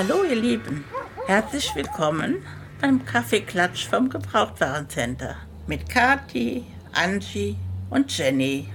[0.00, 0.84] Hallo ihr Lieben,
[1.26, 2.36] herzlich willkommen
[2.80, 5.34] beim Kaffeeklatsch vom Gebrauchtwarencenter
[5.66, 7.56] mit Kati, Angie
[7.90, 8.68] und Jenny.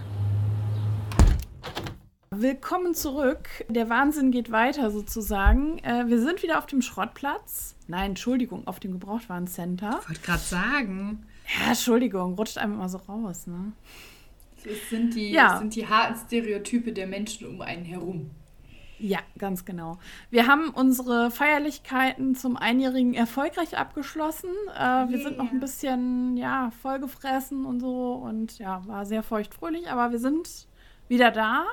[2.30, 3.48] Willkommen zurück.
[3.70, 5.80] Der Wahnsinn geht weiter sozusagen.
[5.80, 7.76] Äh, wir sind wieder auf dem Schrottplatz.
[7.88, 10.02] Nein, Entschuldigung, auf dem Gebrauchtwarencenter.
[10.02, 11.26] Ich wollte gerade sagen.
[11.58, 13.72] Ja, Entschuldigung, rutscht einfach mal so raus, ne?
[14.66, 15.54] Es sind die, ja.
[15.54, 18.30] es sind die harten Stereotype der Menschen um einen herum.
[19.04, 19.98] Ja, ganz genau.
[20.30, 24.50] Wir haben unsere Feierlichkeiten zum Einjährigen erfolgreich abgeschlossen.
[24.74, 25.24] Äh, wir yeah.
[25.28, 30.20] sind noch ein bisschen, ja, vollgefressen und so und ja, war sehr feuchtfröhlich, aber wir
[30.20, 30.68] sind
[31.10, 31.66] wieder da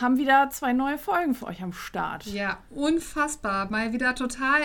[0.00, 2.24] haben wieder zwei neue Folgen für euch am Start.
[2.24, 3.70] Ja, unfassbar.
[3.70, 4.62] Mal wieder total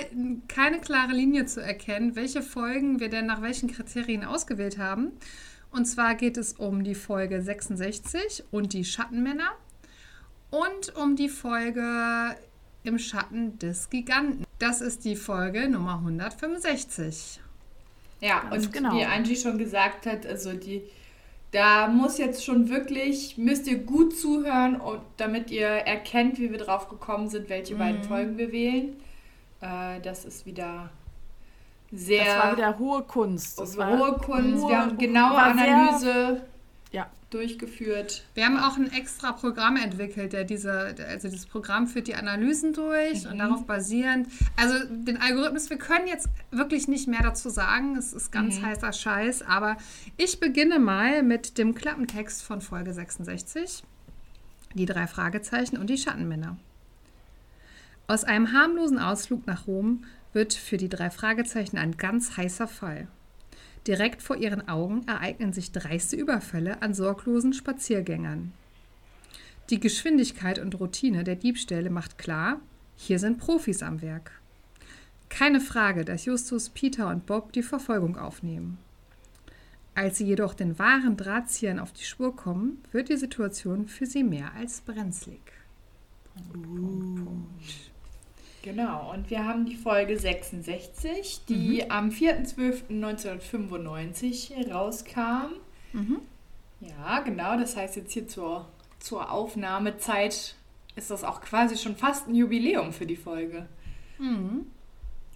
[0.48, 5.12] keine klare Linie zu erkennen, welche Folgen wir denn nach welchen Kriterien ausgewählt haben.
[5.72, 9.52] Und zwar geht es um die Folge 66 und die Schattenmänner
[10.56, 12.36] und um die Folge
[12.84, 14.46] im Schatten des Giganten.
[14.60, 17.42] Das ist die Folge Nummer 165.
[18.22, 18.94] Ja, Ganz und genau.
[18.94, 20.84] wie Angie schon gesagt hat, also die
[21.52, 26.58] da muss jetzt schon wirklich, müsst ihr gut zuhören, und, damit ihr erkennt, wie wir
[26.58, 27.80] drauf gekommen sind, welche mhm.
[27.80, 28.98] beiden Folgen wir wählen.
[29.62, 30.90] Äh, das ist wieder
[31.94, 32.26] sehr.
[32.26, 33.58] Das war wieder hohe Kunst.
[33.58, 34.64] Das war hohe Kunst.
[34.64, 36.42] Hohe, wir haben genaue Analyse
[36.96, 37.10] ja.
[37.30, 38.24] durchgeführt.
[38.34, 42.74] Wir haben auch ein extra Programm entwickelt, der diese, also dieses Programm führt die Analysen
[42.74, 43.32] durch mhm.
[43.32, 48.14] und darauf basierend, also den Algorithmus, wir können jetzt wirklich nicht mehr dazu sagen, es
[48.14, 48.66] ist ganz mhm.
[48.66, 49.78] heißer Scheiß, aber
[50.18, 53.84] ich beginne mal mit dem Klappentext von Folge 66,
[54.74, 56.58] die drei Fragezeichen und die Schattenmänner.
[58.08, 63.08] Aus einem harmlosen Ausflug nach Rom wird für die drei Fragezeichen ein ganz heißer Fall.
[63.88, 68.52] Direkt vor ihren Augen ereignen sich dreiste Überfälle an sorglosen Spaziergängern.
[69.70, 72.60] Die Geschwindigkeit und Routine der Diebstähle macht klar,
[72.96, 74.32] hier sind Profis am Werk.
[75.30, 78.78] Keine Frage, dass Justus, Peter und Bob die Verfolgung aufnehmen.
[79.96, 84.24] Als sie jedoch den wahren Drahtziehern auf die Spur kommen, wird die Situation für sie
[84.24, 85.42] mehr als brenzlig.
[86.36, 87.95] Punkt, Punkt, Punkt.
[88.66, 91.92] Genau, und wir haben die Folge 66, die mhm.
[91.92, 95.52] am 4.12.1995 rauskam.
[95.94, 96.18] Mhm.
[96.82, 98.68] Ja, genau, das heißt jetzt hier zur,
[98.98, 100.56] zur Aufnahmezeit
[100.96, 103.68] ist das auch quasi schon fast ein Jubiläum für die Folge.
[104.18, 104.66] Mhm.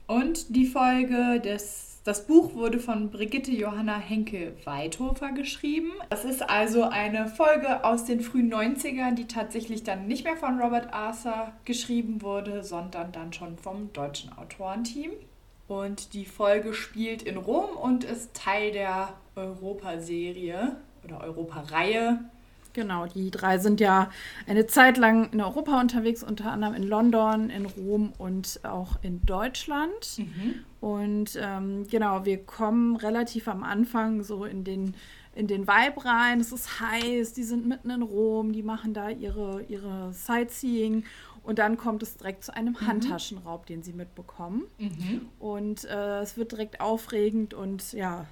[0.08, 5.92] Und die Folge des das Buch wurde von Brigitte Johanna Henke-Weithofer geschrieben.
[6.10, 10.60] Das ist also eine Folge aus den frühen 90ern, die tatsächlich dann nicht mehr von
[10.60, 15.12] Robert Arthur geschrieben wurde, sondern dann schon vom deutschen Autorenteam.
[15.68, 22.22] Und die Folge spielt in Rom und ist Teil der Europa-Serie oder Europa-Reihe
[22.80, 24.10] Genau, die drei sind ja
[24.48, 29.22] eine Zeit lang in Europa unterwegs, unter anderem in London, in Rom und auch in
[29.26, 30.18] Deutschland.
[30.18, 30.64] Mhm.
[30.80, 34.96] Und ähm, genau, wir kommen relativ am Anfang so in den,
[35.36, 36.40] in den Vibe rein.
[36.40, 41.04] Es ist heiß, die sind mitten in Rom, die machen da ihre, ihre Sightseeing.
[41.44, 42.88] Und dann kommt es direkt zu einem mhm.
[42.88, 44.64] Handtaschenraub, den sie mitbekommen.
[44.78, 45.28] Mhm.
[45.38, 48.26] Und äh, es wird direkt aufregend und ja,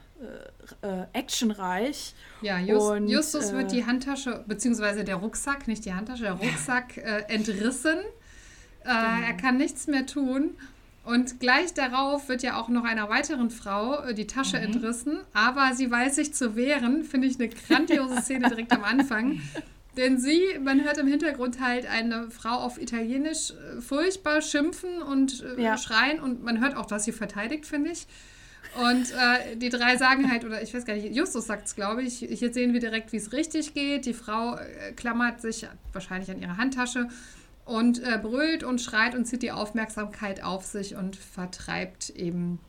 [0.81, 2.16] äh, äh, actionreich.
[2.41, 6.33] Ja, Just, und, Justus äh, wird die Handtasche, beziehungsweise der Rucksack, nicht die Handtasche, der
[6.33, 8.00] Rucksack äh, entrissen.
[8.83, 9.27] Äh, genau.
[9.27, 10.56] Er kann nichts mehr tun.
[11.03, 14.63] Und gleich darauf wird ja auch noch einer weiteren Frau äh, die Tasche mhm.
[14.63, 17.03] entrissen, aber sie weiß sich zu wehren.
[17.03, 19.41] Finde ich eine grandiose Szene direkt am Anfang.
[19.97, 25.75] Denn sie, man hört im Hintergrund halt eine Frau auf Italienisch furchtbar schimpfen und ja.
[25.75, 28.06] schreien und man hört auch, dass sie verteidigt, finde ich.
[28.77, 32.03] Und äh, die drei sagen halt, oder ich weiß gar nicht, Justus sagt es, glaube
[32.03, 34.05] ich, hier sehen wir direkt, wie es richtig geht.
[34.05, 37.07] Die Frau äh, klammert sich wahrscheinlich an ihre Handtasche
[37.65, 42.59] und äh, brüllt und schreit und zieht die Aufmerksamkeit auf sich und vertreibt eben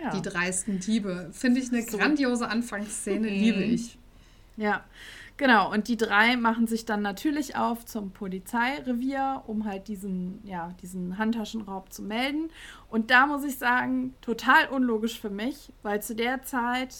[0.00, 0.10] ja.
[0.10, 1.30] die dreisten Diebe.
[1.32, 1.98] Finde ich eine so.
[1.98, 3.98] grandiose Anfangsszene, liebe ich.
[4.56, 4.84] Ja,
[5.38, 10.74] Genau, und die drei machen sich dann natürlich auf zum Polizeirevier, um halt diesen, ja,
[10.82, 12.50] diesen Handtaschenraub zu melden.
[12.90, 16.92] Und da muss ich sagen, total unlogisch für mich, weil zu der Zeit,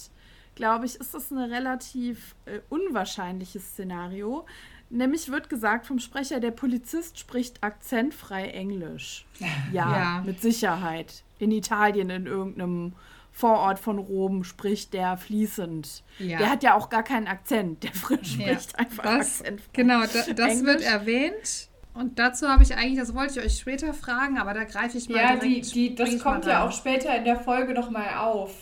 [0.55, 4.47] glaube ich, ist das ein relativ äh, unwahrscheinliches Szenario.
[4.89, 9.27] Nämlich wird gesagt vom Sprecher, der Polizist spricht akzentfrei Englisch.
[9.73, 10.23] Ja, ja.
[10.25, 11.25] mit Sicherheit.
[11.41, 12.93] In Italien in irgendeinem
[13.39, 16.03] Vorort von Rom spricht der fließend.
[16.19, 16.39] Ja.
[16.39, 18.49] Der hat ja auch gar keinen Akzent, der spricht ja.
[18.77, 19.71] einfach das, akzentfrei.
[19.75, 21.69] Genau, da, das wird erwähnt.
[21.95, 25.09] Und dazu habe ich eigentlich, das wollte ich euch später fragen, aber da greife ich
[25.09, 28.53] mal Ja, die, die, das kommt ja auch später in der Folge noch mal auf.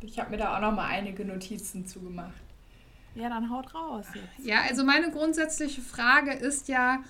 [0.00, 2.34] Ich habe mir da auch noch mal einige Notizen zugemacht.
[3.14, 4.48] Ja, dann haut raus jetzt.
[4.48, 7.04] Ja, also meine grundsätzliche Frage ist ja,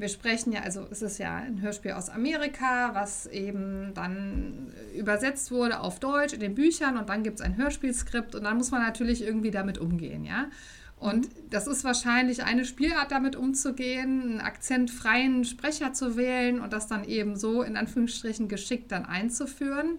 [0.00, 5.50] wir sprechen ja, also es ist ja ein Hörspiel aus Amerika, was eben dann übersetzt
[5.50, 8.70] wurde auf Deutsch in den Büchern und dann gibt es ein Hörspielskript und dann muss
[8.70, 10.48] man natürlich irgendwie damit umgehen, ja.
[10.98, 16.88] Und das ist wahrscheinlich eine Spielart, damit umzugehen, einen akzentfreien Sprecher zu wählen und das
[16.88, 19.98] dann eben so in Anführungsstrichen geschickt dann einzuführen.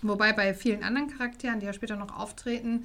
[0.00, 2.84] Wobei bei vielen anderen Charakteren, die ja später noch auftreten,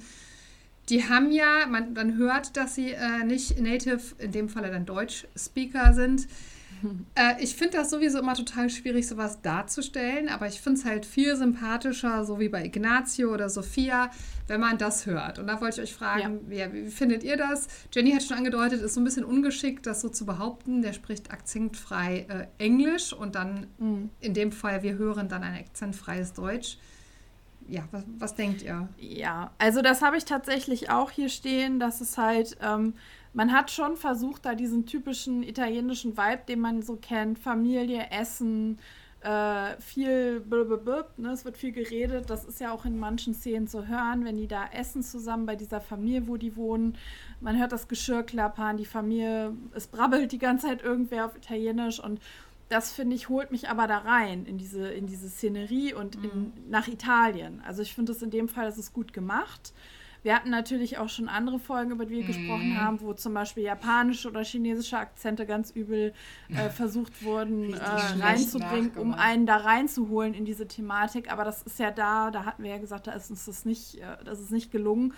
[0.88, 4.86] die haben ja, man, man hört, dass sie äh, nicht Native, in dem Falle dann
[4.86, 6.26] Deutsch-Speaker sind.
[7.16, 11.06] Äh, ich finde das sowieso immer total schwierig, sowas darzustellen, aber ich finde es halt
[11.06, 14.12] viel sympathischer, so wie bei Ignazio oder Sophia,
[14.46, 15.40] wenn man das hört.
[15.40, 16.72] Und da wollte ich euch fragen, ja.
[16.72, 17.66] wie, wie, findet ihr das?
[17.92, 20.80] Jenny hat schon angedeutet, ist so ein bisschen ungeschickt, das so zu behaupten.
[20.82, 24.10] Der spricht akzentfrei äh, Englisch und dann mhm.
[24.20, 26.78] in dem Fall, wir hören dann ein akzentfreies Deutsch
[27.68, 28.88] ja, was, was denkt ihr?
[28.98, 32.94] Ja, also das habe ich tatsächlich auch hier stehen, dass es halt, ähm,
[33.34, 38.78] man hat schon versucht, da diesen typischen italienischen Vibe, den man so kennt, Familie, Essen,
[39.20, 41.30] äh, viel, blub, ne?
[41.32, 44.46] es wird viel geredet, das ist ja auch in manchen Szenen zu hören, wenn die
[44.46, 46.96] da essen zusammen bei dieser Familie, wo die wohnen.
[47.40, 51.98] Man hört das Geschirr klappern, die Familie, es brabbelt die ganze Zeit irgendwer auf Italienisch
[51.98, 52.20] und
[52.68, 56.22] das finde ich, holt mich aber da rein in diese, in diese Szenerie und in,
[56.22, 56.52] mhm.
[56.68, 57.62] nach Italien.
[57.66, 59.72] Also ich finde es in dem Fall, das ist gut gemacht.
[60.22, 62.26] Wir hatten natürlich auch schon andere Folgen, über die wir mm.
[62.26, 66.12] gesprochen haben, wo zum Beispiel japanische oder chinesische Akzente ganz übel
[66.48, 71.30] äh, versucht wurden äh, reinzubringen, um einen da reinzuholen in diese Thematik.
[71.30, 74.00] Aber das ist ja da, da hatten wir ja gesagt, da ist uns das nicht,
[74.00, 75.14] äh, das ist nicht gelungen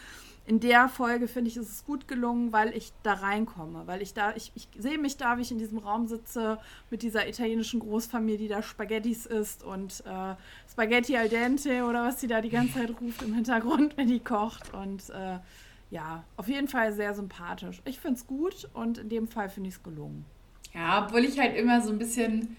[0.50, 4.14] in der Folge finde ich, ist es gut gelungen, weil ich da reinkomme, weil ich
[4.14, 6.58] da, ich, ich sehe mich da, wie ich in diesem Raum sitze
[6.90, 10.34] mit dieser italienischen Großfamilie, die da Spaghettis isst und äh,
[10.68, 14.18] Spaghetti al dente oder was sie da die ganze Zeit ruft im Hintergrund, wenn die
[14.18, 15.38] kocht und äh,
[15.92, 17.80] ja, auf jeden Fall sehr sympathisch.
[17.84, 20.24] Ich finde es gut und in dem Fall finde ich es gelungen.
[20.74, 22.56] Ja, obwohl ich halt immer so ein bisschen,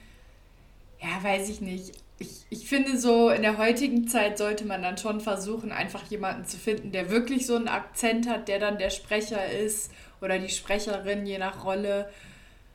[1.01, 4.97] ja, weiß ich nicht, ich, ich finde so, in der heutigen Zeit sollte man dann
[4.97, 8.91] schon versuchen, einfach jemanden zu finden, der wirklich so einen Akzent hat, der dann der
[8.91, 9.91] Sprecher ist
[10.21, 12.09] oder die Sprecherin, je nach Rolle.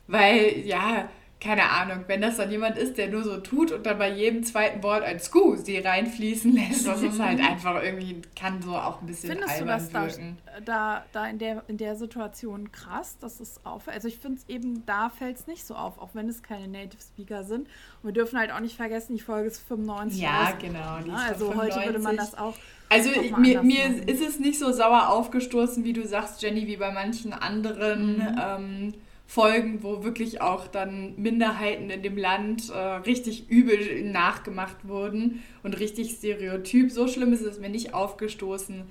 [0.09, 1.09] Weil, ja,
[1.39, 4.43] keine Ahnung, wenn das dann jemand ist, der nur so tut und dann bei jedem
[4.43, 9.07] zweiten Wort ein Scusi reinfließen lässt, das ist halt einfach irgendwie, kann so auch ein
[9.07, 10.39] bisschen Findest du das wirken.
[10.65, 14.49] da, da in, der, in der Situation krass, dass es auf, also ich finde es
[14.49, 17.69] eben, da fällt es nicht so auf, auch wenn es keine Native Speaker sind.
[18.03, 20.21] Und wir dürfen halt auch nicht vergessen, die Folge ist 95.
[20.21, 20.59] Ja, aus.
[20.59, 20.99] genau.
[21.05, 22.55] Die also heute würde man das auch
[22.89, 26.93] also mir, mir ist es nicht so sauer aufgestoßen, wie du sagst, Jenny, wie bei
[26.93, 28.41] manchen anderen mhm.
[28.41, 28.95] ähm,
[29.27, 35.79] Folgen, wo wirklich auch dann Minderheiten in dem Land äh, richtig übel nachgemacht wurden und
[35.81, 36.93] richtig stereotyp.
[36.93, 38.85] So schlimm ist es mir nicht aufgestoßen.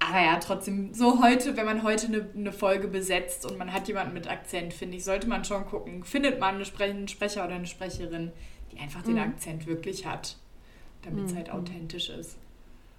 [0.00, 3.88] Aber ja, trotzdem, so heute, wenn man heute eine, eine Folge besetzt und man hat
[3.88, 7.66] jemanden mit Akzent, finde ich, sollte man schon gucken, findet man einen Sprecher oder eine
[7.66, 8.32] Sprecherin,
[8.72, 9.20] die einfach den mhm.
[9.20, 10.36] Akzent wirklich hat,
[11.02, 11.36] damit es mhm.
[11.36, 12.36] halt authentisch ist.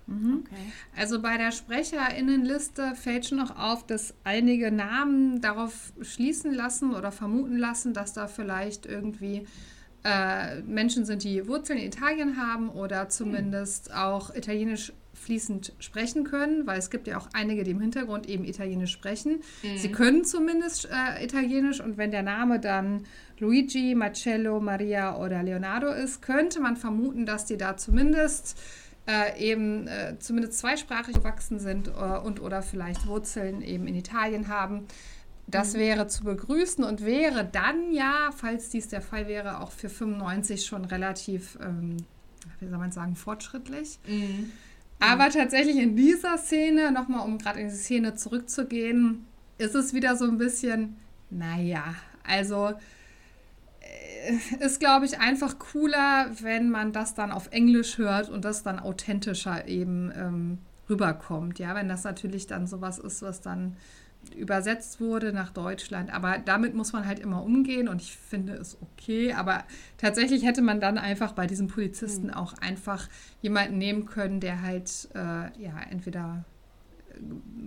[0.10, 0.44] Mhm.
[0.46, 0.56] Okay.
[0.98, 7.12] Also bei der Sprecherinnenliste fällt schon noch auf, dass einige Namen darauf schließen lassen oder
[7.12, 9.46] vermuten lassen, dass da vielleicht irgendwie
[10.04, 13.96] äh, Menschen sind, die Wurzeln in Italien haben oder zumindest mhm.
[13.96, 18.46] auch Italienisch fließend sprechen können, weil es gibt ja auch einige, die im Hintergrund eben
[18.46, 19.42] Italienisch sprechen.
[19.64, 19.78] Mhm.
[19.78, 23.06] Sie können zumindest äh, Italienisch und wenn der Name dann
[23.40, 28.58] Luigi, Marcello, Maria oder Leonardo ist, könnte man vermuten, dass die da zumindest
[29.10, 34.48] äh, eben äh, zumindest zweisprachig gewachsen sind äh, und oder vielleicht Wurzeln eben in Italien
[34.48, 34.86] haben.
[35.48, 35.80] Das mhm.
[35.80, 40.66] wäre zu begrüßen und wäre dann ja, falls dies der Fall wäre, auch für 95
[40.66, 41.98] schon relativ, ähm,
[42.60, 43.98] wie soll man sagen, fortschrittlich.
[44.08, 44.52] Mhm.
[45.00, 49.26] Aber tatsächlich in dieser Szene, nochmal um gerade in die Szene zurückzugehen,
[49.58, 50.98] ist es wieder so ein bisschen,
[51.32, 52.74] naja, also
[54.60, 58.80] ist, glaube ich, einfach cooler, wenn man das dann auf Englisch hört und das dann
[58.80, 60.58] authentischer eben ähm,
[60.90, 61.60] rüberkommt.
[61.60, 63.76] Ja, wenn das natürlich dann sowas ist, was dann
[64.36, 66.14] übersetzt wurde nach Deutschland.
[66.14, 69.34] Aber damit muss man halt immer umgehen und ich finde es okay.
[69.34, 69.64] Aber
[69.98, 72.34] tatsächlich hätte man dann einfach bei diesen Polizisten mhm.
[72.34, 73.08] auch einfach
[73.42, 75.18] jemanden nehmen können, der halt äh,
[75.62, 76.44] ja entweder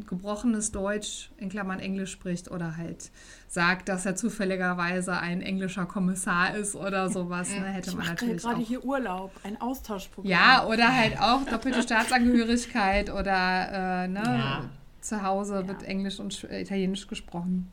[0.07, 3.11] gebrochenes Deutsch in Klammern Englisch spricht oder halt
[3.49, 8.43] sagt, dass er zufälligerweise ein englischer Kommissar ist oder sowas, ne, hätte ich man natürlich
[8.43, 10.31] gerade hier Urlaub, ein Austauschprogramm.
[10.31, 14.71] Ja, oder halt auch doppelte Staatsangehörigkeit oder äh, ne, ja.
[15.01, 15.69] zu Hause ja.
[15.69, 17.71] wird Englisch und Italienisch gesprochen.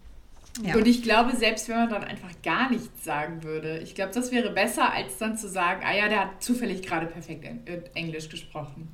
[0.63, 0.75] Ja.
[0.75, 4.31] Und ich glaube, selbst wenn man dann einfach gar nichts sagen würde, ich glaube, das
[4.31, 7.48] wäre besser, als dann zu sagen, ah ja, der hat zufällig gerade perfekt
[7.93, 8.89] Englisch gesprochen.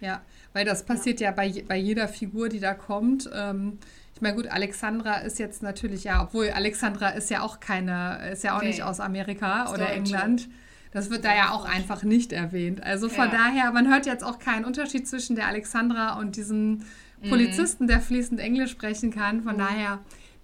[0.00, 3.28] Ja, weil das passiert ja, ja bei, bei jeder Figur, die da kommt.
[3.34, 3.78] Ähm,
[4.14, 8.42] Ich meine, gut, Alexandra ist jetzt natürlich ja, obwohl Alexandra ist ja auch keine, ist
[8.42, 8.68] ja auch nee.
[8.68, 9.92] nicht aus Amerika ist oder.
[9.92, 10.48] England.
[10.90, 12.82] Das wird da ja auch einfach nicht erwähnt.
[12.82, 13.30] Also von ja.
[13.30, 16.80] daher, man hört jetzt auch keinen Unterschied zwischen der Alexandra und diesem
[17.20, 17.28] mhm.
[17.28, 19.42] Polizisten, der fließend Englisch sprechen kann.
[19.42, 19.58] Von mhm.
[19.58, 19.98] daher,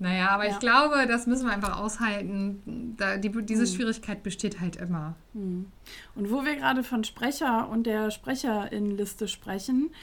[0.05, 0.53] naja, aber ja.
[0.53, 2.95] ich glaube, das müssen wir einfach aushalten.
[2.99, 3.67] Da, die, diese mhm.
[3.67, 5.15] Schwierigkeit besteht halt immer.
[5.33, 5.73] Mhm.
[6.15, 9.95] Und wo wir gerade von Sprecher und der Sprecherinnenliste sprechen,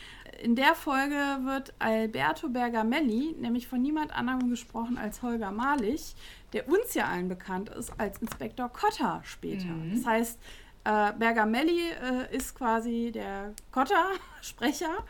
[0.41, 6.15] in der Folge wird Alberto Bergamelli nämlich von niemand anderem gesprochen als Holger Malich,
[6.53, 9.67] der uns ja allen bekannt ist als Inspektor Cotta später.
[9.67, 9.93] Mhm.
[9.93, 10.39] Das heißt,
[10.83, 15.05] äh, Bergamelli äh, ist quasi der Cotta-Sprecher.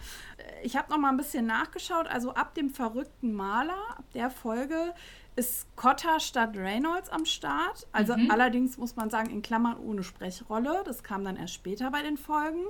[0.64, 2.08] Ich habe noch mal ein bisschen nachgeschaut.
[2.08, 4.94] Also ab dem verrückten Maler, ab der Folge,
[5.36, 7.88] ist Cotta statt Reynolds am Start.
[7.92, 8.30] Also mhm.
[8.32, 10.84] allerdings muss man sagen, in Klammern ohne Sprechrolle.
[10.86, 12.66] Das kam dann erst später bei den Folgen.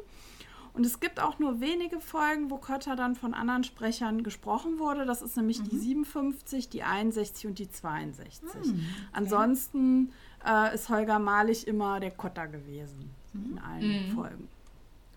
[0.74, 5.05] Und es gibt auch nur wenige Folgen, wo Kötter dann von anderen Sprechern gesprochen wurde.
[5.05, 5.69] Das ist nämlich mhm.
[5.69, 8.41] die 57, die 61 und die 62.
[8.41, 8.79] Mhm, okay.
[9.12, 10.13] Ansonsten
[10.45, 13.51] äh, ist Holger Malich immer der Kotter gewesen mhm.
[13.51, 14.15] in allen mhm.
[14.15, 14.48] Folgen.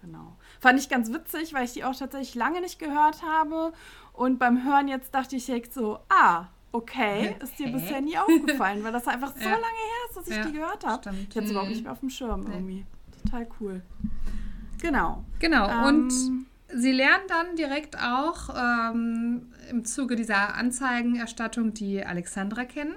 [0.03, 0.37] Genau.
[0.65, 3.75] Fand ich ganz witzig, weil ich die auch tatsächlich lange nicht gehört habe.
[4.15, 8.83] Und beim Hören jetzt dachte ich direkt so, ah, okay, ist dir bisher nie aufgefallen,
[8.83, 9.51] weil das einfach so ja.
[9.51, 11.11] lange her ist, dass ich ja, die gehört habe.
[11.35, 11.83] Es überhaupt nicht mhm.
[11.83, 12.55] mehr auf dem Schirm nee.
[12.55, 12.87] irgendwie.
[13.25, 13.83] Total cool.
[14.81, 15.23] Genau.
[15.39, 15.69] Genau.
[15.69, 16.13] Ähm, und
[16.75, 22.95] sie lernen dann direkt auch ähm, im Zuge dieser Anzeigenerstattung die Alexandra kennen.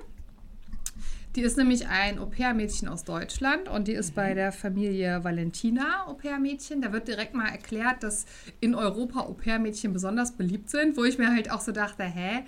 [1.38, 6.82] Die ist nämlich ein Au-pair-Mädchen aus Deutschland und die ist bei der Familie Valentina Au-pair-Mädchen.
[6.82, 8.26] Da wird direkt mal erklärt, dass
[8.60, 12.44] in Europa Au-pair-Mädchen besonders beliebt sind, wo ich mir halt auch so dachte, hä,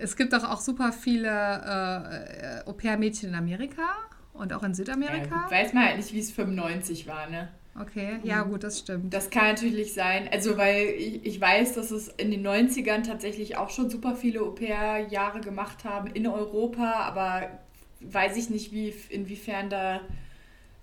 [0.00, 3.86] es gibt doch auch super viele äh, Au-pair-Mädchen in Amerika
[4.32, 5.46] und auch in Südamerika.
[5.48, 7.50] Ja, weiß man halt nicht, wie es 95 war, ne?
[7.80, 8.50] Okay, ja mhm.
[8.50, 9.14] gut, das stimmt.
[9.14, 10.28] Das kann natürlich sein.
[10.32, 14.40] Also, weil ich, ich weiß, dass es in den 90ern tatsächlich auch schon super viele
[14.40, 17.60] Au-pair-Jahre gemacht haben in Europa, aber
[18.00, 20.00] weiß ich nicht, wie, inwiefern da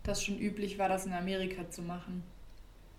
[0.03, 2.23] das schon üblich war, das in Amerika zu machen.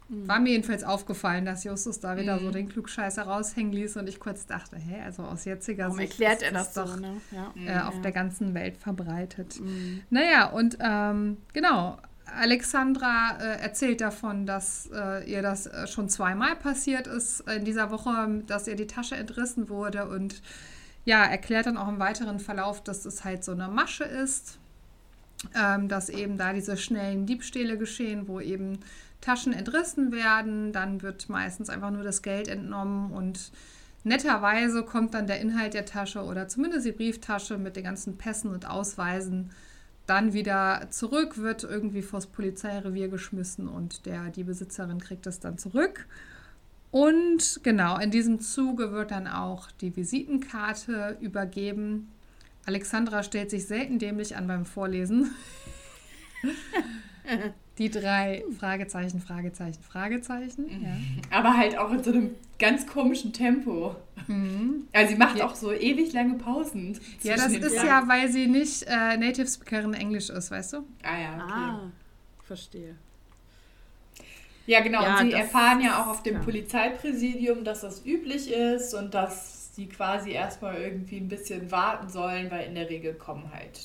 [0.08, 0.28] Mhm.
[0.28, 2.40] War mir jedenfalls aufgefallen, dass Justus da wieder mhm.
[2.40, 6.12] so den Klugscheißer raushängen ließ und ich kurz dachte, hä, also aus jetziger Warum Sicht
[6.12, 7.20] erklärt er das, das doch ne?
[7.32, 7.52] ja.
[7.56, 8.00] äh, auf ja.
[8.02, 9.60] der ganzen Welt verbreitet.
[9.60, 10.02] Mhm.
[10.10, 16.56] Naja, und ähm, genau, Alexandra äh, erzählt davon, dass äh, ihr das äh, schon zweimal
[16.56, 20.42] passiert ist in dieser Woche, dass ihr die Tasche entrissen wurde und
[21.06, 24.58] ja, erklärt dann auch im weiteren Verlauf, dass es halt so eine Masche ist,
[25.54, 28.80] ähm, dass eben da diese schnellen Diebstähle geschehen, wo eben
[29.20, 33.52] Taschen entrissen werden, dann wird meistens einfach nur das Geld entnommen und
[34.02, 38.52] netterweise kommt dann der Inhalt der Tasche oder zumindest die Brieftasche mit den ganzen Pässen
[38.52, 39.50] und Ausweisen
[40.06, 45.56] dann wieder zurück, wird irgendwie vors Polizeirevier geschmissen und der, die Besitzerin kriegt es dann
[45.56, 46.06] zurück.
[46.96, 52.10] Und genau, in diesem Zuge wird dann auch die Visitenkarte übergeben.
[52.64, 55.30] Alexandra stellt sich selten dämlich an beim Vorlesen.
[57.78, 60.68] die drei Fragezeichen, Fragezeichen, Fragezeichen.
[60.70, 61.38] Ja.
[61.38, 63.94] Aber halt auch in so einem ganz komischen Tempo.
[64.26, 64.88] Mhm.
[64.94, 65.46] Also sie macht ja.
[65.46, 66.98] auch so ewig lange Pausen.
[67.22, 70.76] Ja, das ist ja, weil sie nicht äh, Native Speakerin Englisch ist, weißt du?
[71.02, 71.52] Ah ja, okay.
[71.52, 71.92] Ah,
[72.42, 72.96] verstehe.
[74.66, 75.02] Ja, genau.
[75.02, 79.74] Ja, und sie erfahren ja auch auf dem Polizeipräsidium, dass das üblich ist und dass
[79.74, 83.80] sie quasi erstmal irgendwie ein bisschen warten sollen, weil in der Regel kommen halt,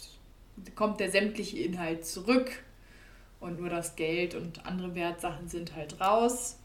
[0.76, 2.64] kommt der sämtliche Inhalt zurück
[3.40, 6.58] und nur das Geld und andere Wertsachen sind halt raus.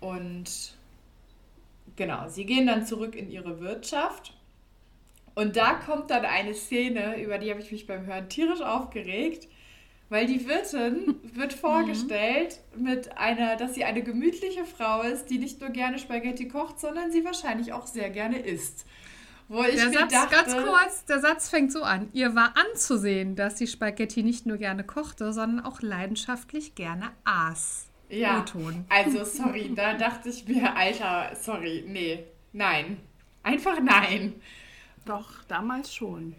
[0.00, 0.74] Und
[1.96, 4.34] genau, sie gehen dann zurück in ihre Wirtschaft.
[5.34, 9.48] Und da kommt dann eine Szene, über die habe ich mich beim Hören tierisch aufgeregt,
[10.10, 15.60] weil die Wirtin wird vorgestellt mit einer, dass sie eine gemütliche Frau ist, die nicht
[15.60, 18.84] nur gerne Spaghetti kocht, sondern sie wahrscheinlich auch sehr gerne isst.
[19.48, 22.08] Wo ich der Satz, dachte, ganz kurz, der Satz fängt so an.
[22.12, 27.88] Ihr war anzusehen, dass die Spaghetti nicht nur gerne kochte, sondern auch leidenschaftlich gerne aß.
[28.10, 28.44] Ja,
[28.88, 32.98] also sorry, da dachte ich mir, Alter, sorry, nee, nein.
[33.42, 34.34] Einfach nein.
[35.06, 36.34] Doch, damals schon.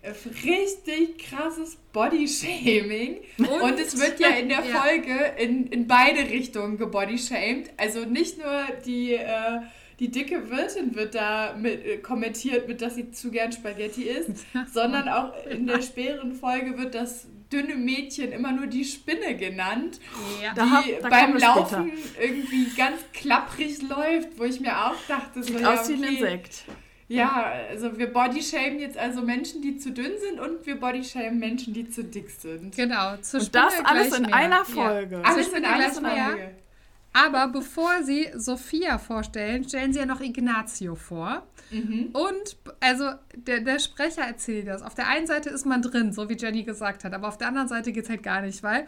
[0.46, 3.18] Richtig krasses Bodyshaming.
[3.38, 5.25] Und, und es wird ja in der Folge ja.
[5.38, 7.72] in, in beide Richtungen gebodyshamed.
[7.77, 9.13] Also nicht nur die...
[9.13, 9.62] Äh,
[10.00, 14.32] die dicke Wirtin wird da mit, äh, kommentiert mit, dass sie zu gern Spaghetti isst,
[14.74, 20.00] sondern auch in der späteren Folge wird das dünne Mädchen immer nur die Spinne genannt,
[20.41, 20.53] ja.
[20.53, 22.24] die da, da beim Laufen später.
[22.24, 26.63] irgendwie ganz klapprig läuft, wo ich mir auch dachte, so, ja, okay, ein Insekt.
[27.12, 31.74] Ja, also wir bodyshamen jetzt also Menschen, die zu dünn sind und wir bodyshamen Menschen,
[31.74, 32.75] die zu dick sind.
[32.75, 33.18] Genau.
[33.18, 34.34] Zur und das alles in mehr.
[34.36, 35.15] einer Folge.
[35.18, 35.22] Ja.
[35.24, 36.51] Alles in einer Folge.
[37.13, 41.44] Aber bevor sie Sophia vorstellen, stellen sie ja noch Ignazio vor.
[42.13, 44.82] Und also der, der Sprecher erzählt das.
[44.82, 47.48] Auf der einen Seite ist man drin, so wie Jenny gesagt hat, aber auf der
[47.50, 48.88] anderen Seite geht es halt gar nicht, weil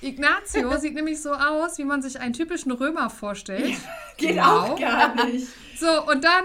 [0.00, 3.74] Ignazio sieht nämlich so aus, wie man sich einen typischen Römer vorstellt.
[4.16, 4.60] Geht Genau.
[4.60, 5.48] auch gar nicht.
[5.78, 6.44] So, und dann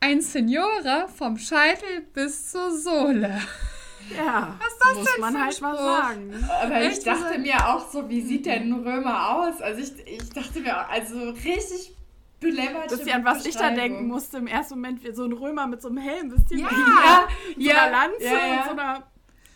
[0.00, 3.40] ein Signore vom Scheitel bis zur Sohle.
[4.16, 5.86] Ja, Was ist das muss denn man halt mal Spruch?
[5.86, 6.48] sagen.
[6.62, 6.98] Aber Echt?
[6.98, 9.60] ich dachte mir auch so, wie sieht denn ein Römer aus?
[9.60, 11.94] Also ich, ich dachte mir auch, also richtig
[12.40, 12.90] belämmert.
[12.90, 15.04] Wisst ihr, an was ich da denken musste im ersten Moment?
[15.04, 16.58] Wie so ein Römer mit so einem Helm, wisst ihr?
[16.58, 16.68] Ja.
[16.70, 18.56] Mit Ja, so ja, einer Lanze ja, ja.
[18.56, 19.02] und so einer...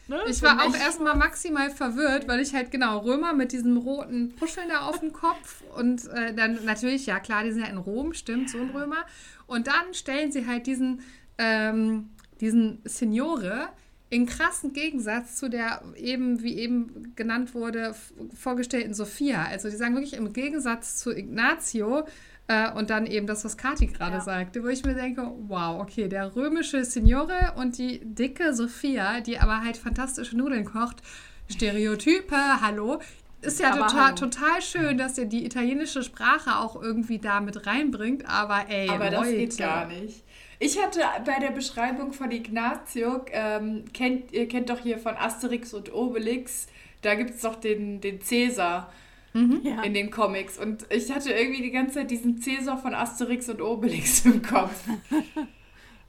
[0.06, 0.20] Ne?
[0.28, 4.36] Ich so war auch erstmal maximal verwirrt, weil ich halt genau Römer mit diesem roten
[4.36, 7.78] Puscheln da auf dem Kopf und äh, dann natürlich, ja klar, die sind ja in
[7.78, 9.06] Rom, stimmt, so ein Römer.
[9.46, 11.02] Und dann stellen sie halt diesen,
[11.38, 12.10] ähm,
[12.40, 13.68] diesen Signore
[14.10, 17.94] in krassen Gegensatz zu der eben, wie eben genannt wurde,
[18.34, 19.44] vorgestellten Sophia.
[19.44, 22.06] Also die sagen wirklich im Gegensatz zu Ignazio
[22.46, 24.20] äh, und dann eben das, was Kati gerade Ja.
[24.20, 29.38] sagte, wo ich mir denke, wow, okay, der römische Signore und die dicke Sophia, die
[29.38, 31.02] aber halt fantastische Nudeln kocht,
[31.50, 33.00] Stereotype, hallo.
[33.44, 38.28] Ist ja total, total schön, dass ihr die italienische Sprache auch irgendwie da mit reinbringt,
[38.28, 40.22] aber ey, Aber das geht gar nicht.
[40.58, 45.74] Ich hatte bei der Beschreibung von Ignazio, ähm, kennt, ihr kennt doch hier von Asterix
[45.74, 46.68] und Obelix,
[47.02, 48.92] da gibt es doch den, den Cäsar
[49.34, 49.82] Ja.
[49.82, 50.58] in den Comics.
[50.58, 54.84] Und ich hatte irgendwie die ganze Zeit diesen Cäsar von Asterix und Obelix im Kopf.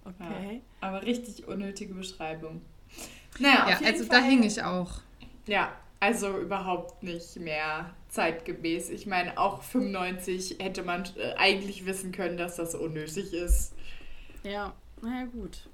[0.08, 0.62] Okay.
[0.82, 2.62] Aber richtig unnötige Beschreibung.
[3.39, 4.92] Naja, Ja, auf jeden also Fall, da hing ich auch.
[5.48, 8.90] Ja, also überhaupt nicht mehr zeitgemäß.
[8.90, 13.74] Ich meine, auch 95 hätte man äh, eigentlich wissen können, dass das unnötig ist.
[14.44, 15.68] Ja, naja, gut.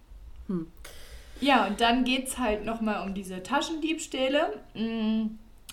[1.40, 5.26] Ja, und dann geht es halt nochmal um diese Taschendiebstähle, mm,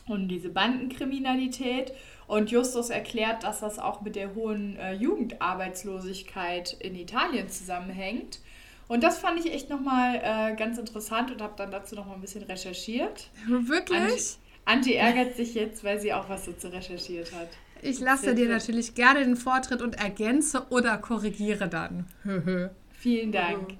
[0.06, 1.92] um diese Bandenkriminalität.
[2.26, 8.40] Und Justus erklärt, dass das auch mit der hohen äh, Jugendarbeitslosigkeit in Italien zusammenhängt.
[8.88, 12.20] Und das fand ich echt nochmal äh, ganz interessant und habe dann dazu nochmal ein
[12.22, 13.30] bisschen recherchiert.
[13.46, 14.00] Wirklich?
[14.00, 17.48] Anti, Anti ärgert sich jetzt, weil sie auch was dazu recherchiert hat.
[17.82, 22.06] Ich lasse dir natürlich gerne den Vortritt und ergänze oder korrigiere dann.
[22.98, 23.74] Vielen Dank.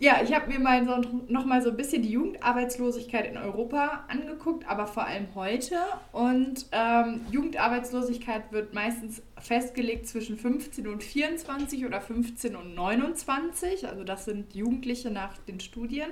[0.00, 0.96] Ja, ich habe mir mal so,
[1.28, 5.76] noch mal so ein bisschen die Jugendarbeitslosigkeit in Europa angeguckt, aber vor allem heute.
[6.10, 13.86] Und ähm, Jugendarbeitslosigkeit wird meistens festgelegt zwischen 15 und 24 oder 15 und 29.
[13.88, 16.08] Also das sind Jugendliche nach den Studien.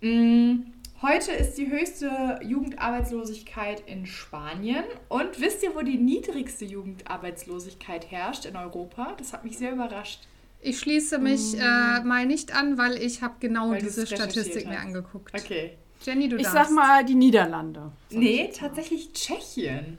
[0.00, 4.84] Mm, Heute ist die höchste Jugendarbeitslosigkeit in Spanien.
[5.08, 9.14] Und wisst ihr, wo die niedrigste Jugendarbeitslosigkeit herrscht in Europa?
[9.18, 10.20] Das hat mich sehr überrascht.
[10.60, 14.78] Ich schließe mich äh, mal nicht an, weil ich habe genau Weil diese Statistik mir
[14.78, 15.34] angeguckt.
[15.34, 15.72] Okay.
[16.04, 16.68] Jenny, du Ich darfst.
[16.68, 17.90] sag mal die Niederlande.
[18.10, 19.98] Nee, tatsächlich Tschechien.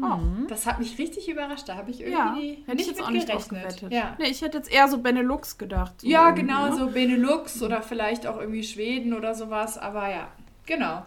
[0.00, 0.18] Oh.
[0.48, 1.68] Das hat mich richtig überrascht.
[1.68, 3.92] Da habe ich Ja, irgendwie hätte ich jetzt mit auch nicht gerechnet.
[3.92, 4.16] Ja.
[4.18, 6.00] Nee, ich hätte jetzt eher so Benelux gedacht.
[6.00, 6.76] So ja, genau, ne?
[6.76, 9.76] so Benelux oder vielleicht auch irgendwie Schweden oder sowas.
[9.76, 10.28] Aber ja,
[10.66, 11.04] genau.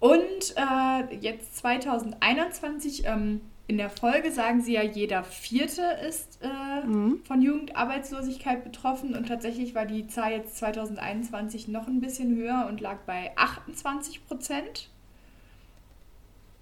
[0.00, 6.86] Und äh, jetzt 2021, ähm, in der Folge sagen sie ja, jeder Vierte ist äh,
[6.86, 7.20] Mhm.
[7.24, 9.14] von Jugendarbeitslosigkeit betroffen.
[9.16, 14.26] Und tatsächlich war die Zahl jetzt 2021 noch ein bisschen höher und lag bei 28
[14.26, 14.88] Prozent.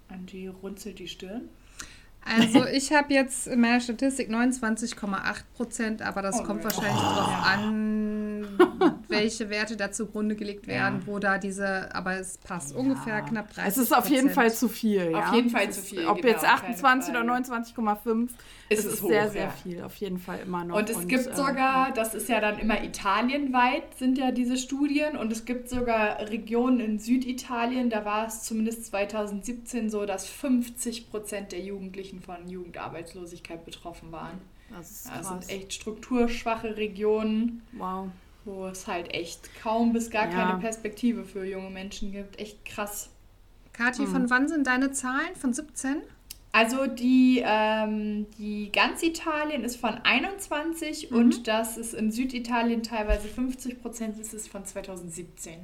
[0.09, 1.49] Angie runzelt die Stirn.
[2.25, 7.45] Also ich habe jetzt in meiner Statistik 29,8 Prozent, aber das Oh, kommt wahrscheinlich darauf
[7.45, 8.26] an,
[9.07, 13.67] welche Werte da zugrunde gelegt werden, wo da diese, aber es passt ungefähr knapp 30
[13.67, 15.13] Es ist auf jeden Fall zu viel.
[15.15, 15.35] Auf ja?
[15.35, 17.43] jeden Fall zu viel, Ob genau, jetzt keine 28 oder Frage.
[17.43, 18.29] 29,5,
[18.69, 19.49] Es es ist ist hoch, sehr, sehr ja.
[19.49, 19.83] viel.
[19.83, 20.77] Auf jeden Fall immer noch.
[20.77, 25.17] Und es gibt äh, sogar, das ist ja dann immer italienweit, sind ja diese Studien.
[25.17, 31.09] Und es gibt sogar Regionen in Süditalien, da war es zumindest 2017 so, dass 50
[31.09, 34.39] Prozent der Jugendlichen von Jugendarbeitslosigkeit betroffen waren.
[34.69, 35.29] Das ist Ja, krass.
[35.29, 38.09] Das sind echt strukturschwache Regionen, wow.
[38.47, 40.31] Wo es halt echt kaum bis gar Ja.
[40.31, 42.39] keine Perspektive für junge Menschen gibt.
[42.39, 43.09] Echt krass.
[43.73, 44.07] Kathi, Hm.
[44.11, 45.35] von wann sind deine Zahlen?
[45.35, 45.97] Von 17?
[46.51, 51.17] Also die, ähm, die ganz Italien ist von 21 Mhm.
[51.17, 55.59] und das ist in Süditalien teilweise 50 Prozent, ist es von 2017.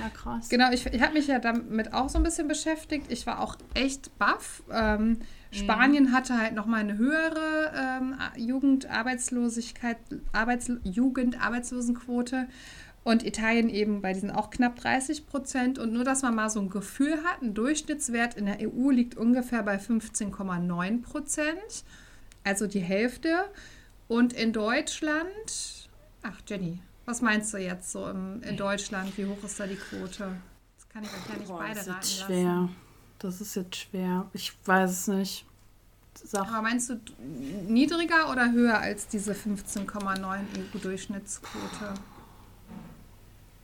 [0.00, 0.48] Ja, krass.
[0.48, 3.06] Genau, ich, ich habe mich ja damit auch so ein bisschen beschäftigt.
[3.10, 4.62] Ich war auch echt baff.
[4.70, 5.18] Ähm,
[5.50, 9.98] Spanien hatte halt nochmal eine höhere ähm, Jugendarbeitslosigkeit,
[10.32, 12.48] Arbeits Jugendarbeitslosenquote
[13.04, 15.78] und Italien eben bei diesen auch knapp 30 Prozent.
[15.78, 19.16] Und nur, dass man mal so ein Gefühl hat, ein Durchschnittswert in der EU liegt
[19.16, 21.84] ungefähr bei 15,9 Prozent,
[22.42, 23.44] also die Hälfte.
[24.08, 25.88] Und in Deutschland,
[26.22, 29.16] ach Jenny, was meinst du jetzt so im, in Deutschland?
[29.16, 30.36] Wie hoch ist da die Quote?
[30.76, 32.32] Das kann ich euch ja nicht Boah, beide das raten ist lassen.
[32.32, 32.68] schwer.
[33.18, 34.26] das ist jetzt schwer.
[34.32, 35.46] Ich weiß es nicht.
[36.22, 36.46] Sag.
[36.48, 37.00] Aber meinst du
[37.68, 40.40] niedriger oder höher als diese 15,9
[40.74, 41.94] EU-Durchschnittsquote?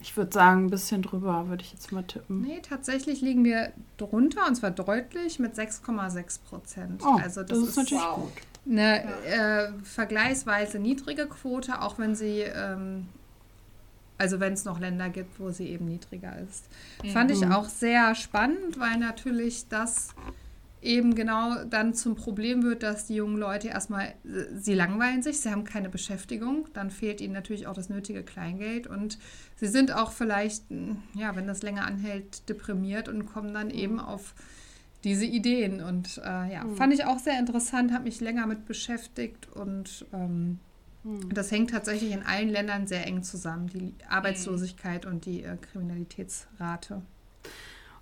[0.03, 2.41] Ich würde sagen, ein bisschen drüber, würde ich jetzt mal tippen.
[2.41, 7.03] Nee, tatsächlich liegen wir drunter und zwar deutlich mit 6,6 Prozent.
[7.05, 8.17] Oh, also das, das ist, ist natürlich wow.
[8.17, 8.33] gut.
[8.67, 9.65] Eine ja.
[9.65, 13.09] äh, vergleichsweise niedrige Quote, auch wenn sie, ähm,
[14.21, 16.69] also wenn es noch Länder gibt, wo sie eben niedriger ist.
[17.03, 17.09] Mhm.
[17.11, 20.09] Fand ich auch sehr spannend, weil natürlich das
[20.83, 24.15] eben genau dann zum Problem wird, dass die jungen Leute erstmal,
[24.55, 28.87] sie langweilen sich, sie haben keine Beschäftigung, dann fehlt ihnen natürlich auch das nötige Kleingeld
[28.87, 29.19] und
[29.57, 30.65] sie sind auch vielleicht,
[31.15, 34.35] ja, wenn das länger anhält, deprimiert und kommen dann eben auf
[35.05, 35.83] diese Ideen.
[35.83, 36.77] Und äh, ja, mhm.
[36.77, 40.61] fand ich auch sehr interessant, habe mich länger mit beschäftigt und ähm,
[41.03, 41.33] mhm.
[41.33, 45.13] das hängt tatsächlich in allen Ländern sehr eng zusammen, die Arbeitslosigkeit mhm.
[45.13, 47.03] und die äh, Kriminalitätsrate.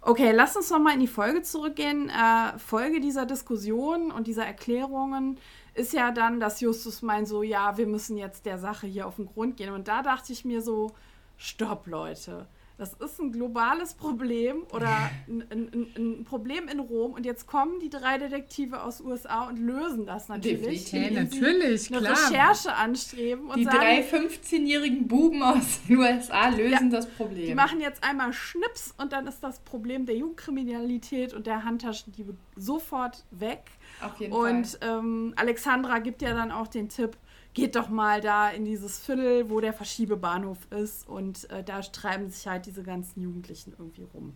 [0.00, 2.08] Okay, lass uns nochmal in die Folge zurückgehen.
[2.08, 5.38] Äh, Folge dieser Diskussion und dieser Erklärungen
[5.74, 9.16] ist ja dann, dass Justus meint so, ja, wir müssen jetzt der Sache hier auf
[9.16, 9.72] den Grund gehen.
[9.72, 10.92] Und da dachte ich mir so,
[11.36, 12.46] stopp, Leute
[12.78, 17.80] das ist ein globales Problem oder ein, ein, ein, Problem in Rom und jetzt kommen
[17.80, 20.92] die drei Detektive aus USA und lösen das natürlich.
[20.92, 22.30] Hey, natürlich, eine klar.
[22.30, 23.50] Recherche anstreben.
[23.50, 27.46] Und die sagen, drei 15-jährigen Buben aus den USA lösen ja, das Problem.
[27.46, 32.36] Die machen jetzt einmal Schnips und dann ist das Problem der Jugendkriminalität und der Handtaschendiebe
[32.54, 33.64] sofort weg.
[34.00, 34.98] Auf jeden und Fall.
[35.00, 37.16] Ähm, Alexandra gibt ja dann auch den Tipp,
[37.58, 42.30] geht doch mal da in dieses Viertel, wo der Verschiebebahnhof ist und äh, da treiben
[42.30, 44.32] sich halt diese ganzen Jugendlichen irgendwie rum.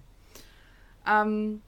[1.06, 1.62] Ähm,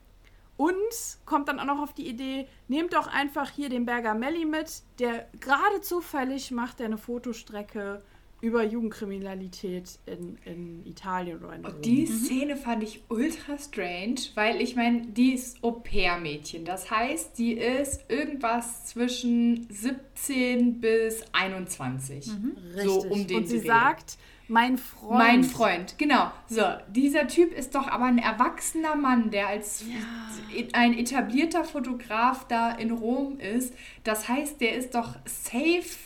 [0.57, 4.43] und kommt dann auch noch auf die Idee, nehmt doch einfach hier den Berger Melli
[4.43, 8.03] mit, der gerade zufällig macht der eine Fotostrecke
[8.45, 11.73] über Jugendkriminalität in, in Italien oder in Rom.
[11.73, 12.13] Und die mhm.
[12.13, 16.63] Szene fand ich ultra strange, weil ich meine, die ist Au-pair-Mädchen.
[16.63, 22.27] Das heißt, die ist irgendwas zwischen 17 bis 21.
[22.27, 22.55] Mhm.
[22.83, 23.67] So um den Und sie Dreh.
[23.67, 25.17] sagt, mein Freund.
[25.17, 26.31] Mein Freund, genau.
[26.47, 30.65] So, dieser Typ ist doch aber ein erwachsener Mann, der als ja.
[30.73, 33.73] ein etablierter Fotograf da in Rom ist.
[34.03, 36.04] Das heißt, der ist doch safe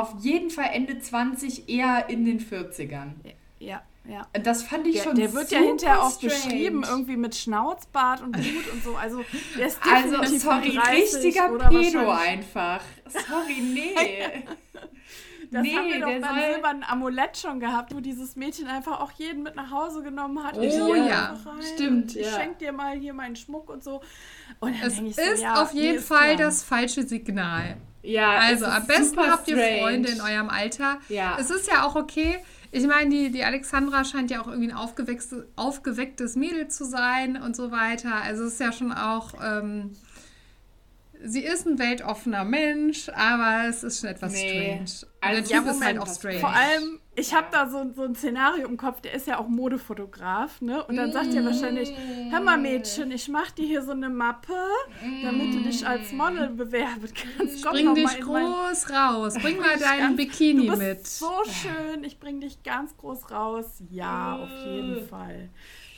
[0.00, 3.12] auf jeden Fall Ende 20, eher in den 40ern.
[3.58, 4.26] Ja, ja.
[4.42, 8.32] Das fand ich der, schon Der wird ja hinterher auch beschrieben, irgendwie mit Schnauzbart und
[8.32, 8.96] Blut und so.
[8.96, 9.22] Also,
[9.56, 12.80] der ist Also, sorry, richtiger Pedo einfach.
[13.06, 13.94] Sorry, nee.
[15.50, 16.52] Das nee, haben wir doch beim soll...
[16.52, 20.58] silbernen Amulett schon gehabt, wo dieses Mädchen einfach auch jeden mit nach Hause genommen hat.
[20.58, 21.36] Oh ja,
[21.74, 22.14] stimmt.
[22.16, 22.38] Ich ja.
[22.38, 24.02] schenke dir mal hier meinen Schmuck und so.
[24.60, 27.78] Und es ist so, ja, auf jeden Fall das falsche Signal.
[28.08, 30.98] Ja, also am besten habt ihr Freunde in eurem Alter.
[31.08, 31.36] Ja.
[31.38, 32.36] Es ist ja auch okay.
[32.70, 37.40] Ich meine, die, die Alexandra scheint ja auch irgendwie ein aufgewecktes, aufgewecktes Mädel zu sein
[37.40, 38.14] und so weiter.
[38.22, 39.34] Also es ist ja schon auch.
[39.42, 39.92] Ähm,
[41.24, 44.48] sie ist ein weltoffener Mensch, aber es ist schon etwas nee.
[44.48, 45.12] strange.
[45.20, 46.38] Also der Typ ja, ist halt auch strange.
[46.38, 49.48] Vor allem, ich habe da so, so ein Szenario im Kopf, der ist ja auch
[49.48, 50.84] Modefotograf, ne?
[50.84, 51.92] Und dann sagt er wahrscheinlich,
[52.30, 54.54] hör mal Mädchen, ich mach dir hier so eine Mappe,
[55.22, 57.64] damit du dich als Model bewerben kannst.
[57.64, 61.06] Komm bring dich groß raus, bring mal deinen Bikini du bist mit.
[61.06, 63.82] so schön, ich bring dich ganz groß raus.
[63.90, 65.48] Ja, auf jeden Fall.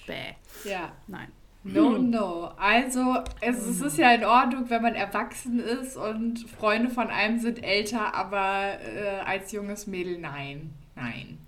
[0.06, 0.35] Bäh.
[0.64, 0.92] Ja.
[1.06, 1.28] Nein.
[1.62, 2.11] No, hm.
[2.11, 2.53] no.
[2.57, 7.38] Also, es, es, ist ja in Ordnung, wenn man erwachsen ist und Freunde von einem
[7.38, 10.73] sind älter, aber äh, als junges Mädel nein.
[10.96, 11.38] Nein.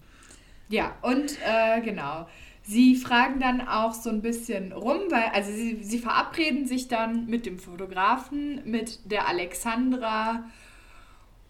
[0.68, 2.26] Ja, und äh, genau.
[2.64, 7.26] Sie fragen dann auch so ein bisschen rum, weil, also sie, sie verabreden sich dann
[7.26, 10.44] mit dem Fotografen, mit der Alexandra,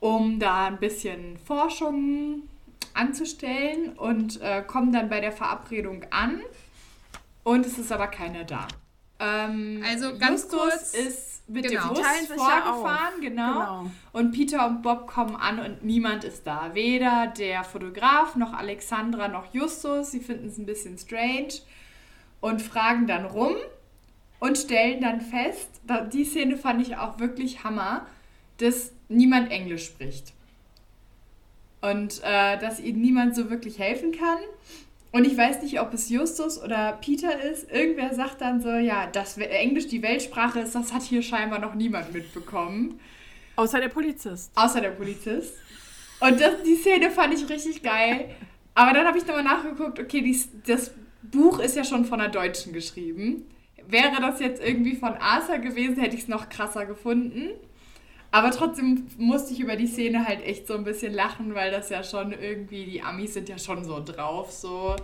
[0.01, 2.43] um da ein bisschen Forschung
[2.95, 6.41] anzustellen und äh, kommen dann bei der Verabredung an
[7.45, 8.69] und es ist aber keiner da.
[9.19, 11.89] Ähm, also ganz Justus kurz ist mit genau.
[11.89, 13.53] dem Bus vorgefahren, genau.
[13.53, 13.91] genau.
[14.13, 16.75] Und Peter und Bob kommen an und niemand ist da.
[16.75, 20.11] Weder der Fotograf noch Alexandra noch Justus.
[20.11, 21.61] Sie finden es ein bisschen strange
[22.41, 23.55] und fragen dann rum
[24.41, 25.69] und stellen dann fest,
[26.13, 28.07] die Szene fand ich auch wirklich Hammer,
[28.59, 30.33] dass niemand Englisch spricht.
[31.81, 34.39] Und äh, dass ihnen niemand so wirklich helfen kann.
[35.13, 37.71] Und ich weiß nicht, ob es Justus oder Peter ist.
[37.71, 41.75] Irgendwer sagt dann so, ja, dass Englisch die Weltsprache ist, das hat hier scheinbar noch
[41.75, 42.99] niemand mitbekommen.
[43.57, 44.51] Außer der Polizist.
[44.55, 45.53] Außer der Polizist.
[46.21, 48.31] Und das, die Szene fand ich richtig geil.
[48.75, 52.31] Aber dann habe ich nochmal nachgeguckt, okay, die, das Buch ist ja schon von einer
[52.31, 53.45] Deutschen geschrieben.
[53.87, 57.51] Wäre das jetzt irgendwie von Arthur gewesen, hätte ich es noch krasser gefunden.
[58.33, 61.91] Aber trotzdem musste ich über die Szene halt echt so ein bisschen lachen, weil das
[61.91, 64.97] ja schon irgendwie, die Amis sind ja schon so drauf, so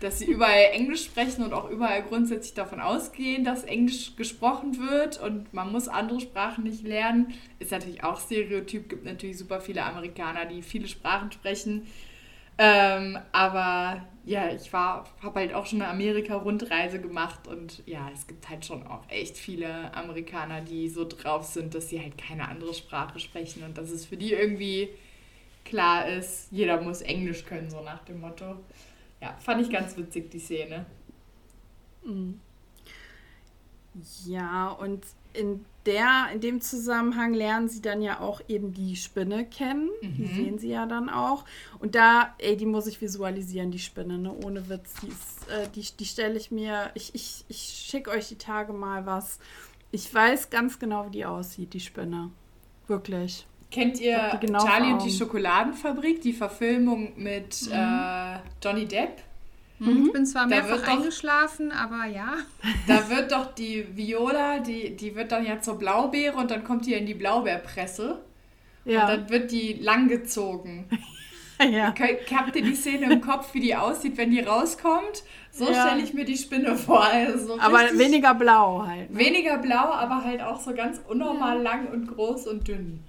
[0.00, 5.18] dass sie überall Englisch sprechen und auch überall grundsätzlich davon ausgehen, dass Englisch gesprochen wird
[5.20, 7.32] und man muss andere Sprachen nicht lernen.
[7.58, 11.86] Ist natürlich auch Stereotyp, gibt natürlich super viele Amerikaner, die viele Sprachen sprechen.
[12.58, 18.26] Ähm, aber ja, ich war, habe halt auch schon eine Amerika-Rundreise gemacht und ja, es
[18.26, 22.48] gibt halt schon auch echt viele Amerikaner, die so drauf sind, dass sie halt keine
[22.48, 24.88] andere Sprache sprechen und dass es für die irgendwie
[25.64, 28.56] klar ist, jeder muss Englisch können, so nach dem Motto.
[29.20, 30.86] Ja, fand ich ganz witzig, die Szene.
[32.04, 32.40] Mhm.
[34.26, 39.44] Ja, und in der, in dem Zusammenhang lernen sie dann ja auch eben die Spinne
[39.44, 39.88] kennen.
[40.02, 40.16] Mhm.
[40.16, 41.44] Die sehen sie ja dann auch.
[41.78, 44.34] Und da, ey, die muss ich visualisieren, die Spinne, ne?
[44.44, 44.94] Ohne Witz.
[45.02, 45.08] Die,
[45.52, 49.38] äh, die, die stelle ich mir, ich, ich, ich schicke euch die Tage mal was.
[49.92, 52.30] Ich weiß ganz genau, wie die aussieht, die Spinne.
[52.88, 53.46] Wirklich.
[53.70, 57.72] Kennt ihr genau Charlie und die Schokoladenfabrik, die Verfilmung mit mhm.
[57.72, 59.22] äh, Johnny Depp?
[59.78, 60.06] Mhm.
[60.06, 62.34] Ich bin zwar mehrfach doch, eingeschlafen, aber ja.
[62.86, 66.86] Da wird doch die Viola, die, die wird dann ja zur Blaubeere und dann kommt
[66.86, 68.18] die in die Blaubeerpresse.
[68.84, 69.02] Ja.
[69.02, 70.86] Und dann wird die langgezogen.
[71.60, 71.94] ja.
[72.34, 75.24] Habt ihr die Szene im Kopf, wie die aussieht, wenn die rauskommt?
[75.50, 75.86] So ja.
[75.86, 77.04] stelle ich mir die Spinne vor.
[77.04, 79.10] Also so aber weniger blau halt.
[79.10, 79.18] Ne?
[79.18, 81.62] Weniger blau, aber halt auch so ganz unnormal ja.
[81.62, 83.02] lang und groß und dünn.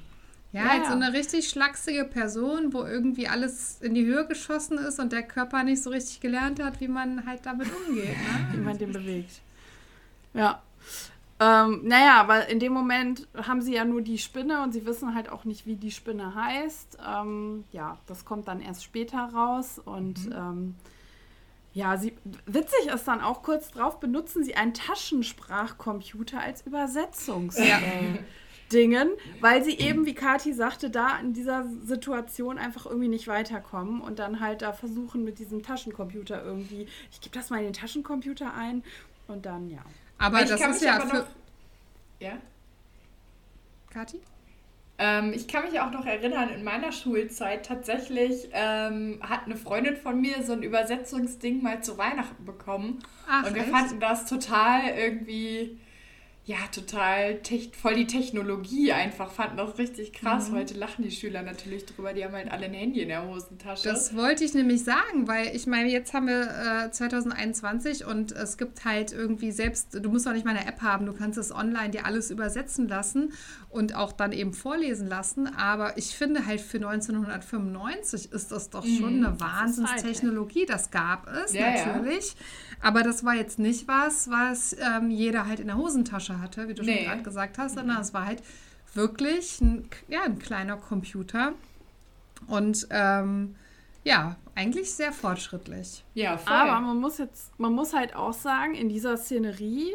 [0.58, 4.80] Ja, ja, halt so eine richtig schlachsige Person, wo irgendwie alles in die Höhe geschossen
[4.80, 8.06] ist und der Körper nicht so richtig gelernt hat, wie man halt damit umgeht.
[8.06, 8.48] Ne?
[8.54, 9.42] wie man den bewegt.
[10.34, 10.64] Ja.
[11.40, 15.14] Ähm, naja, aber in dem Moment haben sie ja nur die Spinne und sie wissen
[15.14, 16.98] halt auch nicht, wie die Spinne heißt.
[17.08, 20.32] Ähm, ja, das kommt dann erst später raus und mhm.
[20.36, 20.76] ähm,
[21.76, 22.18] ja, sie,
[22.48, 27.60] witzig ist dann auch kurz drauf, benutzen sie einen Taschensprachcomputer als Übersetzungs.
[27.60, 27.78] Ja.
[27.78, 28.24] Äh,
[28.72, 34.02] Dingen, weil sie eben, wie Kathi sagte, da in dieser Situation einfach irgendwie nicht weiterkommen
[34.02, 37.74] und dann halt da versuchen mit diesem Taschencomputer irgendwie, ich gebe das mal in den
[37.74, 38.84] Taschencomputer ein
[39.28, 39.84] und dann ja.
[40.18, 41.18] Aber ich das ist ja für...
[41.18, 41.28] Noch,
[42.20, 42.38] ja?
[43.90, 44.20] Kathi?
[45.00, 49.96] Ähm, ich kann mich auch noch erinnern, in meiner Schulzeit tatsächlich ähm, hat eine Freundin
[49.96, 53.00] von mir so ein Übersetzungsding mal zu Weihnachten bekommen.
[53.30, 53.72] Ach, und wir echt?
[53.72, 55.78] fanden das total irgendwie
[56.48, 57.42] ja, total
[57.74, 60.50] voll die Technologie einfach, fanden das richtig krass.
[60.50, 60.56] Mhm.
[60.56, 63.84] Heute lachen die Schüler natürlich drüber, die haben halt alle ein Handy in der Hosentasche.
[63.84, 68.58] Das wollte ich nämlich sagen, weil ich meine, jetzt haben wir äh, 2021 und es
[68.58, 71.52] gibt halt irgendwie selbst, du musst auch nicht mal eine App haben, du kannst es
[71.52, 73.34] online dir alles übersetzen lassen
[73.70, 75.48] und auch dann eben vorlesen lassen.
[75.56, 79.26] Aber ich finde halt für 1995 ist das doch schon mhm.
[79.26, 80.66] eine Wahnsinnstechnologie.
[80.66, 82.34] Das gab es ja, natürlich.
[82.34, 82.40] Ja.
[82.82, 86.74] Aber das war jetzt nicht was, was ähm, jeder halt in der Hosentasche hatte, wie
[86.74, 86.98] du nee.
[86.98, 88.42] schon gerade gesagt hast, sondern es war halt
[88.94, 91.54] wirklich ein, ja, ein kleiner Computer.
[92.48, 93.56] Und ähm,
[94.04, 96.04] ja, eigentlich sehr fortschrittlich.
[96.14, 96.54] Ja, voll.
[96.54, 99.92] Aber man muss jetzt, man muss halt auch sagen, in dieser Szenerie,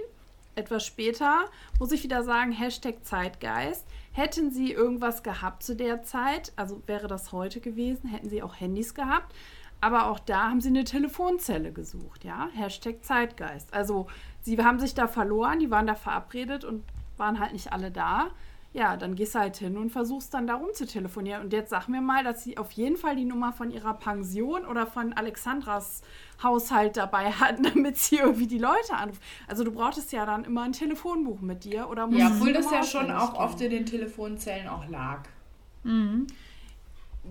[0.55, 1.47] etwas später,
[1.79, 3.87] muss ich wieder sagen, Hashtag Zeitgeist.
[4.13, 8.61] Hätten sie irgendwas gehabt zu der Zeit, also wäre das heute gewesen, hätten sie auch
[8.61, 9.35] Handys gehabt,
[9.81, 12.49] aber auch da haben sie eine Telefonzelle gesucht, ja.
[12.55, 13.75] Hashtag Zeitgeist.
[13.75, 14.07] Also
[14.41, 16.85] sie haben sich da verloren, die waren da verabredet und
[17.17, 18.31] waren halt nicht alle da.
[18.75, 21.43] Ja, dann gehst du halt hin und versuchst dann da rum zu telefonieren.
[21.43, 24.65] Und jetzt sag mir mal, dass sie auf jeden Fall die Nummer von ihrer Pension
[24.65, 26.01] oder von Alexandras
[26.43, 29.21] Haushalt dabei hatten, damit sie irgendwie die Leute anrufen.
[29.47, 32.83] Also du brauchtest ja dann immer ein Telefonbuch mit dir oder Ja, obwohl das ja
[32.83, 35.25] schon auch oft in den Telefonzellen auch lag.
[35.83, 36.27] Mhm.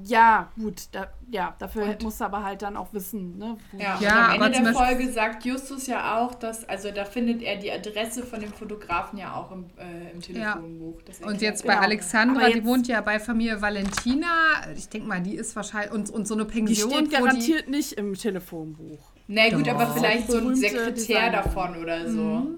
[0.05, 3.57] Ja, gut, da, ja, dafür und, musst du aber halt dann auch wissen, ne?
[3.77, 7.57] Ja, ja am Ende der Folge sagt Justus ja auch, dass, also da findet er
[7.57, 11.01] die Adresse von dem Fotografen ja auch im, äh, im Telefonbuch.
[11.19, 11.27] Ja.
[11.27, 11.85] Und jetzt bei genau.
[11.85, 14.27] Alexandra, jetzt, die wohnt ja bei Familie Valentina,
[14.75, 16.89] ich denke mal, die ist wahrscheinlich, und, und so eine Pension.
[16.89, 18.99] Die steht garantiert die, nicht im Telefonbuch.
[19.27, 19.73] Na gut, Doch.
[19.73, 21.31] aber vielleicht so ein Sekretär Designer.
[21.31, 22.21] davon oder so.
[22.21, 22.57] Mhm.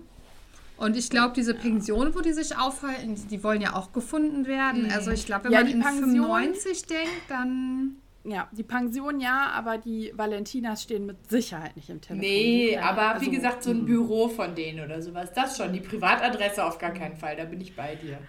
[0.83, 4.45] Und ich glaube, diese Pension, wo die sich aufhalten, die, die wollen ja auch gefunden
[4.45, 4.83] werden.
[4.83, 4.91] Mhm.
[4.91, 7.95] Also ich glaube, wenn ja, man in Pension, 95 denkt, dann...
[8.25, 12.21] Ja, die Pension ja, aber die Valentinas stehen mit Sicherheit nicht im Telefon.
[12.21, 13.85] Nee, aber also, wie gesagt, so ein mhm.
[13.85, 15.73] Büro von denen oder sowas, das schon.
[15.73, 18.19] Die Privatadresse auf gar keinen Fall, da bin ich bei dir.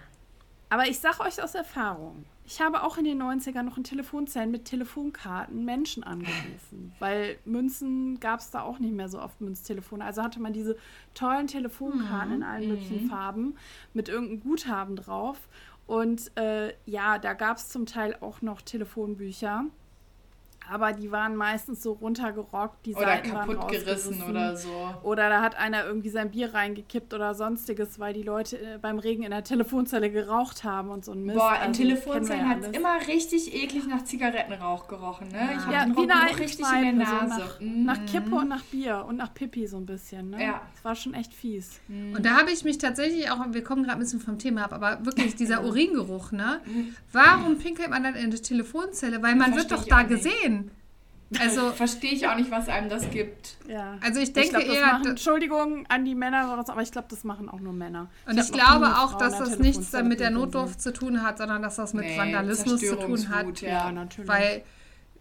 [0.69, 4.51] Aber ich sag euch aus Erfahrung, ich habe auch in den 90ern noch in Telefonzellen
[4.51, 10.03] mit Telefonkarten Menschen angerufen, weil Münzen gab es da auch nicht mehr so oft Münztelefone.
[10.03, 10.77] Also hatte man diese
[11.15, 12.35] tollen Telefonkarten mhm.
[12.35, 13.09] in allen möglichen mhm.
[13.09, 13.57] Farben
[13.93, 15.39] mit irgendeinem Guthaben drauf.
[15.87, 19.65] Und äh, ja, da gab es zum Teil auch noch Telefonbücher.
[20.71, 24.69] Aber die waren meistens so runtergerockt, die Oder Seiten kaputt waren gerissen oder so.
[25.03, 28.99] Oder da hat einer irgendwie sein Bier reingekippt oder sonstiges, weil die Leute äh, beim
[28.99, 31.37] Regen in der Telefonzelle geraucht haben und so ein Mist.
[31.37, 35.49] Boah, in Also, Telefonzellen hat ja es immer richtig eklig nach Zigarettenrauch gerochen, ne?
[35.57, 37.33] Ich Ja, hab den wie eine Geruch richtig in der Nase.
[37.35, 37.83] So nach, Mhm.
[37.85, 40.41] nach Kippe und nach Bier und nach Pipi so ein bisschen, ne?
[40.43, 40.61] Ja.
[40.75, 41.79] Das war schon echt fies.
[41.89, 44.73] Und da habe ich mich tatsächlich auch, wir kommen gerade ein bisschen vom Thema ab,
[44.73, 46.61] aber wirklich dieser Uringeruch, ne?
[47.11, 49.21] Warum pinkelt man dann in die Telefonzelle?
[49.21, 50.64] Weil man wird doch ich da gesehen.
[51.39, 53.57] Also, Verstehe ich auch nicht, was einem das gibt.
[53.67, 53.97] Ja.
[54.01, 57.07] also ich Ich denke glaub, das eher, machen, Entschuldigung an die Männer, aber ich glaube,
[57.09, 58.09] das machen auch nur Männer.
[58.27, 61.39] und ich, nie glaube auch, Frau dass das nichts mit der Notdurft zu tun hat,
[61.39, 63.61] sondern dass das mit Nee, Vandalismus zu tun hat.
[63.61, 64.29] Ja, Ja, natürlich.
[64.29, 64.63] Weil,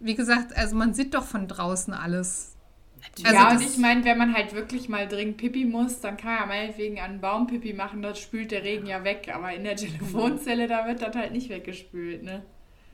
[0.01, 2.55] wie gesagt, also man sieht doch von draußen alles.
[3.03, 3.27] Natürlich.
[3.27, 6.39] Also ja, und ich meine, wenn man halt wirklich mal dringend Pipi muss, dann kann
[6.39, 9.31] er meinetwegen an einen Baum Pipi machen, das spült der Regen ja weg.
[9.35, 12.43] Aber in der Telefonzelle, da wird das halt nicht weggespült, ne?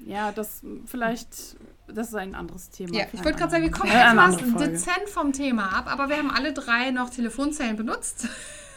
[0.07, 1.57] Ja, das vielleicht,
[1.95, 2.95] das ist ein anderes Thema.
[2.95, 4.69] Ja, ich wollte gerade sagen, wir kommen jetzt eine mal andere Folge.
[4.71, 8.29] dezent vom Thema ab, aber wir haben alle drei noch Telefonzellen benutzt.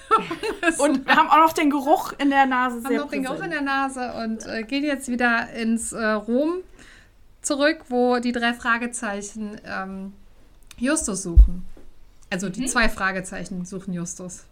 [0.78, 3.36] Und wir haben auch noch den Geruch in der Nase haben sehr noch den Geruch
[3.36, 3.54] in präsent.
[3.54, 6.58] der Nase und äh, gehen jetzt wieder ins äh, Rom
[7.42, 10.14] zurück, wo die drei Fragezeichen ähm,
[10.78, 11.66] Justus suchen.
[12.30, 14.44] Also die zwei Fragezeichen suchen Justus.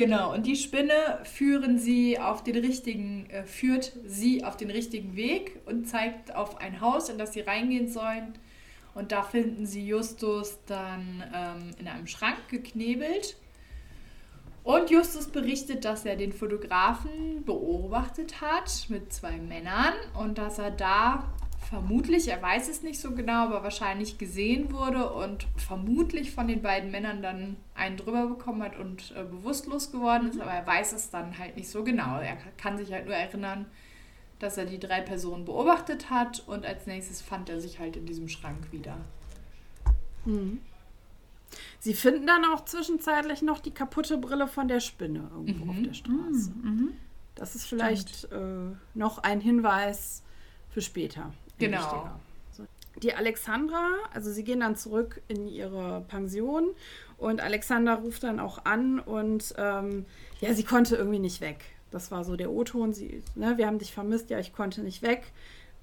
[0.00, 5.14] Genau, und die Spinne führen sie auf den richtigen, äh, führt sie auf den richtigen
[5.14, 8.32] Weg und zeigt auf ein Haus, in das sie reingehen sollen.
[8.94, 13.36] Und da finden sie Justus dann ähm, in einem Schrank geknebelt.
[14.64, 20.70] Und Justus berichtet, dass er den Fotografen beobachtet hat mit zwei Männern und dass er
[20.70, 21.30] da
[21.70, 26.62] vermutlich, er weiß es nicht so genau, aber wahrscheinlich gesehen wurde und vermutlich von den
[26.62, 30.92] beiden Männern dann einen drüber bekommen hat und äh, bewusstlos geworden ist, aber er weiß
[30.92, 32.18] es dann halt nicht so genau.
[32.18, 33.66] Er kann sich halt nur erinnern,
[34.40, 38.04] dass er die drei Personen beobachtet hat und als nächstes fand er sich halt in
[38.04, 38.96] diesem Schrank wieder.
[41.78, 45.94] Sie finden dann auch zwischenzeitlich noch die kaputte Brille von der Spinne irgendwo auf der
[45.94, 46.52] Straße.
[47.36, 50.22] Das ist vielleicht äh, noch ein Hinweis
[50.68, 51.32] für später.
[51.60, 51.78] Genau.
[51.78, 52.20] wichtiger.
[52.52, 52.64] So.
[53.02, 56.68] Die Alexandra, also sie gehen dann zurück in ihre Pension
[57.18, 60.06] und Alexandra ruft dann auch an und ähm,
[60.40, 61.64] ja, sie konnte irgendwie nicht weg.
[61.90, 62.92] Das war so der O-Ton.
[62.92, 65.32] Sie, ne, wir haben dich vermisst, ja, ich konnte nicht weg.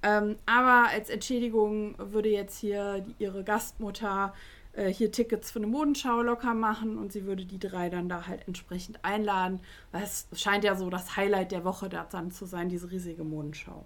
[0.04, 4.34] Ähm, aber als Entschädigung würde jetzt hier die, ihre Gastmutter
[4.74, 8.28] äh, hier Tickets für eine Modenschau locker machen und sie würde die drei dann da
[8.28, 9.60] halt entsprechend einladen.
[9.92, 13.86] Es scheint ja so das Highlight der Woche da dann zu sein, diese riesige Modenschau.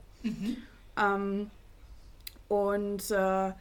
[0.98, 1.50] Ähm,
[2.52, 3.54] und äh,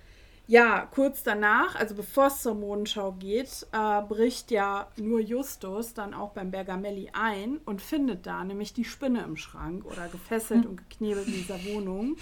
[0.48, 6.12] ja, kurz danach, also bevor es zur Modenschau geht, äh, bricht ja nur Justus dann
[6.12, 10.76] auch beim Bergamelli ein und findet da nämlich die Spinne im Schrank oder gefesselt und
[10.88, 12.16] geknebelt in dieser Wohnung.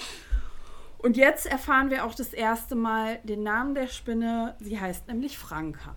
[0.99, 4.55] Und jetzt erfahren wir auch das erste Mal den Namen der Spinne.
[4.61, 5.95] Sie heißt nämlich Franka.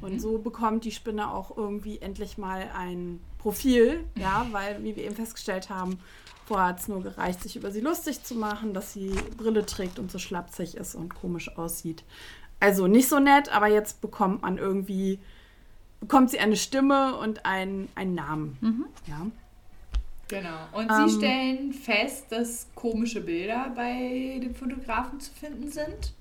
[0.00, 5.04] Und so bekommt die Spinne auch irgendwie endlich mal ein Profil, ja, weil, wie wir
[5.04, 5.98] eben festgestellt haben,
[6.46, 9.98] vorher hat es nur gereicht, sich über sie lustig zu machen, dass sie Brille trägt
[9.98, 12.04] und so schlapsig ist und komisch aussieht.
[12.60, 15.18] Also nicht so nett, aber jetzt bekommt man irgendwie,
[16.00, 18.88] bekommt sie eine Stimme und einen, einen Namen.
[19.06, 19.26] Ja.
[20.28, 20.58] Genau.
[20.72, 21.08] Und Ähm.
[21.08, 26.12] sie stellen fest, dass komische Bilder bei dem Fotografen zu finden sind.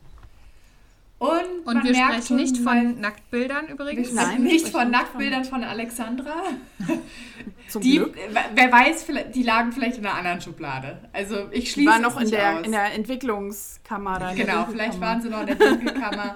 [1.20, 1.30] Und,
[1.66, 4.14] Und man wir merkt sprechen nicht von Nacktbildern übrigens.
[4.14, 6.44] Nein, nicht von Nacktbildern von Alexandra.
[7.70, 8.16] Zum Die, Glück.
[8.54, 11.00] wer weiß, die lagen vielleicht in einer anderen Schublade.
[11.14, 12.66] Also ich Die schließe war es noch in der, aus.
[12.66, 14.20] in der Entwicklungskammer.
[14.20, 16.36] Da in der Genau, vielleicht waren sie noch in der Dunkelkammer.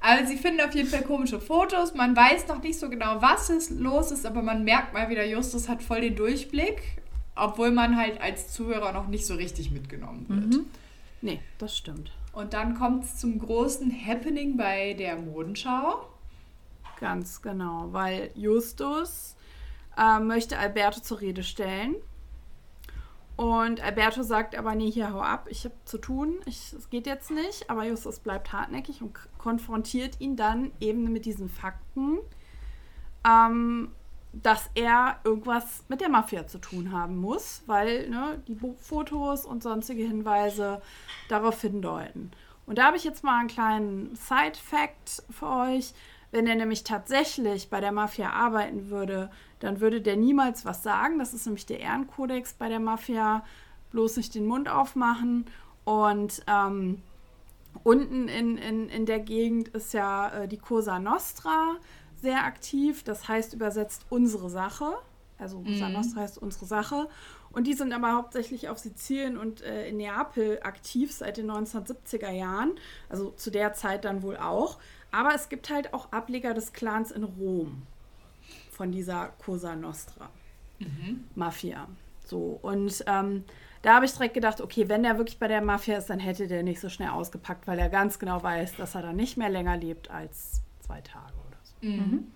[0.00, 1.94] Aber sie finden auf jeden Fall komische Fotos.
[1.94, 5.26] Man weiß noch nicht so genau, was es los ist, aber man merkt mal wieder,
[5.26, 6.80] Justus hat voll den Durchblick,
[7.36, 10.64] obwohl man halt als Zuhörer noch nicht so richtig mitgenommen wird.
[11.20, 12.10] Nee, das stimmt.
[12.32, 16.06] Und dann kommt es zum großen Happening bei der Modenschau.
[16.98, 19.36] Ganz genau, weil Justus
[19.96, 21.96] äh, möchte Alberto zur Rede stellen.
[23.36, 27.30] Und Alberto sagt aber, nee, hier hau ab, ich habe zu tun, es geht jetzt
[27.30, 27.70] nicht.
[27.70, 32.18] Aber Justus bleibt hartnäckig und konfrontiert ihn dann eben mit diesen Fakten,
[33.26, 33.92] ähm,
[34.32, 39.62] dass er irgendwas mit der Mafia zu tun haben muss, weil ne, die Fotos und
[39.62, 40.80] sonstige Hinweise
[41.28, 42.30] darauf hindeuten.
[42.66, 45.92] Und da habe ich jetzt mal einen kleinen Side-Fact für euch.
[46.30, 51.18] Wenn er nämlich tatsächlich bei der Mafia arbeiten würde, dann würde der niemals was sagen.
[51.18, 53.44] Das ist nämlich der Ehrenkodex bei der Mafia.
[53.90, 55.46] Bloß nicht den Mund aufmachen.
[55.84, 57.02] Und ähm,
[57.82, 61.76] unten in, in, in der Gegend ist ja äh, die Cosa Nostra
[62.20, 63.02] sehr aktiv.
[63.02, 64.96] Das heißt übersetzt unsere Sache.
[65.38, 65.94] Also Cosa mhm.
[65.94, 67.08] Nostra ist unsere Sache.
[67.52, 72.30] Und die sind aber hauptsächlich auf Sizilien und äh, in Neapel aktiv seit den 1970er
[72.30, 72.72] Jahren.
[73.08, 74.78] Also zu der Zeit dann wohl auch.
[75.10, 77.82] Aber es gibt halt auch Ableger des Clans in Rom
[78.70, 80.30] von dieser Cosa Nostra
[80.78, 81.24] mhm.
[81.34, 81.88] Mafia.
[82.24, 83.44] So und ähm,
[83.82, 86.46] da habe ich direkt gedacht, okay, wenn der wirklich bei der Mafia ist, dann hätte
[86.46, 89.48] der nicht so schnell ausgepackt, weil er ganz genau weiß, dass er da nicht mehr
[89.48, 91.39] länger lebt als zwei Tage.
[91.80, 92.30] Mhm.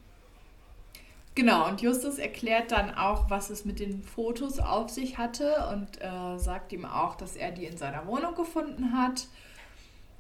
[1.35, 6.01] Genau, und Justus erklärt dann auch, was es mit den Fotos auf sich hatte und
[6.01, 9.27] äh, sagt ihm auch, dass er die in seiner Wohnung gefunden hat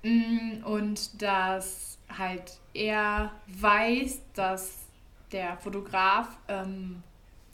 [0.03, 4.87] mm, und dass halt er weiß, dass
[5.31, 7.05] der Fotograf ähm,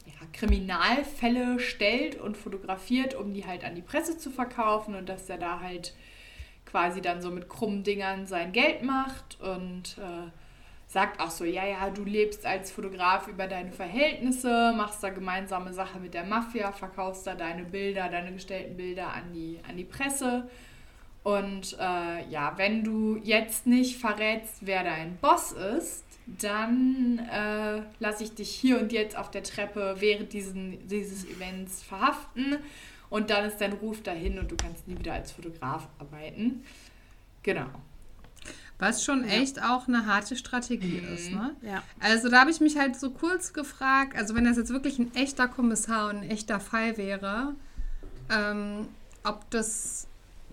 [0.06, 5.28] ja, Kriminalfälle stellt und fotografiert, um die halt an die Presse zu verkaufen und dass
[5.28, 5.94] er da halt
[6.64, 10.30] quasi dann so mit krummen Dingern sein Geld macht und äh,
[10.91, 15.72] sagt auch so, ja, ja, du lebst als Fotograf über deine Verhältnisse, machst da gemeinsame
[15.72, 19.84] Sache mit der Mafia, verkaufst da deine Bilder, deine gestellten Bilder an die, an die
[19.84, 20.51] Presse.
[21.22, 28.24] Und äh, ja, wenn du jetzt nicht verrätst, wer dein Boss ist, dann äh, lasse
[28.24, 32.57] ich dich hier und jetzt auf der Treppe während diesen, dieses Events verhaften
[33.11, 36.64] und dann ist dein Ruf dahin und du kannst nie wieder als Fotograf arbeiten.
[37.45, 37.68] Genau.
[38.81, 39.35] Was schon ja.
[39.35, 41.14] echt auch eine harte Strategie mhm.
[41.14, 41.31] ist.
[41.31, 41.55] Ne?
[41.62, 41.83] Ja.
[42.01, 45.14] Also da habe ich mich halt so kurz gefragt, also wenn das jetzt wirklich ein
[45.14, 47.55] echter Kommissar und ein echter Fall wäre,
[48.31, 48.89] ähm,
[49.24, 50.07] ob das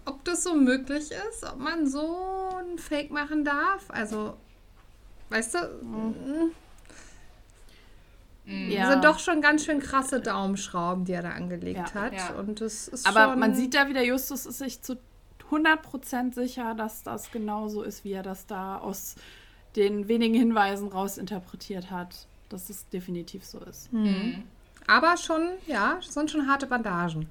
[0.06, 3.90] ob das so möglich ist, ob man so ein Fake machen darf.
[3.90, 4.38] Also
[5.30, 5.60] Weißt du?
[5.82, 6.52] Mhm.
[8.46, 8.92] Ja.
[8.92, 12.14] sind doch schon ganz schön krasse Daumenschrauben, die er da angelegt ja, hat.
[12.14, 12.30] Ja.
[12.40, 14.98] Und das ist Aber man sieht da wieder, Justus ist sich zu
[15.52, 19.16] 100% sicher, dass das genauso ist, wie er das da aus
[19.76, 22.28] den wenigen Hinweisen rausinterpretiert hat.
[22.50, 23.92] Dass es definitiv so ist.
[23.92, 24.04] Mhm.
[24.04, 24.44] mhm.
[24.90, 27.28] Aber schon, ja, sind schon harte Bandagen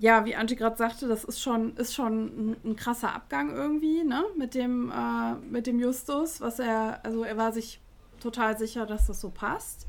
[0.00, 4.02] ja, wie Angie gerade sagte, das ist schon, ist schon ein, ein, krasser Abgang irgendwie,
[4.02, 4.24] ne?
[4.36, 7.80] Mit dem, äh, mit dem Justus, was er, also er war sich
[8.18, 9.86] total sicher, dass das so passt.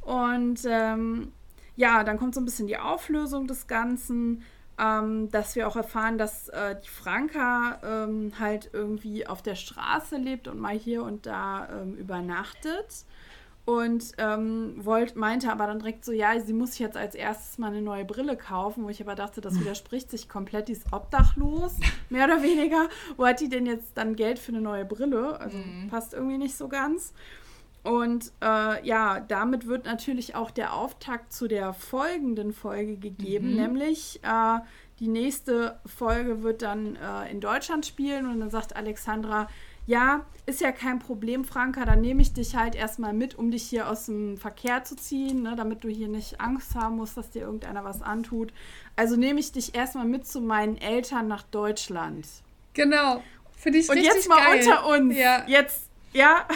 [0.00, 1.32] Und ähm,
[1.76, 4.44] ja, dann kommt so ein bisschen die Auflösung des Ganzen,
[4.80, 10.16] ähm, dass wir auch erfahren, dass äh, die Franka ähm, halt irgendwie auf der Straße
[10.16, 13.04] lebt und mal hier und da ähm, übernachtet
[13.66, 17.68] und ähm, wollt, meinte aber dann direkt so, ja, sie muss jetzt als erstes mal
[17.68, 21.76] eine neue Brille kaufen, wo ich aber dachte, das widerspricht sich komplett, die ist obdachlos,
[22.08, 22.88] mehr oder weniger.
[23.16, 25.38] Wo hat die denn jetzt dann Geld für eine neue Brille?
[25.38, 25.88] Also mhm.
[25.88, 27.12] passt irgendwie nicht so ganz.
[27.82, 33.56] Und äh, ja, damit wird natürlich auch der Auftakt zu der folgenden Folge gegeben, mhm.
[33.56, 34.58] nämlich äh,
[34.98, 39.48] die nächste Folge wird dann äh, in Deutschland spielen und dann sagt Alexandra,
[39.86, 43.62] ja, ist ja kein Problem, Franka, dann nehme ich dich halt erstmal mit, um dich
[43.62, 47.30] hier aus dem Verkehr zu ziehen, ne, damit du hier nicht Angst haben musst, dass
[47.30, 48.52] dir irgendeiner was antut.
[48.94, 52.26] Also nehme ich dich erstmal mit zu meinen Eltern nach Deutschland.
[52.74, 53.22] Genau.
[53.56, 54.60] Für dich Und jetzt mal geil.
[54.60, 55.16] unter uns.
[55.16, 55.44] Ja.
[55.46, 56.46] Jetzt, ja.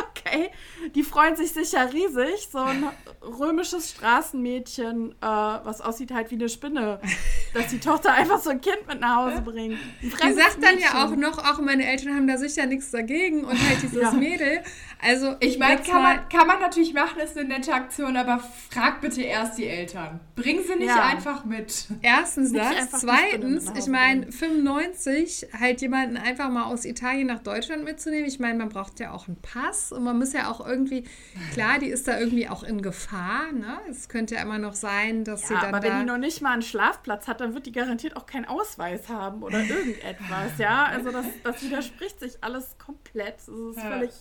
[0.00, 0.50] Okay.
[0.94, 2.48] Die freuen sich sicher riesig.
[2.50, 2.84] So ein
[3.22, 7.00] römisches Straßenmädchen, äh, was aussieht halt wie eine Spinne,
[7.54, 9.78] dass die Tochter einfach so ein Kind mit nach Hause bringt.
[10.00, 10.80] Die sagt dann Mädchen.
[10.80, 14.12] ja auch noch, auch meine Eltern haben da sicher nichts dagegen und halt dieses ja.
[14.12, 14.62] Mädel.
[15.00, 18.38] Also ich meine, kann man, kann man natürlich machen, ist eine nette Aktion, aber
[18.70, 20.20] frag bitte erst die Eltern.
[20.36, 21.04] Bring sie nicht ja.
[21.04, 21.88] einfach mit.
[22.02, 23.00] Erstens das.
[23.00, 28.26] Zweitens, ich meine, 95 halt jemanden einfach mal aus Italien nach Deutschland mitzunehmen.
[28.26, 31.04] Ich meine, man braucht ja auch einen Pass und man muss ja auch irgendwie,
[31.52, 33.50] klar, die ist da irgendwie auch in Gefahr.
[33.52, 33.78] Ne?
[33.90, 35.74] Es könnte ja immer noch sein, dass ja, sie dann.
[35.74, 38.44] Aber wenn die noch nicht mal einen Schlafplatz hat, dann wird die garantiert auch keinen
[38.44, 40.58] Ausweis haben oder irgendetwas.
[40.58, 43.38] ja, also das, das widerspricht sich alles komplett.
[43.38, 43.90] Das ist ja.
[43.90, 44.12] völlig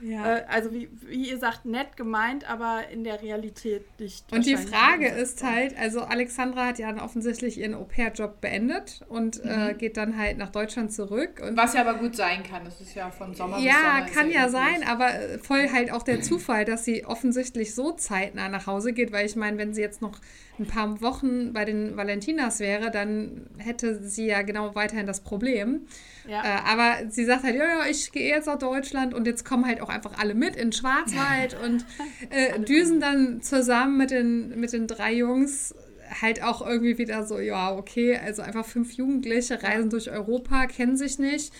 [0.00, 0.36] ja.
[0.36, 4.32] Äh, also wie, wie ihr sagt, nett gemeint, aber in der Realität nicht.
[4.32, 9.42] Und die Frage ist halt, also Alexandra hat ja dann offensichtlich ihren Au-pair-Job beendet und
[9.44, 9.68] äh, mhm.
[9.70, 11.42] äh, geht dann halt nach Deutschland zurück.
[11.44, 13.98] Und Was ja aber gut sein kann, das ist ja von Sommer ja, bis Sommer.
[13.98, 17.92] Ja, kann ja sein, aber äh, voll halt auch der Zufall, dass sie offensichtlich so
[17.92, 20.20] zeitnah nach Hause geht, weil ich meine, wenn sie jetzt noch
[20.58, 25.86] ein paar Wochen bei den Valentinas wäre, dann hätte sie ja genau weiterhin das Problem.
[26.26, 26.42] Ja.
[26.42, 29.66] Äh, aber sie sagt halt, ja, ja, ich gehe jetzt nach Deutschland und jetzt kommen
[29.66, 31.84] halt auch einfach alle mit in Schwarzwald und
[32.30, 35.74] äh, düsen dann zusammen mit den, mit den drei Jungs
[36.22, 40.96] halt auch irgendwie wieder so, ja, okay, also einfach fünf Jugendliche reisen durch Europa, kennen
[40.96, 41.52] sich nicht.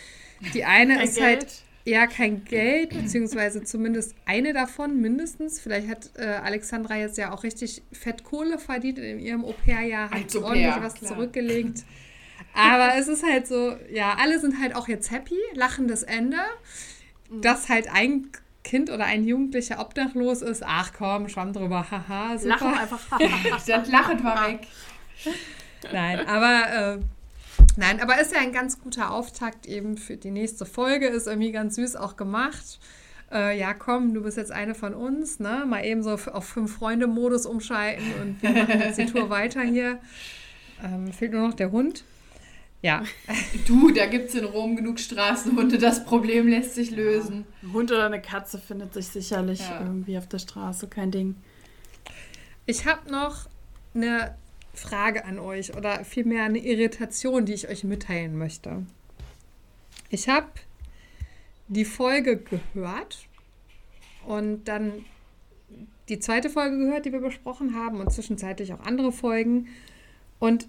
[0.55, 1.51] Die eine Kein ist halt Geld.
[1.51, 5.61] halt ja kein Geld, beziehungsweise zumindest eine davon mindestens.
[5.61, 10.75] Vielleicht hat äh, Alexandra jetzt ja auch richtig Fettkohle verdient in ihrem Au-pair-Jahr, hat ordentlich
[10.81, 11.13] was klar.
[11.13, 11.85] zurückgelegt.
[12.55, 16.39] Aber es ist halt so, ja, alle sind halt auch jetzt happy, lachendes Ende.
[17.29, 17.43] Mhm.
[17.43, 18.31] Das halt ein
[18.65, 22.49] Kind oder ein Jugendlicher obdachlos ist, ach komm, schwamm drüber, haha, super.
[22.49, 23.19] Lachen einfach.
[23.67, 24.67] das Lachen war weg.
[25.93, 26.99] Nein, aber äh,
[27.77, 31.07] nein, aber ist ja ein ganz guter Auftakt eben für die nächste Folge.
[31.07, 32.79] Ist irgendwie ganz süß auch gemacht.
[33.31, 35.65] Äh, ja, komm, du bist jetzt eine von uns, ne?
[35.67, 39.99] Mal eben so auf Fünf-Freunde-Modus umschalten und wir machen jetzt die Tour weiter hier.
[40.83, 42.05] Ähm, fehlt nur noch der Hund.
[42.83, 43.05] Ja.
[43.67, 47.45] Du, da gibt es in Rom genug Straßenhunde, das Problem lässt sich lösen.
[47.63, 49.81] Ein Hund oder eine Katze findet sich sicherlich ja.
[49.81, 51.35] irgendwie auf der Straße, kein Ding.
[52.65, 53.47] Ich habe noch
[53.95, 54.35] eine
[54.75, 58.87] Frage an euch oder vielmehr eine Irritation, die ich euch mitteilen möchte.
[60.09, 60.47] Ich habe
[61.69, 63.27] die Folge gehört
[64.27, 65.05] und dann
[66.09, 69.69] die zweite Folge gehört, die wir besprochen haben und zwischenzeitlich auch andere Folgen.
[70.39, 70.69] Und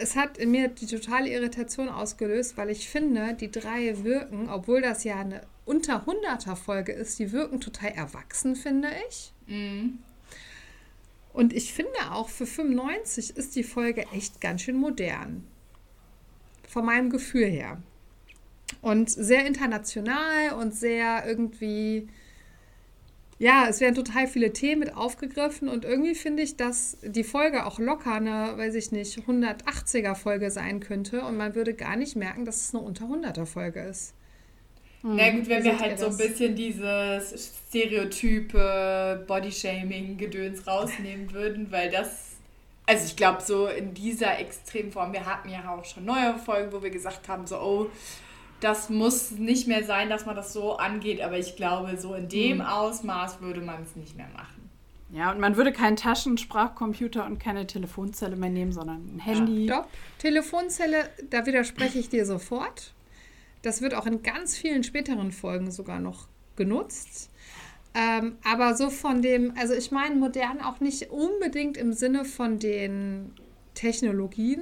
[0.00, 4.80] es hat in mir die totale Irritation ausgelöst, weil ich finde, die drei wirken, obwohl
[4.80, 9.32] das ja eine unter 100er Folge ist, die wirken total erwachsen, finde ich.
[9.46, 9.98] Mhm.
[11.32, 15.46] Und ich finde auch für 95 ist die Folge echt ganz schön modern.
[16.68, 17.80] Von meinem Gefühl her.
[18.82, 22.08] Und sehr international und sehr irgendwie,
[23.40, 27.64] ja, es werden total viele Themen mit aufgegriffen und irgendwie finde ich, dass die Folge
[27.64, 32.16] auch locker eine, weiß ich nicht, 180er Folge sein könnte und man würde gar nicht
[32.16, 34.12] merken, dass es eine unter 100er Folge ist.
[35.02, 42.32] Na gut, wenn wir halt so ein bisschen dieses Stereotype Bodyshaming-Gedöns rausnehmen würden, weil das,
[42.84, 46.82] also ich glaube, so in dieser Extremform, wir hatten ja auch schon neue Folgen, wo
[46.82, 47.86] wir gesagt haben, so, oh,
[48.60, 52.28] das muss nicht mehr sein, dass man das so angeht, aber ich glaube, so in
[52.28, 52.62] dem mhm.
[52.62, 54.60] Ausmaß würde man es nicht mehr machen.
[55.12, 59.66] Ja, und man würde keinen Taschensprachcomputer und keine Telefonzelle mehr nehmen, sondern ein Handy.
[59.66, 59.88] Stopp.
[60.18, 62.92] Telefonzelle, da widerspreche ich dir sofort.
[63.62, 67.30] Das wird auch in ganz vielen späteren Folgen sogar noch genutzt.
[67.92, 72.60] Ähm, aber so von dem, also ich meine modern auch nicht unbedingt im Sinne von
[72.60, 73.32] den
[73.74, 74.60] Technologien,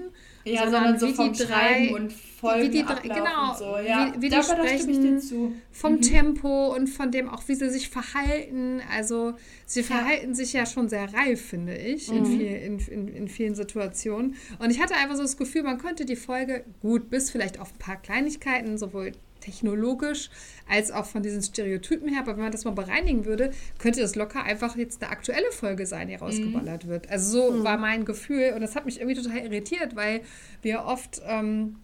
[0.52, 3.78] ja, sondern, sondern so vom drei, und Folgen wie die drei, genau, so.
[3.78, 6.00] ja, wie, wie die sprechen, vom mhm.
[6.02, 8.80] Tempo und von dem auch, wie sie sich verhalten.
[8.94, 9.34] Also
[9.66, 10.34] sie verhalten ja.
[10.34, 12.16] sich ja schon sehr reif, finde ich, mhm.
[12.18, 14.36] in, viel, in, in, in, vielen Situationen.
[14.60, 17.72] Und ich hatte einfach so das Gefühl, man könnte die Folge gut bis vielleicht auf
[17.72, 19.12] ein paar Kleinigkeiten, sowohl
[19.48, 20.30] technologisch
[20.68, 22.20] als auch von diesen Stereotypen her.
[22.20, 25.86] Aber wenn man das mal bereinigen würde, könnte das locker einfach jetzt eine aktuelle Folge
[25.86, 26.88] sein, die rausgeballert mhm.
[26.88, 27.10] wird.
[27.10, 27.64] Also so mhm.
[27.64, 30.22] war mein Gefühl und das hat mich irgendwie total irritiert, weil
[30.62, 31.20] wir oft...
[31.26, 31.76] Ähm,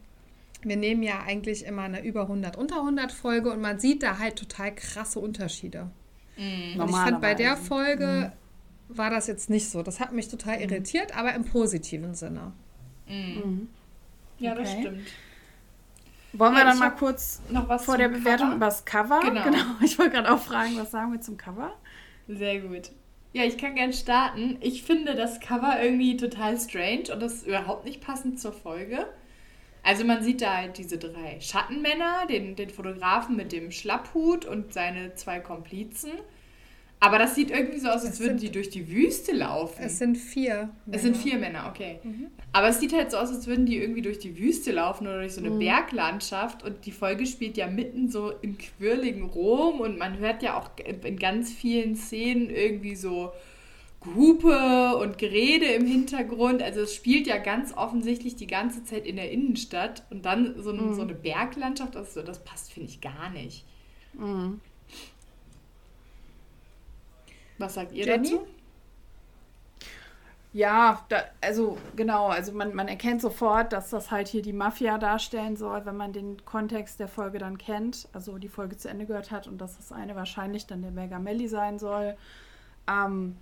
[0.67, 4.19] wir nehmen ja eigentlich immer eine über 100, unter 100 Folge und man sieht da
[4.19, 5.91] halt total krasse Unterschiede.
[6.39, 6.81] Mhm.
[6.81, 8.33] Und ich fand bei der Folge
[8.89, 8.97] mhm.
[8.97, 9.83] war das jetzt nicht so.
[9.83, 10.63] Das hat mich total mhm.
[10.63, 12.53] irritiert, aber im positiven Sinne.
[13.07, 13.69] Mhm.
[14.39, 14.63] Ja, okay.
[14.63, 15.09] das stimmt.
[16.39, 18.57] Wollen wir dann mal kurz noch was vor der Bewertung Cover?
[18.57, 19.21] über das Cover?
[19.21, 19.43] Genau.
[19.45, 19.65] genau.
[19.83, 21.73] Ich wollte gerade auch fragen, was sagen wir zum Cover?
[22.29, 22.91] Sehr gut.
[23.33, 24.59] Ja, ich kann gern starten.
[24.61, 29.07] Ich finde das Cover irgendwie total strange und das ist überhaupt nicht passend zur Folge.
[29.83, 34.73] Also man sieht da halt diese drei Schattenmänner, den, den Fotografen mit dem Schlapphut und
[34.73, 36.13] seine zwei Komplizen.
[37.05, 39.83] Aber das sieht irgendwie so aus, als es würden die durch die Wüste laufen.
[39.85, 40.55] Es sind vier.
[40.55, 40.71] Männer.
[40.91, 41.99] Es sind vier Männer, okay.
[42.03, 42.29] Mhm.
[42.53, 45.19] Aber es sieht halt so aus, als würden die irgendwie durch die Wüste laufen oder
[45.19, 45.59] durch so eine mhm.
[45.59, 46.63] Berglandschaft.
[46.63, 50.71] Und die Folge spielt ja mitten so im quirligen Rom und man hört ja auch
[51.05, 53.33] in ganz vielen Szenen irgendwie so
[54.15, 56.63] Hupe und Gerede im Hintergrund.
[56.63, 60.73] Also es spielt ja ganz offensichtlich die ganze Zeit in der Innenstadt und dann so,
[60.73, 60.95] mhm.
[60.95, 63.67] so eine Berglandschaft, also das passt, finde ich, gar nicht.
[64.15, 64.63] Mhm.
[67.59, 68.31] Was sagt ihr Jenny?
[68.31, 68.47] dazu?
[70.55, 74.99] Ja, da, also genau, also man, man erkennt sofort, dass das halt hier die Mafia
[74.99, 79.05] darstellen soll, wenn man den Kontext der Folge dann kennt, also die Folge zu Ende
[79.05, 82.17] gehört hat und dass das eine wahrscheinlich dann der Megamelli sein soll.
[82.89, 83.37] Ähm,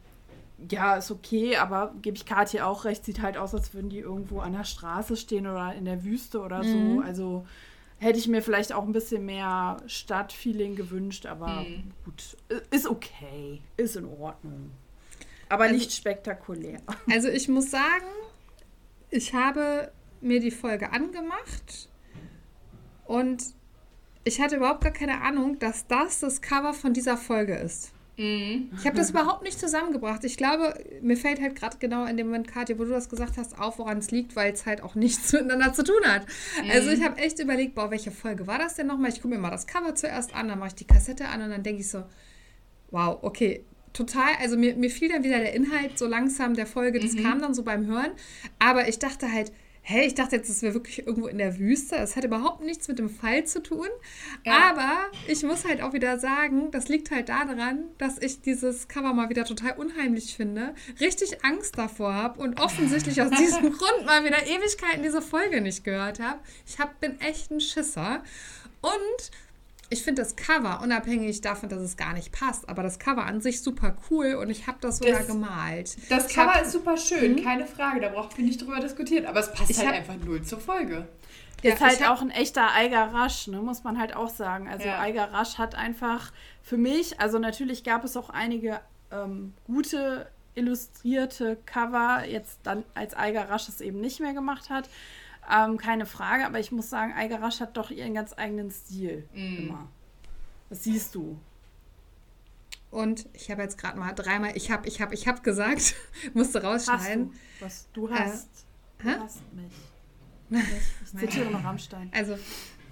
[0.70, 3.98] ja, ist okay, aber gebe ich Katja auch recht, sieht halt aus, als würden die
[3.98, 6.96] irgendwo an der Straße stehen oder in der Wüste oder mhm.
[6.96, 7.02] so.
[7.02, 7.46] Also
[8.02, 11.92] hätte ich mir vielleicht auch ein bisschen mehr Stadtfeeling gewünscht, aber mhm.
[12.04, 12.36] gut,
[12.70, 14.72] ist okay, ist in Ordnung.
[15.48, 16.80] Aber also, nicht spektakulär.
[17.10, 18.06] Also ich muss sagen,
[19.10, 21.88] ich habe mir die Folge angemacht
[23.04, 23.44] und
[24.24, 27.92] ich hatte überhaupt gar keine Ahnung, dass das das Cover von dieser Folge ist.
[28.16, 28.70] Mhm.
[28.78, 30.24] Ich habe das überhaupt nicht zusammengebracht.
[30.24, 33.38] Ich glaube, mir fällt halt gerade genau in dem Moment, Katja, wo du das gesagt
[33.38, 36.26] hast, auf, woran es liegt, weil es halt auch nichts miteinander zu tun hat.
[36.62, 36.70] Mhm.
[36.70, 39.10] Also ich habe echt überlegt, boah, welche Folge war das denn nochmal?
[39.10, 41.50] Ich gucke mir mal das Cover zuerst an, dann mache ich die Kassette an und
[41.50, 42.04] dann denke ich so,
[42.90, 47.00] wow, okay, total, also mir, mir fiel dann wieder der Inhalt so langsam der Folge,
[47.00, 47.22] das mhm.
[47.22, 48.10] kam dann so beim Hören,
[48.58, 49.52] aber ich dachte halt,
[49.84, 51.96] hey, ich dachte jetzt, das wäre wirklich irgendwo in der Wüste.
[51.96, 53.88] Es hat überhaupt nichts mit dem Fall zu tun.
[54.44, 54.70] Ja.
[54.70, 59.12] Aber ich muss halt auch wieder sagen, das liegt halt daran, dass ich dieses Cover
[59.12, 64.24] mal wieder total unheimlich finde, richtig Angst davor habe und offensichtlich aus diesem Grund mal
[64.24, 66.38] wieder Ewigkeiten diese Folge nicht gehört habe.
[66.64, 68.22] Ich hab, bin echt ein Schisser.
[68.82, 69.30] Und
[69.92, 73.40] ich finde das Cover, unabhängig davon, dass es gar nicht passt, aber das Cover an
[73.42, 75.96] sich super cool und ich habe das sogar das, gemalt.
[76.08, 77.42] Das ich Cover hab, ist super schön, mh.
[77.42, 80.16] keine Frage, da braucht wir nicht drüber diskutieren, aber es passt ich halt hab, einfach
[80.24, 81.06] null zur Folge.
[81.62, 84.66] Ja, ist halt auch ein echter Eiger Rasch, ne, muss man halt auch sagen.
[84.66, 84.98] Also ja.
[84.98, 86.32] Eiger Rasch hat einfach
[86.62, 88.80] für mich, also natürlich gab es auch einige
[89.12, 94.88] ähm, gute illustrierte Cover, jetzt dann als Eiger Rasch es eben nicht mehr gemacht hat.
[95.50, 99.28] Ähm, keine Frage, aber ich muss sagen, Algarasch hat doch ihren ganz eigenen Stil.
[99.32, 99.56] Mm.
[99.56, 99.88] Immer.
[100.70, 101.38] Das siehst du.
[102.90, 105.94] Und ich habe jetzt gerade mal dreimal, ich habe, ich habe, ich habe gesagt,
[106.34, 107.32] musste rausschneiden.
[107.60, 108.48] Hast du, was du hast.
[108.98, 110.62] Äh, du hast mich.
[111.04, 112.10] Ich zitiere noch Rammstein.
[112.14, 112.38] Also,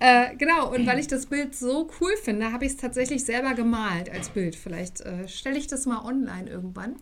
[0.00, 3.52] äh, genau, und weil ich das Bild so cool finde, habe ich es tatsächlich selber
[3.52, 4.56] gemalt als Bild.
[4.56, 6.96] Vielleicht äh, stelle ich das mal online irgendwann,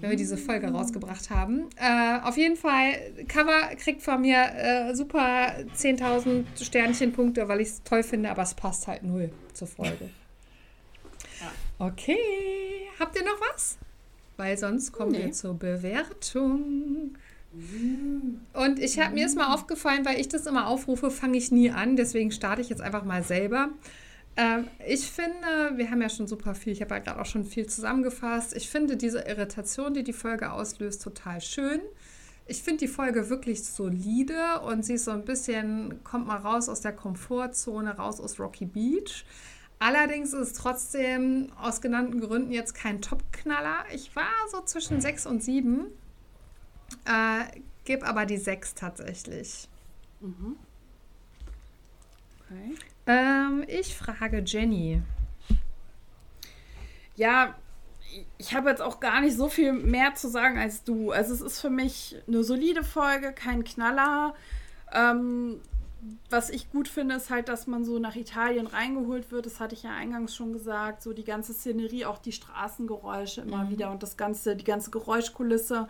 [0.00, 0.74] wenn wir diese Folge mm.
[0.74, 1.68] rausgebracht haben.
[1.76, 2.92] Äh, auf jeden Fall,
[3.28, 8.54] Cover kriegt von mir äh, super 10.000 Sternchenpunkte, weil ich es toll finde, aber es
[8.54, 10.10] passt halt null zur Folge.
[11.78, 12.18] Okay,
[12.98, 13.78] habt ihr noch was?
[14.36, 15.24] Weil sonst kommen nee.
[15.24, 17.16] wir zur Bewertung.
[17.52, 21.70] Und ich habe mir ist mal aufgefallen, weil ich das immer aufrufe, fange ich nie
[21.70, 21.96] an.
[21.96, 23.70] Deswegen starte ich jetzt einfach mal selber.
[24.36, 27.44] Ähm, ich finde, wir haben ja schon super viel, ich habe ja gerade auch schon
[27.44, 28.56] viel zusammengefasst.
[28.56, 31.80] Ich finde diese Irritation, die die Folge auslöst, total schön.
[32.46, 36.68] Ich finde die Folge wirklich solide und sie ist so ein bisschen, kommt mal raus
[36.68, 39.24] aus der Komfortzone, raus aus Rocky Beach.
[39.78, 43.84] Allerdings ist es trotzdem aus genannten Gründen jetzt kein Top-Knaller.
[43.94, 45.86] Ich war so zwischen 6 und 7.
[47.04, 49.68] Äh, gebe aber die 6 tatsächlich.
[50.20, 50.56] Mhm.
[52.40, 52.74] Okay.
[53.06, 55.02] Ähm, ich frage Jenny.
[57.16, 57.54] Ja,
[58.38, 61.10] ich habe jetzt auch gar nicht so viel mehr zu sagen als du.
[61.12, 64.34] Also es ist für mich eine solide Folge, kein Knaller.
[64.92, 65.60] Ähm,
[66.30, 69.46] was ich gut finde, ist halt, dass man so nach Italien reingeholt wird.
[69.46, 71.02] Das hatte ich ja eingangs schon gesagt.
[71.02, 73.70] So die ganze Szenerie, auch die Straßengeräusche immer mhm.
[73.70, 75.88] wieder und das ganze, die ganze Geräuschkulisse.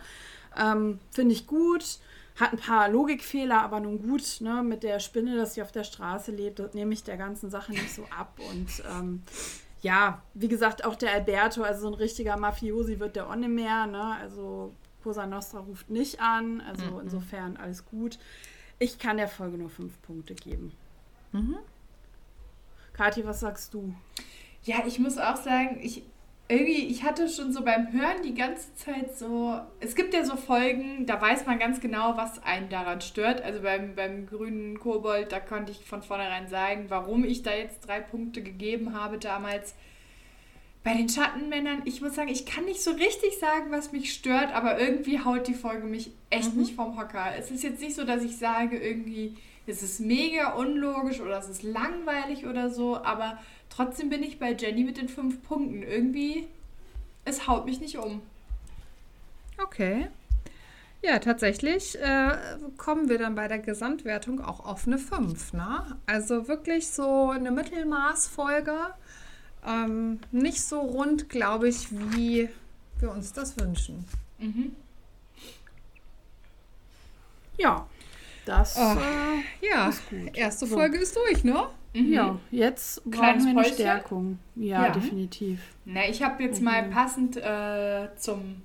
[0.57, 1.99] Ähm, Finde ich gut.
[2.39, 4.41] Hat ein paar Logikfehler, aber nun gut.
[4.41, 4.63] Ne?
[4.63, 7.71] Mit der Spinne, dass sie auf der Straße lebt, das nehme ich der ganzen Sache
[7.71, 8.39] nicht so ab.
[8.51, 9.23] Und ähm,
[9.81, 13.85] ja, wie gesagt, auch der Alberto, also so ein richtiger Mafiosi wird der Onne mehr.
[13.87, 14.15] Ne?
[14.19, 14.73] Also
[15.03, 16.61] Cosa Nostra ruft nicht an.
[16.61, 17.01] Also mhm.
[17.01, 18.17] insofern alles gut.
[18.79, 20.71] Ich kann der Folge nur fünf Punkte geben.
[21.31, 21.57] Mhm.
[22.93, 23.93] Kathi, was sagst du?
[24.63, 26.03] Ja, ich muss auch sagen, ich,
[26.51, 30.35] irgendwie, ich hatte schon so beim Hören die ganze Zeit so, es gibt ja so
[30.35, 33.41] Folgen, da weiß man ganz genau, was einen daran stört.
[33.41, 37.87] Also beim, beim grünen Kobold, da konnte ich von vornherein sagen, warum ich da jetzt
[37.87, 39.73] drei Punkte gegeben habe damals.
[40.83, 44.51] Bei den Schattenmännern, ich muss sagen, ich kann nicht so richtig sagen, was mich stört,
[44.53, 46.61] aber irgendwie haut die Folge mich echt mhm.
[46.61, 47.33] nicht vom Hocker.
[47.37, 49.37] Es ist jetzt nicht so, dass ich sage, irgendwie,
[49.67, 53.37] es ist mega unlogisch oder es ist langweilig oder so, aber
[53.71, 55.81] Trotzdem bin ich bei Jenny mit den fünf Punkten.
[55.81, 56.47] Irgendwie,
[57.25, 58.21] es haut mich nicht um.
[59.63, 60.07] Okay.
[61.01, 62.37] Ja, tatsächlich äh,
[62.77, 65.53] kommen wir dann bei der Gesamtwertung auch auf eine 5.
[65.53, 65.97] Ne?
[66.05, 68.77] Also wirklich so eine Mittelmaßfolge.
[69.65, 72.49] Ähm, nicht so rund, glaube ich, wie
[72.99, 74.05] wir uns das wünschen.
[74.37, 74.75] Mhm.
[77.57, 77.87] Ja,
[78.45, 78.95] das äh,
[79.61, 80.35] ja, ist gut.
[80.35, 80.75] Erste so.
[80.75, 81.67] Folge ist durch, ne?
[81.93, 82.13] Mhm.
[82.13, 84.39] Ja, jetzt brauchen wir eine Stärkung.
[84.55, 84.91] Ja, ja.
[84.91, 85.59] definitiv.
[85.85, 86.65] Na, ich habe jetzt mhm.
[86.65, 88.61] mal passend äh, zum,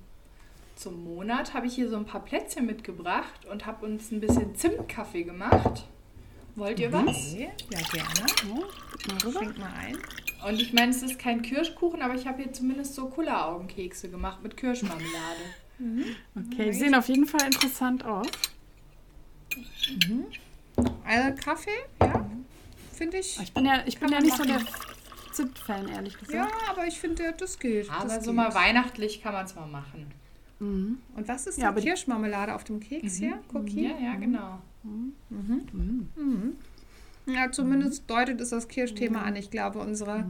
[0.75, 4.55] zum Monat, habe ich hier so ein paar Plätzchen mitgebracht und habe uns ein bisschen
[4.55, 5.85] Zimtkaffee gemacht.
[6.55, 7.33] Wollt ihr was?
[7.33, 8.07] Ja, gerne.
[9.07, 9.97] Ja, mal Schenk mal ein.
[10.47, 14.41] Und ich meine, es ist kein Kirschkuchen, aber ich habe hier zumindest so Kulleraugenkekse gemacht
[14.43, 15.07] mit Kirschmarmelade.
[15.79, 16.05] Mhm.
[16.35, 18.25] Okay, die sehen auf jeden Fall interessant aus.
[20.07, 20.25] Mhm.
[21.05, 21.69] Also Kaffee,
[22.01, 22.16] ja
[22.97, 23.39] finde ich.
[23.41, 24.47] Ich bin ja, ich bin ja nicht machen.
[24.47, 26.33] so der Zimt-Fan, ehrlich gesagt.
[26.33, 27.89] Ja, aber ich finde, das geht.
[27.89, 28.37] Aber das so geht.
[28.37, 30.11] mal weihnachtlich kann man es mal machen.
[30.59, 30.97] Mhm.
[31.15, 33.23] Und was ist ja, die Kirschmarmelade auf dem Keks mhm.
[33.23, 33.39] hier?
[33.53, 33.83] Cookie?
[33.83, 34.59] Ja, ja, genau.
[34.83, 35.13] Mhm.
[35.29, 36.09] Mhm.
[36.15, 36.57] mhm.
[37.27, 39.35] Ja, zumindest deutet es das Kirschthema an.
[39.35, 40.25] Ich glaube, unsere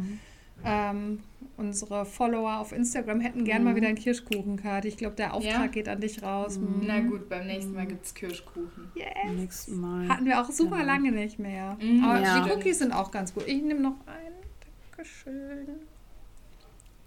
[0.63, 1.19] ähm,
[1.55, 3.63] unsere Follower auf Instagram hätten gern mhm.
[3.65, 4.87] mal wieder einen Kirschkuchenkarte.
[4.87, 5.67] Ich glaube, der Auftrag ja.
[5.67, 6.57] geht an dich raus.
[6.57, 6.83] Mhm.
[6.85, 8.91] Na gut, beim nächsten Mal gibt es Kirschkuchen.
[8.95, 9.31] Yes.
[9.35, 10.07] Nächsten Mal.
[10.09, 10.83] Hatten wir auch super ja.
[10.85, 11.77] lange nicht mehr.
[11.81, 12.43] Mhm, Aber ja.
[12.43, 13.47] die Cookies sind auch ganz gut.
[13.47, 14.35] Ich nehme noch einen.
[14.91, 15.67] Dankeschön.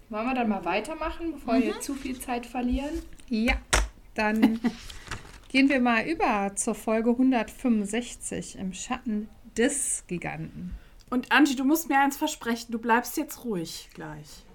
[0.09, 1.81] Wollen wir dann mal weitermachen, bevor wir mhm.
[1.81, 3.01] zu viel Zeit verlieren?
[3.29, 3.55] Ja,
[4.13, 4.59] dann
[5.51, 9.27] Gehen wir mal über zur Folge 165 im Schatten
[9.57, 10.77] des Giganten.
[11.11, 14.45] Und Angie, du musst mir eins versprechen, du bleibst jetzt ruhig gleich.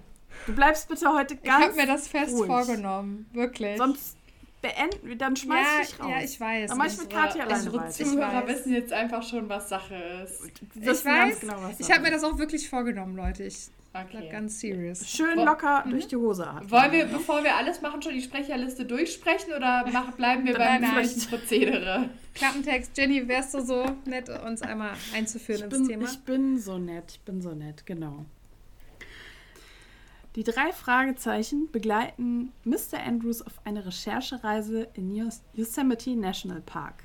[0.47, 2.47] Du bleibst bitte heute ganz Ich habe mir das fest ruhig.
[2.47, 3.77] vorgenommen, wirklich.
[3.77, 4.17] Sonst
[4.61, 6.09] beenden, dann schmeiß ja, ich dich raus.
[6.09, 6.69] ja, ich weiß.
[6.69, 7.89] Dann mach ich mit Katja alleine Unsere.
[7.89, 8.47] Zuhörer weiß.
[8.47, 10.41] wissen jetzt einfach schon, was Sache ist.
[10.73, 13.43] Wir Ich weiß, ganz genau, was ich habe mir das auch wirklich vorgenommen, Leute.
[13.43, 13.69] Ich
[14.05, 14.17] Okay.
[14.17, 15.07] bleib ganz serious.
[15.09, 16.69] Schön locker durch die Hose atmen.
[16.71, 20.83] Wollen wir, bevor wir alles machen, schon die Sprecherliste durchsprechen oder mach, bleiben wir beim
[20.83, 22.09] üblichen Prozedere?
[22.35, 26.09] Klappentext, Jenny, wärst du so nett, uns einmal einzuführen Ich ins bin, Thema?
[26.11, 28.25] ich bin so nett, ich bin so nett, genau.
[30.35, 32.99] Die drei Fragezeichen begleiten Mr.
[33.03, 37.03] Andrews auf eine Recherchereise in Yos- Yosemite National Park.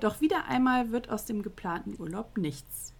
[0.00, 2.94] Doch wieder einmal wird aus dem geplanten Urlaub nichts.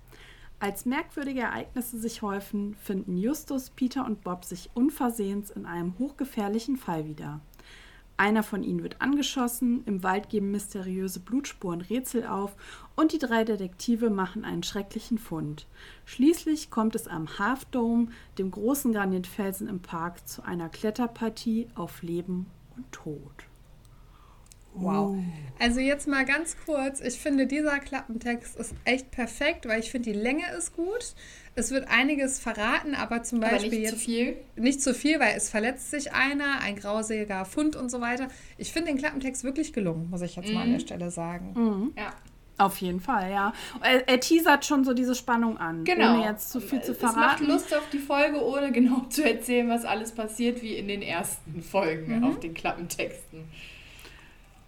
[0.60, 6.76] Als merkwürdige Ereignisse sich häufen, finden Justus, Peter und Bob sich unversehens in einem hochgefährlichen
[6.76, 7.40] Fall wieder.
[8.16, 12.56] Einer von ihnen wird angeschossen, im Wald geben mysteriöse Blutspuren Rätsel auf
[12.96, 15.68] und die drei Detektive machen einen schrecklichen Fund.
[16.04, 22.02] Schließlich kommt es am Half Dome, dem großen Granitfelsen im Park, zu einer Kletterpartie auf
[22.02, 22.46] Leben
[22.76, 23.47] und Tod.
[24.74, 25.16] Wow.
[25.58, 30.12] Also jetzt mal ganz kurz, ich finde, dieser Klappentext ist echt perfekt, weil ich finde,
[30.12, 31.14] die Länge ist gut.
[31.56, 34.36] Es wird einiges verraten, aber zum Aber Beispiel nicht zu jetzt viel.
[34.54, 38.28] nicht zu viel, weil es verletzt sich einer, ein grauseliger Fund und so weiter.
[38.56, 41.92] Ich finde den Klappentext wirklich gelungen, muss ich jetzt mal an der Stelle sagen.
[41.96, 42.12] Ja.
[42.60, 43.52] Auf jeden Fall, ja.
[43.82, 46.14] Er, er teasert schon so diese Spannung an, Genau.
[46.16, 47.46] ohne jetzt zu viel zu Es macht verraten.
[47.46, 51.62] Lust auf die Folge, ohne genau zu erzählen, was alles passiert, wie in den ersten
[51.62, 53.44] Folgen auf den Klappentexten.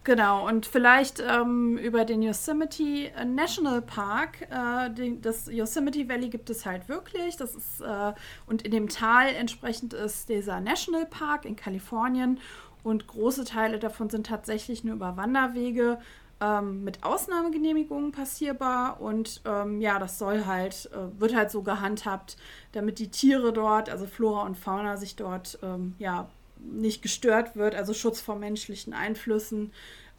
[0.03, 4.49] Genau, und vielleicht ähm, über den Yosemite äh, National Park.
[4.51, 7.37] Äh, den, das Yosemite Valley gibt es halt wirklich.
[7.37, 8.13] Das ist, äh,
[8.47, 12.41] und in dem Tal entsprechend ist dieser National Park in Kalifornien.
[12.83, 15.99] Und große Teile davon sind tatsächlich nur über Wanderwege
[16.41, 19.03] ähm, mit Ausnahmegenehmigungen passierbar.
[19.03, 22.39] Und ähm, ja, das soll halt, äh, wird halt so gehandhabt,
[22.73, 26.31] damit die Tiere dort, also Flora und Fauna, sich dort ähm, ja
[26.71, 29.73] nicht gestört wird, also Schutz vor menschlichen Einflüssen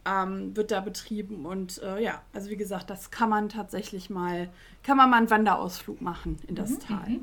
[0.05, 4.49] ähm, wird da betrieben und äh, ja, also wie gesagt, das kann man tatsächlich mal,
[4.83, 7.19] kann man mal einen Wanderausflug machen in das Tal.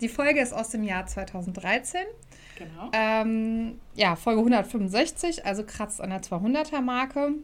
[0.00, 2.00] Die Folge ist aus dem Jahr 2013.
[2.58, 2.90] Genau.
[2.92, 7.34] Ähm, ja, Folge 165, also kratzt an der 200er Marke.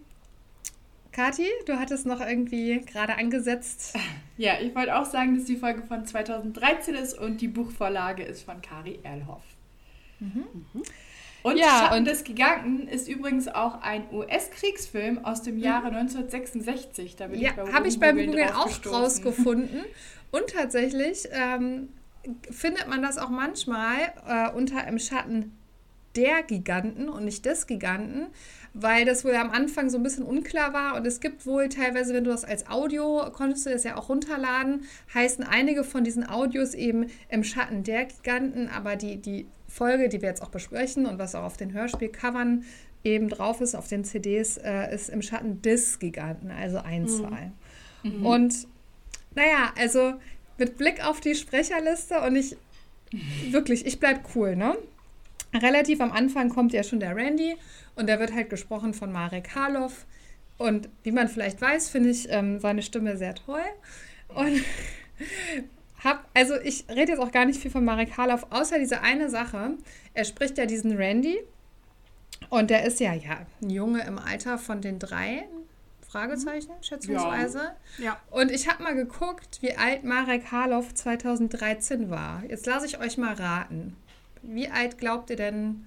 [1.13, 3.97] Kathi, du hattest noch irgendwie gerade angesetzt.
[4.41, 8.43] Ja, ich wollte auch sagen, dass die Folge von 2013 ist und die Buchvorlage ist
[8.43, 9.43] von Kari Erlhoff.
[11.43, 17.17] Und Ja, Schatten und- des Giganten ist übrigens auch ein US-Kriegsfilm aus dem Jahre 1966.
[17.17, 18.99] Da bin Ja, habe ich beim Googlen drauf auch gestoßen.
[18.99, 19.81] rausgefunden.
[20.31, 21.89] Und tatsächlich ähm,
[22.51, 23.97] findet man das auch manchmal
[24.27, 25.55] äh, unter im Schatten
[26.17, 28.27] der Giganten und nicht des Giganten,
[28.75, 32.13] weil das wohl am Anfang so ein bisschen unklar war und es gibt wohl teilweise,
[32.13, 34.83] wenn du das als Audio, konntest du das ja auch runterladen,
[35.15, 40.21] heißen einige von diesen Audios eben im Schatten der Giganten, aber die, die Folge, die
[40.23, 42.65] wir jetzt auch besprechen und was auch auf den Hörspielcovern
[43.05, 47.53] eben drauf ist, auf den CDs, äh, ist im Schatten des Giganten, also Einzahl.
[48.25, 48.67] Und
[49.35, 50.15] naja, also
[50.57, 52.57] mit Blick auf die Sprecherliste und ich
[53.51, 54.77] wirklich, ich bleib cool, ne?
[55.55, 57.57] Relativ am Anfang kommt ja schon der Randy
[57.95, 60.07] und der wird halt gesprochen von Marek Harloff.
[60.59, 63.63] Und wie man vielleicht weiß, finde ich ähm, seine Stimme sehr toll.
[64.29, 64.63] Und
[66.05, 69.29] hab, also ich rede jetzt auch gar nicht viel von Marek Harloff, außer diese eine
[69.31, 69.73] Sache.
[70.15, 71.39] Er spricht ja diesen Randy
[72.51, 75.49] und der ist ja, ja ein Junge im Alter von den drei,
[76.09, 77.73] Fragezeichen, schätzungsweise.
[77.99, 78.19] Ja.
[78.31, 82.43] Und ich habe mal geguckt, wie alt Marek Harloff 2013 war.
[82.49, 83.95] Jetzt lasse ich euch mal raten.
[84.43, 85.85] Wie alt glaubt ihr denn,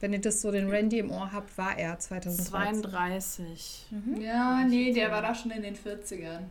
[0.00, 2.44] wenn ihr das so den Randy im Ohr habt, war er 2013?
[2.44, 3.86] 32.
[4.20, 6.42] Ja, nee, der war da schon in den 40ern.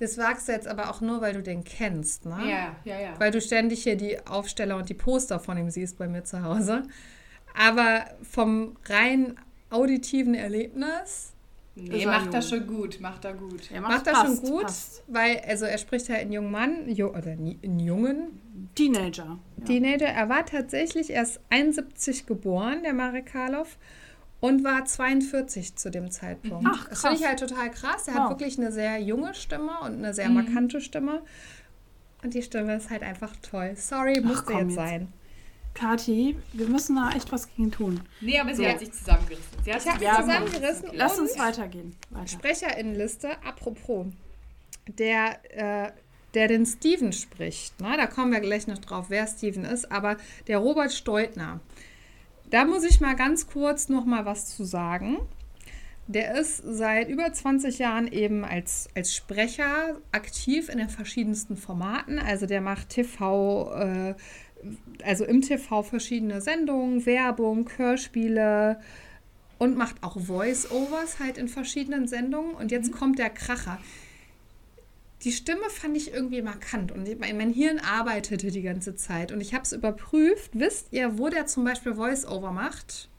[0.00, 2.38] Das wagst du jetzt aber auch nur, weil du den kennst, ne?
[2.48, 3.14] Ja, ja, ja.
[3.20, 6.42] Weil du ständig hier die Aufsteller und die Poster von ihm siehst bei mir zu
[6.42, 6.82] Hause.
[7.56, 9.36] Aber vom rein
[9.70, 11.32] auditiven Erlebnis
[11.76, 12.42] Nee, er macht jung.
[12.42, 13.70] schon gut, macht er gut.
[13.70, 15.04] Er macht passt, schon gut, Passt.
[15.06, 18.40] weil also er spricht ja einen jungen Mann jo oder einen jungen
[18.74, 19.38] Teenager.
[19.58, 19.64] Ja.
[19.64, 20.06] Teenager.
[20.06, 23.78] Er war tatsächlich erst 71 geboren, der Marek Karloff,
[24.40, 26.66] und war 42 zu dem Zeitpunkt.
[26.68, 27.28] Ach, Das finde ich krass.
[27.30, 28.08] halt total krass.
[28.08, 28.20] Er Wow.
[28.22, 30.12] hat wirklich eine sehr junge Stimme und eine Mhm.
[30.14, 31.22] sehr markante Stimme.
[32.22, 33.72] Und die Stimme ist halt einfach toll.
[33.76, 34.74] Sorry, musste komm jetzt jetzt.
[34.76, 35.12] sein.
[35.72, 38.00] Kathi, wir müssen da echt was gegen tun.
[38.20, 38.68] Nee, aber sie So.
[38.68, 39.44] hat sich zusammengerissen.
[39.64, 40.88] Sie hat Ich sich Ja, zusammengerissen.
[40.94, 41.94] Lass und uns weitergehen.
[42.10, 42.26] Weiter.
[42.26, 44.06] Sprecherinnenliste, apropos,
[44.88, 45.38] der,
[45.86, 45.92] äh,
[46.34, 47.96] der den Steven spricht, ne?
[47.96, 50.16] da kommen wir gleich noch drauf, wer Steven ist, aber
[50.48, 51.60] der Robert Steutner,
[52.50, 55.18] da muss ich mal ganz kurz noch mal was zu sagen.
[56.06, 62.18] Der ist seit über 20 Jahren eben als, als Sprecher aktiv in den verschiedensten Formaten.
[62.18, 64.14] Also der macht TV, äh,
[65.04, 68.80] also im TV verschiedene Sendungen, Werbung, Hörspiele
[69.58, 72.54] und macht auch Voice-Overs halt in verschiedenen Sendungen.
[72.54, 72.96] Und jetzt mhm.
[72.96, 73.78] kommt der Kracher.
[75.22, 79.52] Die Stimme fand ich irgendwie markant und mein Hirn arbeitete die ganze Zeit und ich
[79.52, 80.52] habe es überprüft.
[80.54, 83.10] Wisst ihr, wo der zum Beispiel Voice-Over macht?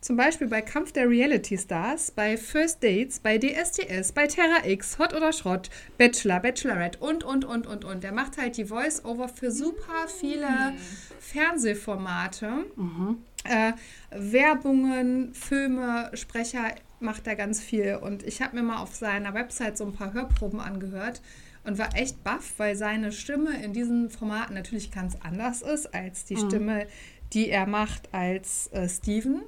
[0.00, 4.98] Zum Beispiel bei Kampf der Reality Stars, bei First Dates, bei DSDS, bei Terra X,
[4.98, 8.02] Hot oder Schrott, Bachelor, Bachelorette und, und, und, und, und.
[8.02, 10.78] Der macht halt die Voice-Over für super viele mhm.
[11.20, 12.64] Fernsehformate.
[12.74, 13.18] Mhm.
[13.44, 13.72] Äh,
[14.10, 17.96] Werbungen, Filme, Sprecher macht er ganz viel.
[17.96, 21.20] Und ich habe mir mal auf seiner Website so ein paar Hörproben angehört
[21.64, 26.24] und war echt baff, weil seine Stimme in diesen Formaten natürlich ganz anders ist als
[26.24, 26.48] die mhm.
[26.48, 26.86] Stimme,
[27.32, 29.42] die er macht als äh, Steven.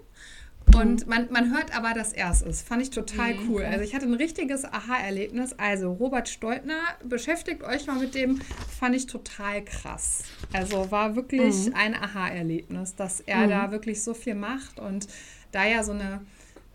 [0.74, 2.66] Und man, man hört aber, dass er es ist.
[2.66, 3.50] Fand ich total mhm.
[3.50, 3.64] cool.
[3.64, 5.52] Also ich hatte ein richtiges Aha-Erlebnis.
[5.58, 8.40] Also Robert Steutner, beschäftigt euch mal mit dem,
[8.78, 10.24] fand ich total krass.
[10.52, 11.74] Also war wirklich mhm.
[11.74, 13.50] ein Aha-Erlebnis, dass er mhm.
[13.50, 15.06] da wirklich so viel macht und
[15.52, 16.22] da ja so eine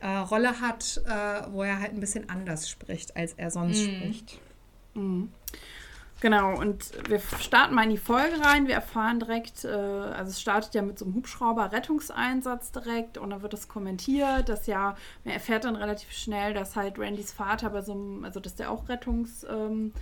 [0.02, 3.96] äh, Rolle hat, äh, wo er halt ein bisschen anders spricht, als er sonst mhm.
[3.96, 4.40] spricht.
[4.94, 5.30] Mhm.
[6.22, 8.68] Genau, und wir starten mal in die Folge rein.
[8.68, 13.42] Wir erfahren direkt, äh, also es startet ja mit so einem Hubschrauber-Rettungseinsatz direkt und dann
[13.42, 17.82] wird das kommentiert, dass ja, man erfährt dann relativ schnell, dass halt Randys Vater bei
[17.82, 19.94] so einem, also dass der auch Rettungs, ähm,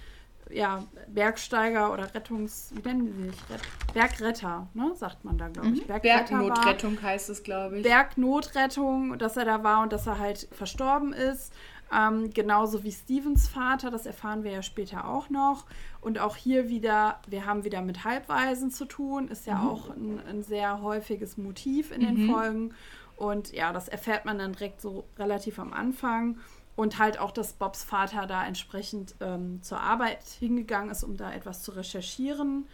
[0.50, 3.42] ja, Bergsteiger oder Rettungs, wie nennen die sich?
[3.50, 3.62] Ret
[3.94, 5.88] Bergretter, ne, sagt man da, glaube ich.
[5.88, 6.00] Mhm.
[6.02, 7.84] Bergnotrettung heißt es, glaube ich.
[7.84, 11.54] Bergnotrettung, dass er da war und dass er halt verstorben ist.
[11.94, 15.66] Ähm, genauso wie Stevens Vater, das erfahren wir ja später auch noch.
[16.02, 19.68] Und auch hier wieder, wir haben wieder mit Halbweisen zu tun, ist ja mhm.
[19.68, 22.32] auch ein, ein, sehr häufiges Motiv in den mhm.
[22.32, 22.74] Folgen.
[23.16, 26.38] Und ja, das erfährt man dann direkt so relativ am Anfang.
[26.76, 31.34] Und halt auch, dass Bobs Vater da entsprechend ähm, zur Arbeit hingegangen ist, um da
[31.34, 32.68] etwas zu recherchieren.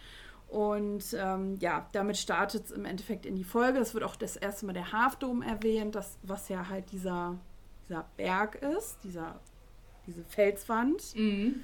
[0.48, 3.78] Und ähm, ja, damit startet es im Endeffekt in die Folge.
[3.78, 7.38] Es wird auch das erste Mal der Halfdom erwähnt, das, was ja halt dieser
[7.88, 9.40] dieser Berg ist, dieser,
[10.06, 11.14] diese Felswand.
[11.14, 11.62] Mhm.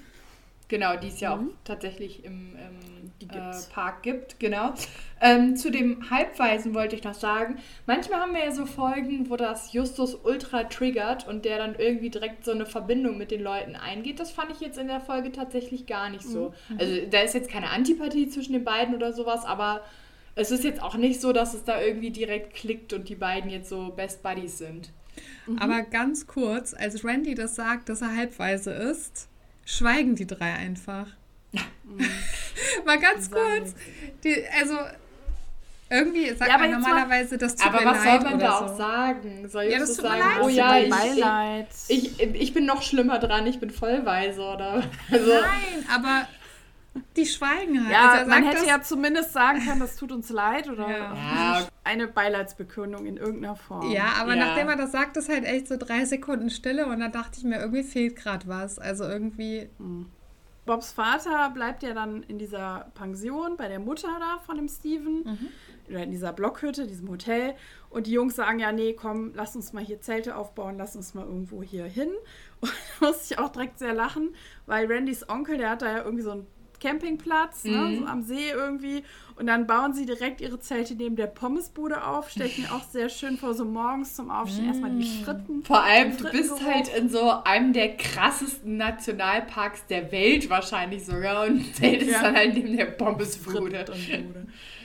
[0.70, 1.48] Genau, die es ja mhm.
[1.48, 4.72] auch tatsächlich im, im äh, Park gibt, genau.
[5.20, 9.36] Ähm, zu dem Halbweisen wollte ich noch sagen, manchmal haben wir ja so Folgen, wo
[9.36, 13.74] das Justus ultra triggert und der dann irgendwie direkt so eine Verbindung mit den Leuten
[13.74, 14.20] eingeht.
[14.20, 16.54] Das fand ich jetzt in der Folge tatsächlich gar nicht so.
[16.68, 16.78] Mhm.
[16.78, 19.82] Also da ist jetzt keine Antipathie zwischen den beiden oder sowas, aber
[20.36, 23.50] es ist jetzt auch nicht so, dass es da irgendwie direkt klickt und die beiden
[23.50, 24.90] jetzt so Best Buddies sind.
[25.46, 25.58] Mhm.
[25.58, 29.28] Aber ganz kurz, als Randy das sagt, dass er halbweise ist,
[29.64, 31.06] schweigen die drei einfach.
[31.52, 32.06] Mhm.
[32.86, 33.74] Mal ganz kurz.
[34.22, 34.76] Die, also
[35.92, 38.64] irgendwie sagt ja, man normalerweise, das tut Aber was soll man da so.
[38.64, 39.48] auch sagen?
[39.48, 40.38] Soll ich ja, das so sagen, leid.
[40.40, 40.92] oh ja, ich,
[41.88, 44.84] ich, ich, ich, bin noch schlimmer dran, ich bin vollweise, oder?
[45.11, 46.28] Also, Nein, aber
[47.16, 47.93] die schweigen halt.
[47.93, 51.68] Ja, also man hätte ja zumindest sagen können, das tut uns leid oder ja.
[51.84, 53.91] eine Beileidsbekundung in irgendeiner Form.
[53.91, 54.47] Ja, aber ja.
[54.47, 57.45] nachdem er das sagt, ist halt echt so drei Sekunden Stille und da dachte ich
[57.45, 58.78] mir, irgendwie fehlt gerade was.
[58.78, 59.68] Also irgendwie.
[59.78, 60.07] Mhm.
[60.66, 65.24] Bobs Vater bleibt ja dann in dieser Pension bei der Mutter da von dem Steven.
[65.24, 65.49] Mhm.
[65.88, 67.55] Oder in dieser Blockhütte, diesem Hotel.
[67.88, 71.14] Und die Jungs sagen ja, nee, komm, lass uns mal hier Zelte aufbauen, lass uns
[71.14, 72.11] mal irgendwo hier hin.
[72.61, 74.34] Und da musste ich auch direkt sehr lachen,
[74.66, 76.47] weil Randys Onkel, der hat da ja irgendwie so ein
[76.80, 77.90] Campingplatz, ne, mhm.
[77.90, 79.04] ne, so am See irgendwie.
[79.36, 82.30] Und dann bauen sie direkt ihre Zelte neben der Pommesbude auf.
[82.30, 84.70] Stelle ich mir auch sehr schön vor, so morgens zum Aufstehen mhm.
[84.70, 85.62] erstmal die Fritten.
[85.64, 91.46] Vor allem, du bist halt in so einem der krassesten Nationalparks der Welt wahrscheinlich sogar
[91.46, 92.22] und zeltest ja.
[92.22, 93.84] dann halt neben der Pommesbude.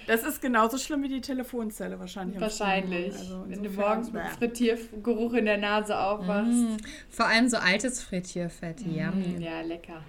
[0.07, 2.39] Das ist genauso schlimm wie die Telefonzelle wahrscheinlich.
[2.39, 3.13] Wahrscheinlich.
[3.13, 6.51] Also Wenn du morgens mit Frittiergeruch in der Nase aufwachst.
[6.51, 6.77] Mm.
[7.09, 9.41] Vor allem so altes Frittierfett, mm.
[9.41, 10.03] Ja, lecker.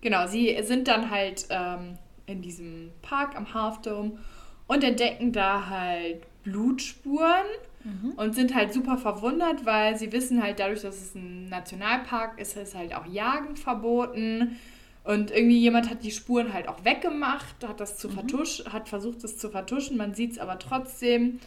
[0.00, 4.18] Genau, sie sind dann halt ähm, in diesem Park am Half Dome
[4.66, 7.46] und entdecken da halt Blutspuren
[7.84, 8.12] mhm.
[8.12, 12.56] und sind halt super verwundert, weil sie wissen halt dadurch, dass es ein Nationalpark ist,
[12.56, 14.56] ist halt auch Jagen verboten.
[15.04, 18.12] Und irgendwie jemand hat die Spuren halt auch weggemacht, hat das zu mhm.
[18.12, 21.40] vertuschen, hat versucht, es zu vertuschen, man sieht es aber trotzdem.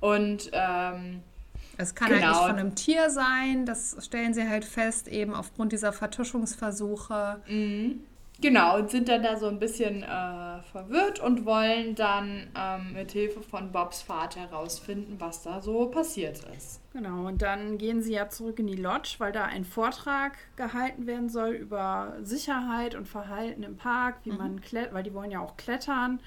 [0.00, 1.22] Und ähm,
[1.78, 2.20] es kann genau.
[2.20, 2.48] halt nicht genau.
[2.48, 7.40] von einem Tier sein, das stellen sie halt fest, eben aufgrund dieser Vertuschungsversuche.
[7.48, 8.00] Mhm.
[8.38, 13.12] Genau, und sind dann da so ein bisschen äh, verwirrt und wollen dann ähm, mit
[13.12, 16.80] Hilfe von Bobs Vater herausfinden, was da so passiert ist.
[16.92, 21.06] Genau, und dann gehen sie ja zurück in die Lodge, weil da ein Vortrag gehalten
[21.06, 24.38] werden soll über Sicherheit und Verhalten im Park, wie mhm.
[24.38, 26.20] man klettert, weil die wollen ja auch klettern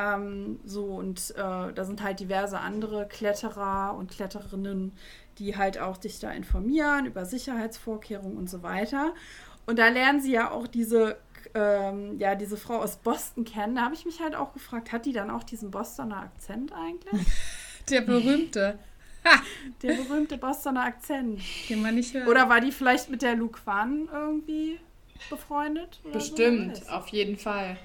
[0.00, 4.92] Ähm, so, und äh, da sind halt diverse andere Kletterer und Kletterinnen,
[5.38, 9.14] die halt auch dich da informieren über Sicherheitsvorkehrungen und so weiter.
[9.66, 11.18] Und da lernen sie ja auch diese,
[11.54, 13.74] ähm, ja, diese Frau aus Boston kennen.
[13.74, 17.26] Da habe ich mich halt auch gefragt, hat die dann auch diesen Bostoner Akzent eigentlich?
[17.90, 18.78] Der berühmte.
[19.82, 21.42] Der berühmte Bostoner Akzent.
[21.68, 22.28] Den man nicht hört.
[22.28, 24.78] Oder war die vielleicht mit der Luke Wan irgendwie
[25.28, 26.00] befreundet?
[26.12, 26.90] Bestimmt, so?
[26.90, 27.76] auf jeden Fall.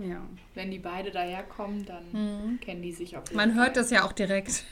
[0.00, 0.22] Ja.
[0.54, 2.60] Wenn die beide daherkommen, dann mhm.
[2.60, 4.64] kennen die sich jeden Man hört das ja auch direkt.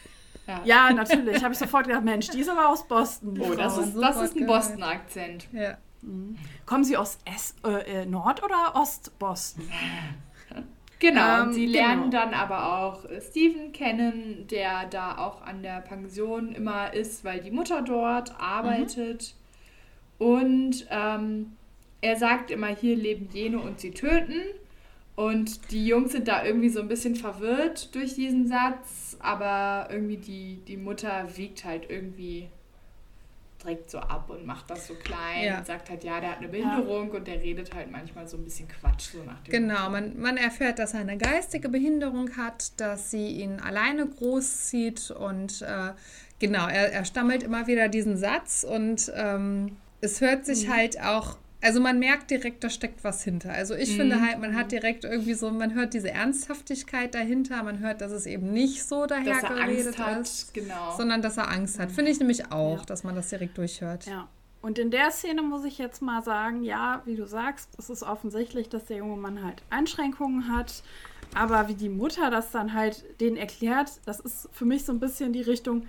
[0.47, 1.43] Ja, ja natürlich.
[1.43, 3.39] Habe ich sofort gedacht, Mensch, die ist aber aus Boston.
[3.41, 5.49] Oh, das ist, das ist ein Boston-Akzent.
[5.53, 5.77] Ja.
[6.03, 6.37] Mhm.
[6.67, 9.69] Kommen Sie aus S äh, Nord- oder Ost-Boston?
[11.01, 12.25] Genau, ähm, sie lernen genau.
[12.25, 17.53] dann aber auch Steven kennen, der da auch an der Pension immer ist, weil die
[17.53, 19.35] Mutter dort arbeitet.
[20.19, 20.27] Mhm.
[20.27, 21.53] Und ähm,
[22.01, 24.43] er sagt immer, hier leben jene und sie töten.
[25.19, 30.17] Und die Jungs sind da irgendwie so ein bisschen verwirrt durch diesen Satz, aber irgendwie
[30.17, 32.49] die, die Mutter wiegt halt irgendwie
[33.61, 35.59] direkt so ab und macht das so klein ja.
[35.59, 37.17] und sagt halt, ja, der hat eine Behinderung ja.
[37.17, 39.11] und der redet halt manchmal so ein bisschen Quatsch.
[39.11, 43.27] So nach dem genau, man, man erfährt, dass er eine geistige Behinderung hat, dass sie
[43.27, 45.95] ihn alleine großzieht und äh,
[46.39, 50.73] genau, er, er stammelt immer wieder diesen Satz und ähm, es hört sich mhm.
[50.75, 53.51] halt auch also man merkt direkt, da steckt was hinter.
[53.53, 53.97] Also ich mhm.
[53.97, 58.13] finde halt, man hat direkt irgendwie so, man hört diese Ernsthaftigkeit dahinter, man hört, dass
[58.13, 60.97] es eben nicht so dahergeredet ist, genau.
[60.97, 61.91] sondern dass er Angst hat.
[61.91, 62.85] Finde ich nämlich auch, ja.
[62.85, 64.07] dass man das direkt durchhört.
[64.07, 64.29] Ja.
[64.61, 68.03] Und in der Szene muss ich jetzt mal sagen, ja, wie du sagst, es ist
[68.03, 70.83] offensichtlich, dass der junge Mann halt Einschränkungen hat.
[71.35, 74.99] Aber wie die Mutter das dann halt denen erklärt, das ist für mich so ein
[74.99, 75.87] bisschen die Richtung,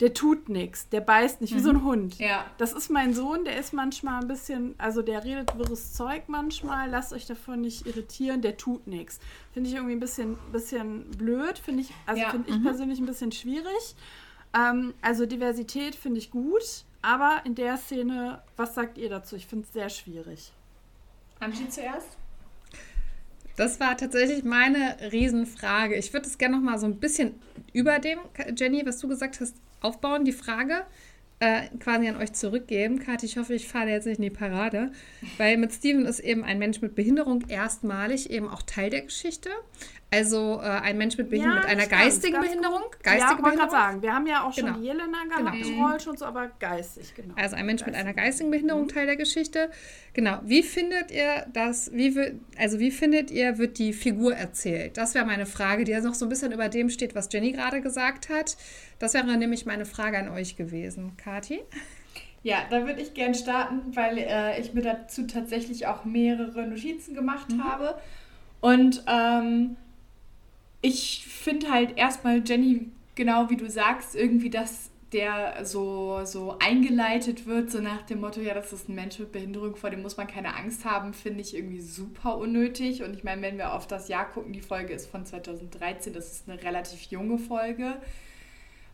[0.00, 1.84] der tut nichts, der beißt nicht, wie so ein mhm.
[1.84, 2.18] Hund.
[2.18, 2.44] Ja.
[2.58, 6.90] Das ist mein Sohn, der ist manchmal ein bisschen, also der redet wirres Zeug manchmal,
[6.90, 9.20] lasst euch davon nicht irritieren, der tut nichts.
[9.52, 12.30] Finde ich irgendwie ein bisschen, bisschen blöd, finde ich, also ja.
[12.30, 12.64] finde ich mhm.
[12.64, 13.96] persönlich ein bisschen schwierig.
[14.54, 19.34] Ähm, also Diversität finde ich gut, aber in der Szene, was sagt ihr dazu?
[19.36, 20.52] Ich finde es sehr schwierig.
[21.40, 22.18] Angie zuerst?
[23.56, 25.94] Das war tatsächlich meine Riesenfrage.
[25.96, 27.40] Ich würde es gerne noch mal so ein bisschen
[27.72, 28.18] über dem,
[28.54, 30.84] Jenny, was du gesagt hast, aufbauen, die Frage
[31.38, 32.98] äh, quasi an euch zurückgeben.
[32.98, 34.90] Kathi, ich hoffe, ich falle jetzt nicht in die Parade,
[35.36, 39.50] weil mit Steven ist eben ein Mensch mit Behinderung erstmalig eben auch Teil der Geschichte.
[40.08, 42.82] Also äh, ein Mensch mit, Behind ja, mit einer geistigen ganz, Behinderung.
[43.02, 44.78] Geistige ja, wollte gerade sagen, wir haben ja auch schon genau.
[44.78, 45.88] die Jelena gehabt, genau.
[45.88, 47.34] Roll schon so, aber geistig, genau.
[47.36, 47.98] Also ein Mensch geistig.
[47.98, 48.88] mit einer geistigen Behinderung mhm.
[48.88, 49.68] Teil der Geschichte.
[50.12, 50.38] Genau.
[50.44, 54.96] Wie findet ihr das, wie also wie findet ihr, wird die Figur erzählt?
[54.96, 57.50] Das wäre meine Frage, die ja noch so ein bisschen über dem steht, was Jenny
[57.50, 58.56] gerade gesagt hat.
[59.00, 61.16] Das wäre nämlich meine Frage an euch gewesen.
[61.16, 61.60] Kathi?
[62.44, 67.12] Ja, da würde ich gern starten, weil äh, ich mir dazu tatsächlich auch mehrere Notizen
[67.16, 67.64] gemacht mhm.
[67.64, 67.98] habe.
[68.60, 69.76] Und ähm,
[70.86, 77.46] ich finde halt erstmal, Jenny, genau wie du sagst, irgendwie, dass der so, so eingeleitet
[77.46, 80.16] wird, so nach dem Motto, ja, das ist ein Mensch mit Behinderung, vor dem muss
[80.16, 83.02] man keine Angst haben, finde ich irgendwie super unnötig.
[83.02, 86.32] Und ich meine, wenn wir auf das Jahr gucken, die Folge ist von 2013, das
[86.32, 87.96] ist eine relativ junge Folge.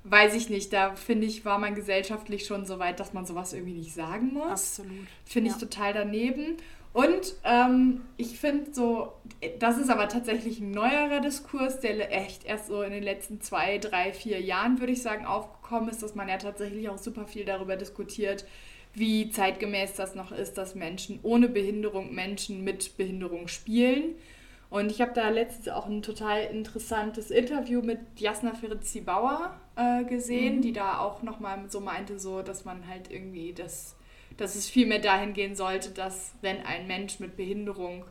[0.05, 3.53] Weiß ich nicht, da finde ich, war man gesellschaftlich schon so weit, dass man sowas
[3.53, 4.51] irgendwie nicht sagen muss.
[4.51, 5.07] Absolut.
[5.25, 5.61] Finde ich ja.
[5.61, 6.57] total daneben.
[6.93, 9.15] Und ähm, ich finde so,
[9.59, 13.79] das ist aber tatsächlich ein neuerer Diskurs, der echt erst so in den letzten zwei,
[13.79, 17.47] drei, vier Jahren, würde ich sagen, aufgekommen ist, dass man ja tatsächlich auch super viel
[17.47, 18.45] darüber diskutiert,
[18.93, 24.15] wie zeitgemäß das noch ist, dass Menschen ohne Behinderung Menschen mit Behinderung spielen.
[24.69, 30.05] Und ich habe da letztens auch ein total interessantes Interview mit Jasna Ferezi Bauer äh,
[30.05, 30.63] gesehen, mhm.
[30.63, 33.97] die da auch nochmal so meinte, so, dass man halt irgendwie das
[34.37, 38.05] dass es vielmehr dahin gehen sollte, dass wenn ein Mensch mit Behinderung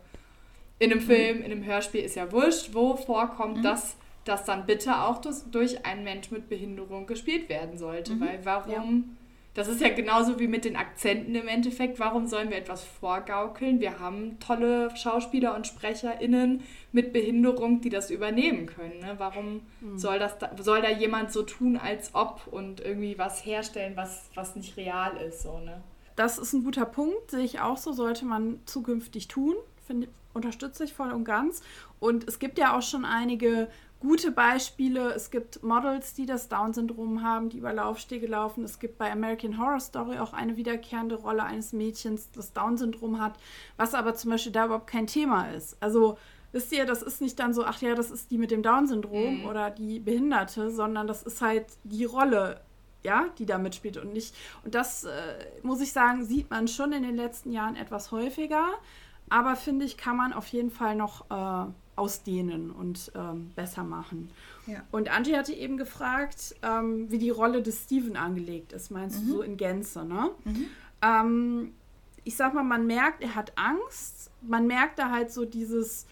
[0.80, 3.64] in einem Film, in einem Hörspiel ist ja wurscht, wo vorkommt, mhm.
[3.64, 8.14] dass das dann bitte auch durch einen Mensch mit Behinderung gespielt werden sollte.
[8.14, 8.22] Mhm.
[8.22, 9.04] Weil warum, ja.
[9.56, 13.80] das ist ja genauso wie mit den Akzenten im Endeffekt, warum sollen wir etwas vorgaukeln?
[13.80, 19.00] Wir haben tolle Schauspieler und SprecherInnen mit Behinderung, die das übernehmen können.
[19.02, 19.16] Ne?
[19.18, 19.98] Warum mhm.
[19.98, 24.30] soll, das da, soll da jemand so tun, als ob und irgendwie was herstellen, was,
[24.36, 25.44] was nicht real ist?
[25.44, 25.82] So, ne?
[26.22, 29.56] Das ist ein guter Punkt, sehe ich auch so, sollte man zukünftig tun.
[29.88, 31.64] Finde, unterstütze ich voll und ganz.
[32.00, 33.70] Und es gibt ja auch schon einige
[34.00, 35.14] gute Beispiele.
[35.14, 38.64] Es gibt Models, die das Down-Syndrom haben, die über Laufstege laufen.
[38.64, 43.34] Es gibt bei American Horror Story auch eine wiederkehrende Rolle eines Mädchens, das Down-Syndrom hat,
[43.78, 45.76] was aber zum Beispiel da überhaupt kein Thema ist.
[45.80, 46.20] Also
[46.52, 49.40] wisst ihr, das ist nicht dann so, ach ja, das ist die mit dem Down-Syndrom
[49.40, 49.46] mhm.
[49.48, 52.62] oder die Behinderte, sondern das ist halt die Rolle
[53.04, 54.36] ja, die da mitspielt und nicht.
[54.64, 55.12] Und das, äh,
[55.64, 58.68] muss ich sagen, sieht man schon in den letzten Jahren etwas häufiger.
[59.30, 64.30] Aber finde ich, kann man auf jeden Fall noch äh, ausdehnen und ähm, besser machen.
[64.68, 64.84] Ja.
[64.92, 69.28] Und Angie hatte eben gefragt, ähm, wie die Rolle des Steven angelegt ist, meinst Mhm.
[69.28, 70.32] du so in Gänze, ne?
[71.02, 71.74] Ähm,
[72.24, 74.30] ich sag mal, man merkt, er hat Angst.
[74.42, 76.06] Man merkt da halt so dieses,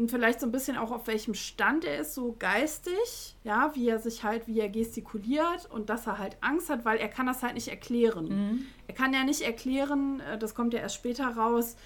[0.00, 3.86] und vielleicht so ein bisschen auch auf welchem Stand er ist, so geistig, ja, wie
[3.86, 7.26] er sich halt, wie er gestikuliert und dass er halt Angst hat, weil er kann
[7.26, 8.66] das halt nicht erklären.
[8.86, 11.76] Er kann ja nicht erklären, äh, das kommt ja erst später raus,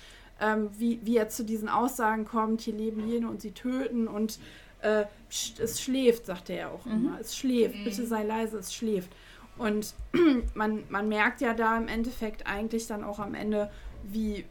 [0.40, 4.38] ähm, wie, wie er zu diesen Aussagen kommt, hier leben jene und sie töten und
[4.82, 7.18] äh, es schläft, sagt er ja auch immer.
[7.20, 9.10] Es schläft, bitte sei leise, es schläft.
[9.58, 9.92] Und
[10.54, 13.72] man, man merkt ja da im Endeffekt eigentlich dann auch am Ende,
[14.04, 14.44] wie,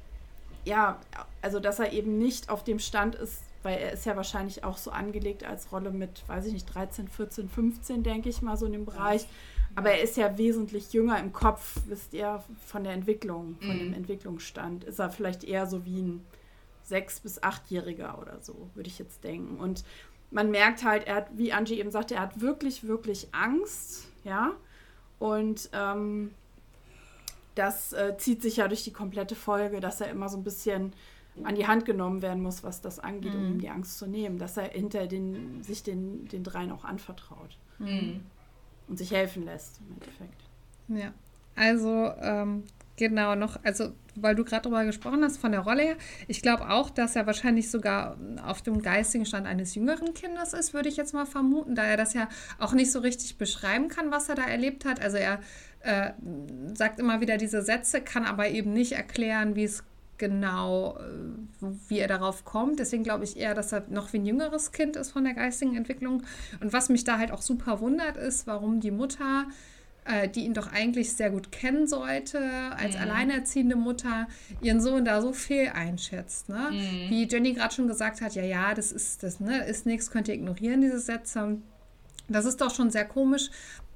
[0.65, 0.99] ja,
[1.41, 4.77] also dass er eben nicht auf dem Stand ist, weil er ist ja wahrscheinlich auch
[4.77, 8.65] so angelegt als Rolle mit, weiß ich nicht, 13, 14, 15, denke ich mal, so
[8.65, 9.27] in dem Bereich.
[9.75, 13.93] Aber er ist ja wesentlich jünger im Kopf, wisst ihr, von der Entwicklung, von dem
[13.93, 14.83] Entwicklungsstand.
[14.83, 16.25] Ist er vielleicht eher so wie ein
[16.83, 19.57] sechs- bis achtjähriger oder so, würde ich jetzt denken.
[19.57, 19.83] Und
[20.29, 24.51] man merkt halt, er hat, wie Angie eben sagte, er hat wirklich, wirklich Angst, ja.
[25.17, 26.31] Und ähm,
[27.55, 30.93] das äh, zieht sich ja durch die komplette Folge, dass er immer so ein bisschen
[31.43, 34.37] an die Hand genommen werden muss, was das angeht, um ihm die Angst zu nehmen,
[34.37, 39.93] dass er hinter den, sich den, den dreien auch anvertraut und sich helfen lässt im
[39.93, 40.43] Endeffekt.
[40.89, 41.13] Ja,
[41.55, 42.63] also ähm,
[42.97, 45.95] genau noch, also weil du gerade darüber gesprochen hast von der Rolle her,
[46.27, 50.73] ich glaube auch, dass er wahrscheinlich sogar auf dem geistigen Stand eines jüngeren Kindes ist,
[50.73, 52.29] würde ich jetzt mal vermuten, da er das ja
[52.59, 55.01] auch nicht so richtig beschreiben kann, was er da erlebt hat.
[55.01, 55.39] Also er
[55.81, 56.11] äh,
[56.75, 59.83] sagt immer wieder diese Sätze, kann aber eben nicht erklären, wie es
[60.17, 62.79] genau, äh, wie er darauf kommt.
[62.79, 65.75] Deswegen glaube ich eher, dass er noch wie ein jüngeres Kind ist von der geistigen
[65.75, 66.23] Entwicklung.
[66.61, 69.45] Und was mich da halt auch super wundert, ist, warum die Mutter
[70.05, 72.39] äh, die ihn doch eigentlich sehr gut kennen sollte,
[72.77, 74.27] als alleinerziehende Mutter,
[74.61, 76.49] ihren Sohn da so fehl einschätzt.
[76.49, 76.71] Ne?
[77.09, 80.27] Wie Jenny gerade schon gesagt hat, ja, ja, das ist das, ne, ist nichts, könnt
[80.27, 81.57] ihr ignorieren, diese Sätze.
[82.27, 83.49] Das ist doch schon sehr komisch,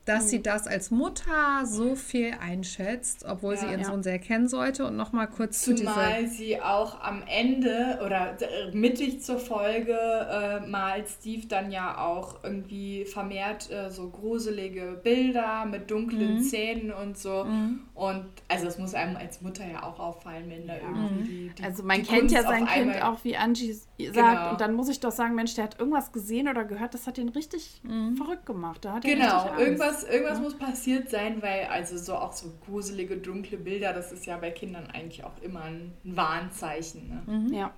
[0.07, 3.85] dass sie das als Mutter so viel einschätzt, obwohl Ja, sie ihren ja.
[3.87, 4.85] Sohn sehr kennen sollte.
[4.85, 5.91] Und nochmal kurz zu dieser.
[5.91, 11.97] Zumal sie auch am Ende oder äh, mittig zur Folge äh, malt Steve dann ja
[11.97, 17.45] auch irgendwie vermehrt äh, so gruselige Bilder mit dunklen Zähnen und so.
[17.93, 21.63] Und also das muss einem als Mutter ja auch auffallen, wenn da irgendwie die, die
[21.63, 23.87] Also man die kennt ja Kunst sein auf Kind auch, wie Angie sagt.
[23.97, 24.51] Genau.
[24.51, 27.17] Und dann muss ich doch sagen, Mensch, der hat irgendwas gesehen oder gehört, das hat
[27.17, 27.81] den richtig
[28.15, 28.85] verrückt gemacht.
[28.85, 29.67] Da hat er Genau, richtig
[30.03, 34.25] Irgendwas, irgendwas muss passiert sein, weil also so auch so gruselige, dunkle Bilder, das ist
[34.25, 37.21] ja bei Kindern eigentlich auch immer ein Warnzeichen.
[37.27, 37.55] Ne?
[37.57, 37.73] Ja.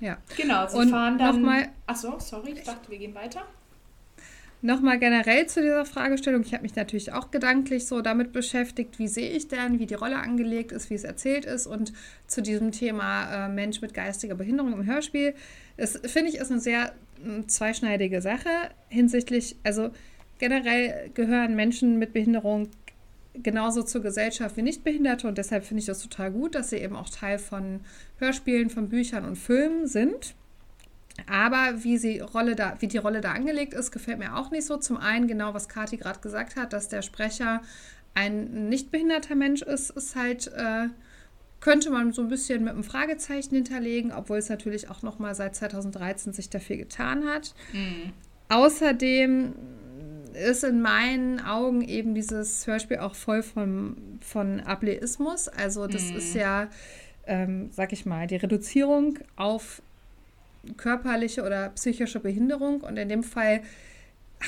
[0.00, 0.18] Ja.
[0.36, 1.36] Genau, sie Und fahren dann.
[1.40, 3.42] nochmal- Achso, sorry, ich dachte, wir gehen weiter.
[4.60, 6.40] Nochmal generell zu dieser Fragestellung.
[6.42, 9.92] Ich habe mich natürlich auch gedanklich so damit beschäftigt, wie sehe ich denn, wie die
[9.94, 11.92] Rolle angelegt ist, wie es erzählt ist und
[12.26, 15.34] zu diesem Thema äh, Mensch mit geistiger Behinderung im Hörspiel.
[15.76, 16.92] Das finde ich ist eine sehr
[17.22, 18.48] mm, zweischneidige Sache
[18.88, 19.90] hinsichtlich, also
[20.38, 22.68] generell gehören Menschen mit Behinderung
[23.34, 26.96] genauso zur Gesellschaft wie Nichtbehinderte und deshalb finde ich das total gut, dass sie eben
[26.96, 27.80] auch Teil von
[28.18, 30.34] Hörspielen, von Büchern und Filmen sind.
[31.28, 34.66] Aber wie, sie Rolle da, wie die Rolle da angelegt ist, gefällt mir auch nicht
[34.66, 34.76] so.
[34.76, 37.62] Zum einen genau, was Kathi gerade gesagt hat, dass der Sprecher
[38.14, 40.88] ein nicht behinderter Mensch ist, ist halt, äh,
[41.60, 45.34] könnte man so ein bisschen mit einem Fragezeichen hinterlegen, obwohl es natürlich auch noch mal
[45.34, 47.54] seit 2013 sich dafür getan hat.
[48.48, 49.54] Außerdem
[50.34, 55.48] ist in meinen Augen eben dieses Hörspiel auch voll von, von Ableismus.
[55.48, 56.68] Also das ist ja,
[57.26, 59.82] ähm, sag ich mal, die Reduzierung auf
[60.76, 62.80] körperliche oder psychische Behinderung.
[62.80, 63.62] Und in dem Fall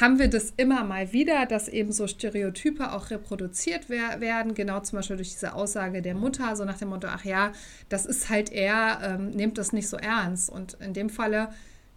[0.01, 4.55] haben wir das immer mal wieder, dass eben so Stereotype auch reproduziert wer werden.
[4.55, 7.53] Genau zum Beispiel durch diese Aussage der Mutter, so nach dem Motto, ach ja,
[7.89, 10.51] das ist halt er, ähm, nehmt das nicht so ernst.
[10.51, 11.49] Und in dem Falle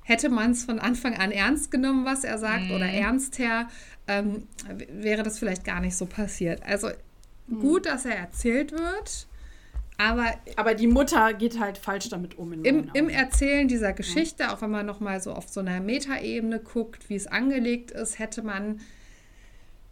[0.09, 3.69] hätte man es von Anfang an ernst genommen, was er sagt, oder ernster,
[4.07, 4.47] ähm,
[4.91, 6.63] wäre das vielleicht gar nicht so passiert.
[6.63, 6.89] Also
[7.47, 9.27] gut, dass er erzählt wird,
[9.97, 12.53] aber Aber die Mutter geht halt falsch damit um.
[12.63, 13.09] Im, im.
[13.09, 17.27] Erzählen dieser Geschichte, auch wenn man nochmal so auf so einer Metaebene guckt, wie es
[17.27, 18.79] angelegt ist, hätte man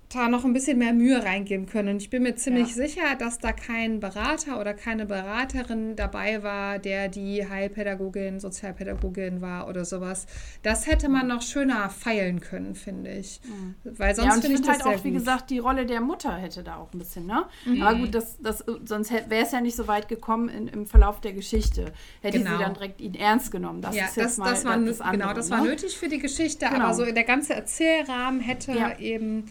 [0.10, 1.90] da noch ein bisschen mehr Mühe reingeben können.
[1.90, 2.74] Und ich bin mir ziemlich Ja.
[2.88, 9.68] sicher, dass da kein Berater oder keine Beraterin dabei war, der die Heilpädagogin, Sozialpädagogin war
[9.68, 10.26] oder sowas.
[10.64, 13.42] Das hätte man noch schöner feilen können, finde ich.
[13.84, 15.20] Weil sonst ja, ich finde ich finde das halt sehr auch, wie gut.
[15.20, 17.44] gesagt, die Rolle der Mutter hätte da auch ein bisschen, ne?
[17.82, 21.20] Aber gut, das, das, sonst wäre es ja nicht so weit gekommen in, im Verlauf
[21.20, 21.92] der Geschichte.
[22.22, 22.52] Hätte Genau.
[22.58, 23.82] sie dann direkt ihn ernst genommen.
[23.82, 25.70] Das ja, ist das, mal das war, das andere, genau, das war ne?
[25.72, 26.86] nötig für die Geschichte, Genau.
[26.86, 28.98] aber so der ganze Erzählrahmen hätte Ja.
[29.00, 29.46] eben,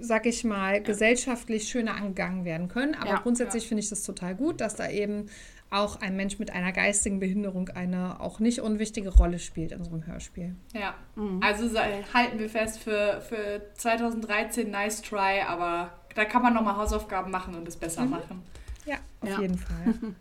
[0.00, 2.94] sag ich mal, gesellschaftlich schöner angegangen werden können.
[2.94, 3.18] Aber Ja.
[3.18, 5.26] grundsätzlich finde ich das total gut, dass da eben
[5.70, 9.90] auch ein Mensch mit einer geistigen Behinderung eine auch nicht unwichtige Rolle spielt in so
[9.92, 10.56] einem Hörspiel.
[10.74, 11.40] Ja, mhm.
[11.42, 11.68] also
[12.12, 17.54] halten wir fest für, für 2013 nice try, aber da kann man nochmal Hausaufgaben machen
[17.54, 18.10] und es besser mhm.
[18.10, 18.42] machen.
[18.84, 19.40] Ja, auf ja.
[19.40, 19.94] jeden Fall.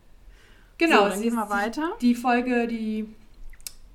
[0.78, 1.94] genau, so, dann gehen wir weiter.
[2.02, 3.08] Die Folge, die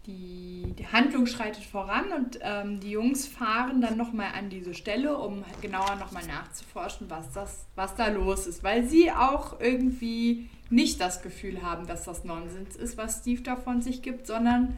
[0.07, 5.17] die, die Handlung schreitet voran und ähm, die Jungs fahren dann nochmal an diese Stelle,
[5.17, 8.63] um genauer nochmal nachzuforschen, was, das, was da los ist.
[8.63, 13.57] Weil sie auch irgendwie nicht das Gefühl haben, dass das Nonsens ist, was Steve da
[13.57, 14.77] von sich gibt, sondern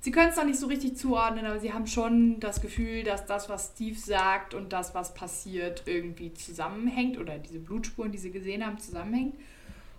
[0.00, 3.26] sie können es noch nicht so richtig zuordnen, aber sie haben schon das Gefühl, dass
[3.26, 8.30] das, was Steve sagt und das, was passiert, irgendwie zusammenhängt oder diese Blutspuren, die sie
[8.30, 9.34] gesehen haben, zusammenhängt.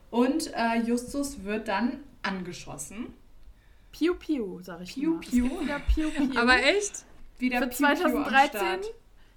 [0.09, 3.07] Und äh, Justus wird dann angeschossen
[3.93, 5.19] Piu Piu, sag ich Piu mal.
[5.21, 5.61] Piu.
[5.61, 6.39] Wieder Piu Piu.
[6.39, 7.05] Aber echt?
[7.39, 8.89] Wieder Für Piu 2013 Piu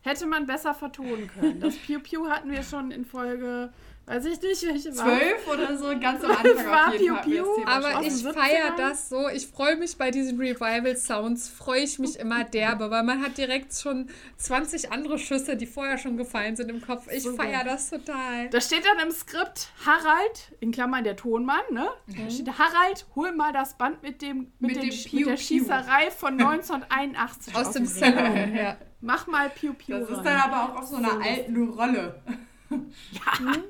[0.02, 1.60] hätte man besser vertonen können.
[1.60, 3.72] Das Piu Piu hatten wir schon in Folge
[4.08, 5.04] Weiß ich nicht, welche war.
[5.04, 7.64] Zwölf oder so, ganz am Anfang war auf jeden Piu, Piu.
[7.66, 9.28] Aber ich feiere das so.
[9.28, 13.74] Ich freue mich bei diesen Revival-Sounds, freue ich mich immer derbe, weil man hat direkt
[13.74, 17.10] schon 20 andere Schüsse, die vorher schon gefallen sind im Kopf.
[17.10, 18.48] Ich so feiere das total.
[18.50, 21.88] Da steht dann im Skript Harald, in Klammern der Tonmann, ne?
[22.06, 22.14] Mhm.
[22.16, 25.36] Da steht Harald, hol mal das Band mit dem mit, mit, dem Piu, mit der
[25.36, 28.54] Schießerei von 1981 aus dem Salon.
[28.54, 28.76] Ja.
[29.00, 29.98] Mach mal Piu Piu.
[29.98, 30.16] Das rein.
[30.16, 31.18] ist dann aber auch auf so einer so.
[31.18, 32.22] alten Rolle.
[32.68, 33.38] Ja.
[33.38, 33.62] Hm?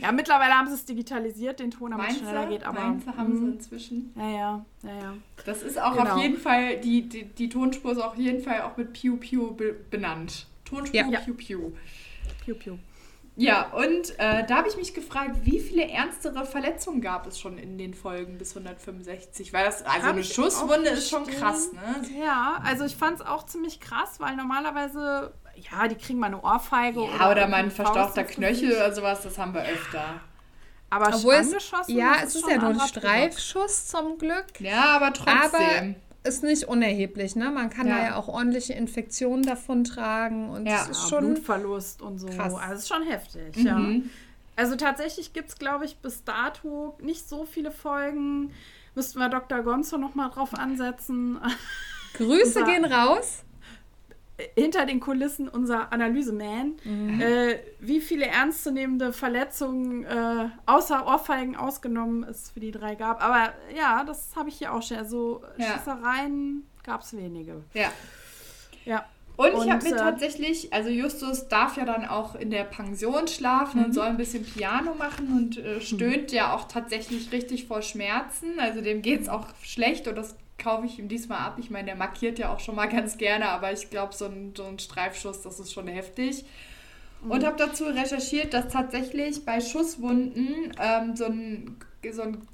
[0.00, 2.64] Ja, mittlerweile haben sie es digitalisiert, den Ton, damit es schneller geht.
[2.64, 3.52] Aber Mainzer haben sie hm.
[3.52, 4.12] inzwischen.
[4.16, 5.14] Ja, ja, ja, ja.
[5.44, 6.14] Das ist auch genau.
[6.14, 9.52] auf jeden Fall, die, die, die Tonspur ist auf jeden Fall auch mit Piu Piu
[9.52, 10.46] be benannt.
[10.64, 11.20] Tonspur ja.
[11.20, 11.72] Piu Piu.
[12.44, 12.78] Piu Piu.
[13.38, 17.56] Ja, und äh, da habe ich mich gefragt, wie viele ernstere Verletzungen gab es schon
[17.56, 19.52] in den Folgen bis 165?
[19.52, 22.20] Weil das, also hab eine Schusswunde ist schon krass, ne?
[22.20, 26.42] Ja, also ich fand es auch ziemlich krass, weil normalerweise ja, die kriegen mal eine
[26.42, 27.00] Ohrfeige.
[27.00, 30.20] Ja, oder, oder mal ein verstauchter Knöchel oder sowas, das haben wir öfter.
[30.90, 31.52] Aber Obwohl es,
[31.86, 34.46] ja, es ist, ist ja nur ein Streifschuss zum Glück.
[34.58, 35.34] Ja, aber trotzdem.
[35.34, 37.50] Aber ist nicht unerheblich, ne?
[37.50, 37.96] Man kann ja.
[37.96, 42.28] da ja auch ordentliche Infektionen davon tragen und ja, ist schon Blutverlust und so.
[42.28, 42.54] Krass.
[42.54, 43.66] Also es ist schon heftig, mhm.
[43.66, 43.80] ja.
[44.56, 48.50] Also tatsächlich gibt es, glaube ich, bis dato nicht so viele Folgen.
[48.94, 49.62] Müssten wir Dr.
[49.62, 51.38] Gonzo noch mal drauf ansetzen.
[52.14, 53.44] Grüße gehen raus
[54.54, 57.20] hinter den Kulissen unser Analyseman, mhm.
[57.20, 63.22] äh, wie viele ernstzunehmende Verletzungen äh, außer Ohrfeigen ausgenommen es für die drei gab.
[63.22, 64.98] Aber ja, das habe ich hier auch schon.
[64.98, 65.74] Also ja.
[65.74, 67.64] Schießereien gab es wenige.
[67.74, 67.90] Ja.
[68.84, 69.04] Ja.
[69.36, 72.64] Und, und ich habe mir äh, tatsächlich, also Justus darf ja dann auch in der
[72.64, 73.86] Pension schlafen mhm.
[73.86, 76.36] und soll ein bisschen Piano machen und äh, stöhnt mhm.
[76.36, 78.58] ja auch tatsächlich richtig vor Schmerzen.
[78.58, 81.56] Also dem geht es auch schlecht und das kaufe ich ihm diesmal ab.
[81.58, 84.52] Ich meine, der markiert ja auch schon mal ganz gerne, aber ich glaube, so ein,
[84.56, 86.44] so ein Streifschuss, das ist schon heftig.
[87.22, 87.30] Mhm.
[87.30, 91.76] Und habe dazu recherchiert, dass tatsächlich bei Schusswunden ähm, so, ein,
[92.12, 92.48] so, ein,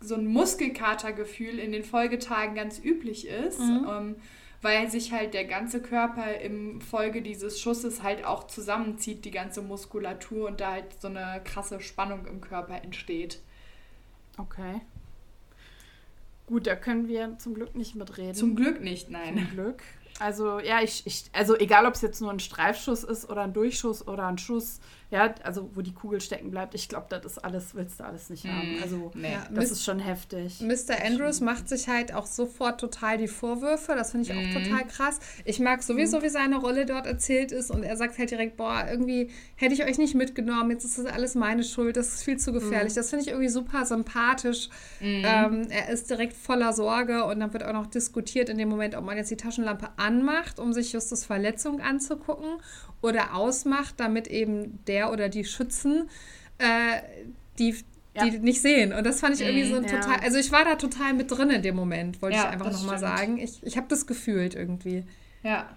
[0.00, 3.60] so ein Muskelkatergefühl in den Folgetagen ganz üblich ist.
[3.60, 3.86] Mhm.
[3.88, 4.16] Ähm,
[4.62, 9.60] weil sich halt der ganze Körper im Folge dieses Schusses halt auch zusammenzieht, die ganze
[9.60, 13.40] Muskulatur und da halt so eine krasse Spannung im Körper entsteht.
[14.38, 14.80] Okay.
[16.52, 18.34] Gut, da können wir zum Glück nicht mitreden.
[18.34, 19.38] Zum Glück nicht, nein.
[19.38, 19.82] Zum Glück.
[20.18, 23.54] Also ja, ich, ich also egal ob es jetzt nur ein Streifschuss ist oder ein
[23.54, 24.80] Durchschuss oder ein Schuss,
[25.12, 28.30] ja, also wo die Kugel stecken bleibt, ich glaube, das ist alles, willst du alles
[28.30, 28.78] nicht haben.
[28.78, 29.36] Mm, also nee.
[29.50, 30.62] das Mis ist schon heftig.
[30.62, 31.04] Mr.
[31.04, 34.64] Andrews macht sich halt auch sofort total die Vorwürfe, das finde ich auch mm.
[34.64, 35.20] total krass.
[35.44, 36.22] Ich mag sowieso, mm.
[36.22, 39.84] wie seine Rolle dort erzählt ist und er sagt halt direkt, boah, irgendwie hätte ich
[39.84, 42.94] euch nicht mitgenommen, jetzt ist das alles meine Schuld, das ist viel zu gefährlich.
[42.94, 42.96] Mm.
[42.96, 44.70] Das finde ich irgendwie super sympathisch.
[45.02, 48.94] Ähm, er ist direkt voller Sorge und dann wird auch noch diskutiert in dem Moment,
[48.94, 52.62] ob man jetzt die Taschenlampe anmacht, um sich Justus Verletzung anzugucken
[53.02, 56.08] oder ausmacht, damit eben der oder die Schützen
[56.58, 57.02] äh,
[57.58, 57.76] die,
[58.14, 58.24] ja.
[58.24, 58.92] die nicht sehen.
[58.92, 60.00] Und das fand ich irgendwie so ein ja.
[60.00, 60.20] total.
[60.20, 62.98] Also ich war da total mit drin in dem Moment, wollte ja, ich einfach nochmal
[62.98, 63.38] sagen.
[63.38, 65.04] Ich, ich habe das gefühlt irgendwie.
[65.42, 65.68] Ja.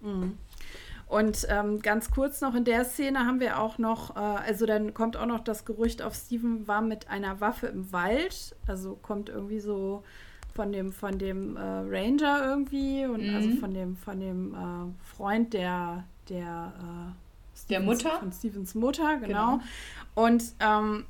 [0.00, 0.38] Mhm.
[1.06, 4.94] Und ähm, ganz kurz noch in der Szene haben wir auch noch, äh, also dann
[4.94, 8.56] kommt auch noch das Gerücht auf, Steven war mit einer Waffe im Wald.
[8.66, 10.04] Also kommt irgendwie so
[10.54, 13.36] von dem, von dem äh, Ranger irgendwie und also mhm.
[13.36, 18.18] also von dem, von dem äh, Freund der, der, äh, Stevens, der Mutter.
[18.18, 19.58] Von Stevens Mutter, genau.
[19.58, 19.60] genau.
[20.14, 21.06] Und ähm,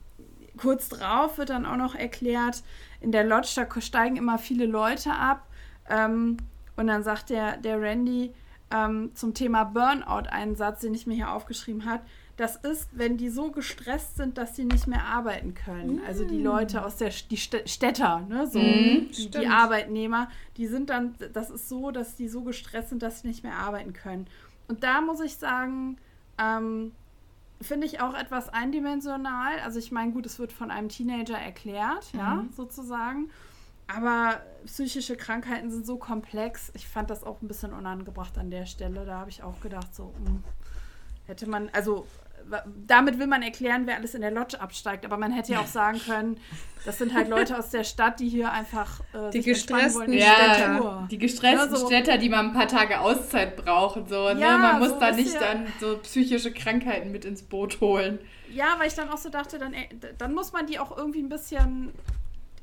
[0.57, 2.63] kurz drauf wird dann auch noch erklärt,
[3.01, 5.47] in der Lodge, da steigen immer viele Leute ab.
[5.89, 6.37] Ähm,
[6.77, 8.33] und dann sagt der, der Randy
[8.71, 12.03] ähm, zum Thema Burnout einen Satz, den ich mir hier aufgeschrieben habe
[12.43, 15.97] das ist, wenn die so gestresst sind, dass sie nicht mehr arbeiten können.
[15.97, 16.07] Mm.
[16.09, 20.91] Also die Leute aus der die Städter, ne, so mm, die, die, Arbeitnehmer, die sind
[20.91, 24.27] dann, das ist so, dass die so gestresst sind, dass sie nicht mehr arbeiten können.
[24.67, 25.99] Und da muss ich sagen,
[26.37, 26.91] ähm,
[27.61, 29.61] finde ich auch etwas eindimensional.
[29.65, 32.51] Also ich meine, gut, es wird von einem Teenager erklärt, ja, Mhm.
[32.57, 33.31] sozusagen.
[33.87, 36.73] Aber psychische Krankheiten sind so komplex.
[36.75, 39.05] Ich fand das auch ein bisschen unangebracht an der Stelle.
[39.05, 40.43] Da habe ich auch gedacht, so hm,
[41.27, 42.05] hätte man, also
[42.87, 45.05] damit will man erklären, wer alles in der Lodge absteigt.
[45.05, 46.39] Aber man hätte ja auch sagen können,
[46.85, 50.19] das sind halt Leute aus der Stadt, die hier einfach äh, Die gestressten wollen in
[50.19, 51.09] der Städter.
[51.11, 54.07] Die gestressten Ja, so- Städter, die mal ein paar Tage Auszeit brauchen.
[54.09, 54.59] So, Ja, ne?
[54.59, 58.19] Man muss so da nicht ja- dann so psychische Krankheiten mit ins Boot holen.
[58.53, 59.89] Ja, weil ich dann auch so dachte, dann, äh,
[60.19, 61.93] dann muss man die auch irgendwie ein bisschen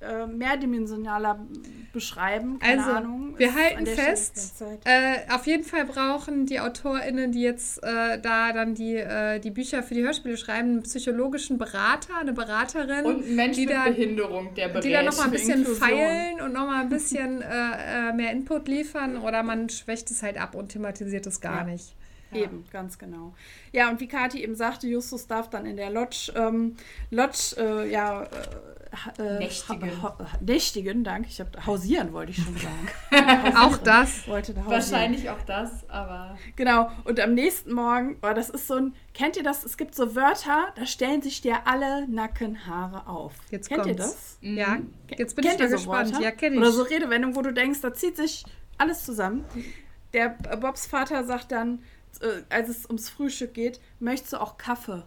[0.01, 1.45] äh, mehrdimensionaler
[1.93, 2.59] beschreiben.
[2.59, 3.33] Keine Also, Ahnung.
[3.37, 4.61] wir halten fest.
[4.85, 9.51] Äh, auf jeden Fall brauchen die AutorInnen, die jetzt äh, da dann die, äh, die
[9.51, 13.75] Bücher für die Hörspiele schreiben, einen psychologischen Berater, eine Beraterin, Und ein Mensch die mit
[13.75, 14.83] da- Behinderung, der berät.
[14.83, 15.89] die da nochmal ein bisschen Inklusion.
[15.89, 20.39] feilen und nochmal ein bisschen äh, äh, mehr Input liefern oder man schwächt es halt
[20.39, 21.63] ab und thematisiert es gar Ja.
[21.65, 21.95] nicht.
[22.31, 23.33] Eben, ganz genau.
[23.71, 26.75] Ja, und wie Kathi eben sagte, Justus darf dann in der Lodge, ähm,
[27.09, 28.27] Lodge, äh, ja,
[29.17, 30.01] äh, Nächtigen.
[30.01, 31.29] Ha, ha, nächtigen, danke.
[31.29, 33.55] Ich habe hausieren, wollte ich schon sagen.
[33.57, 34.27] Auch das.
[34.27, 34.81] wollte da hausieren.
[34.81, 36.89] Wahrscheinlich auch das, aber Genau.
[37.03, 39.63] Und am nächsten Morgen, oh, das ist so ein, kennt ihr das?
[39.63, 43.33] Es gibt so Wörter, da stellen sich dir alle Nackenhaare auf.
[43.51, 44.13] Jetzt kennt ihr kommt's.
[44.13, 44.37] das?
[44.41, 44.77] Ja,
[45.17, 46.11] jetzt bin Kennt ich da ihr so gespannt.
[46.13, 46.23] Wörter?
[46.23, 46.61] Ja, kenne ich.
[46.61, 48.43] Oder so Redewendungen, wo du denkst, da zieht sich
[48.77, 49.45] alles zusammen.
[50.13, 51.79] Der Bobs Vater sagt dann,
[52.21, 55.03] äh, als es ums Frühstück geht, möchtest du auch Kaffee?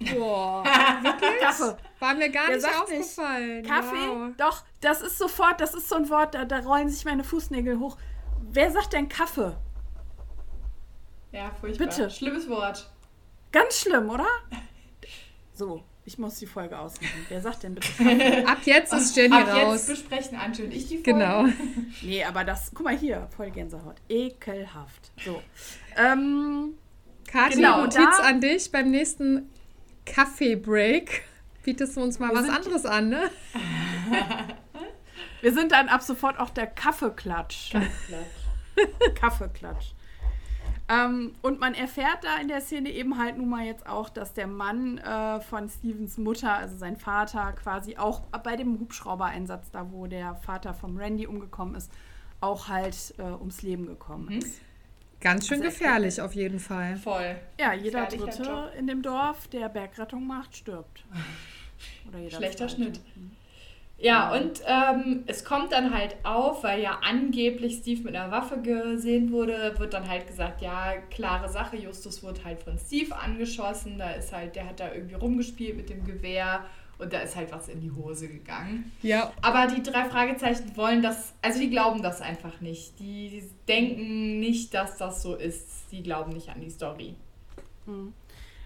[0.00, 0.64] Boah,
[1.02, 1.30] wirklich?
[1.40, 1.76] Kaffee.
[2.00, 3.64] War mir gar Der nicht sagt nicht, aufgefallen.
[3.66, 4.08] Kaffee?
[4.08, 4.30] Wow.
[4.36, 7.78] Doch, das ist sofort, das ist so ein Wort, da, da rollen sich meine Fußnägel
[7.78, 7.96] hoch.
[8.42, 9.56] Wer sagt denn Kaffee?
[11.32, 11.86] ja, furchtbar.
[11.88, 12.10] Bitte.
[12.10, 12.88] Schlimmes Wort.
[13.52, 14.26] Ganz schlimm, oder?
[15.56, 17.26] So, ich muss die Folge ausmachen.
[17.28, 18.44] Wer sagt denn bitte Kaffee?
[18.46, 19.86] Ab jetzt ist Jenny Ab raus.
[19.86, 21.12] jetzt besprechen Ange und ich die Folge.
[21.12, 21.44] Genau.
[22.02, 23.94] Nee, aber das, guck mal hier, voll Gänsehaut.
[24.08, 25.12] Ekelhaft.
[25.24, 25.40] So.
[25.96, 26.74] Ähm,
[27.28, 29.48] Kathi, Genau, Notiz an dich beim nächsten
[30.06, 31.22] Kaffee-Break.
[31.62, 33.30] Bietest du uns mal Wir was anderes an, ne?
[35.40, 37.74] wir sind dann ab sofort auch der Kaffeeklatsch.
[39.14, 39.94] Kaffeeklatsch.
[40.86, 44.34] Ähm, und man erfährt da in der Szene eben halt nun mal jetzt auch, dass
[44.34, 49.90] der Mann äh, von Stevens Mutter, also sein Vater, quasi auch bei dem Hubschrauber-Einsatz, da
[49.90, 51.90] wo der Vater vom Randy umgekommen ist,
[52.40, 54.60] auch halt äh, ums Leben gekommen ist.
[55.24, 56.96] Ganz schön gefährlich auf jeden Fall.
[56.98, 57.36] Voll.
[57.58, 61.02] Ja, jeder Dritte in dem Dorf, der Bergrettung macht, stirbt.
[62.08, 62.82] Oder jeder Schlechter Zweite.
[62.82, 63.00] Schnitt.
[63.96, 68.60] Ja, und ähm, es kommt dann halt auf, weil ja angeblich Steve mit einer Waffe
[68.60, 73.96] gesehen wurde, wird dann halt gesagt, ja, klare Sache, Justus wurde halt von Steve angeschossen,
[73.96, 76.66] da ist halt, der hat da irgendwie rumgespielt mit dem Gewehr
[76.98, 78.92] und da ist halt was in die Hose gegangen.
[79.02, 79.32] Ja.
[79.42, 82.98] Aber die drei Fragezeichen wollen das, also die glauben das einfach nicht.
[82.98, 85.90] Die denken nicht, dass das so ist.
[85.90, 87.14] Die glauben nicht an die Story.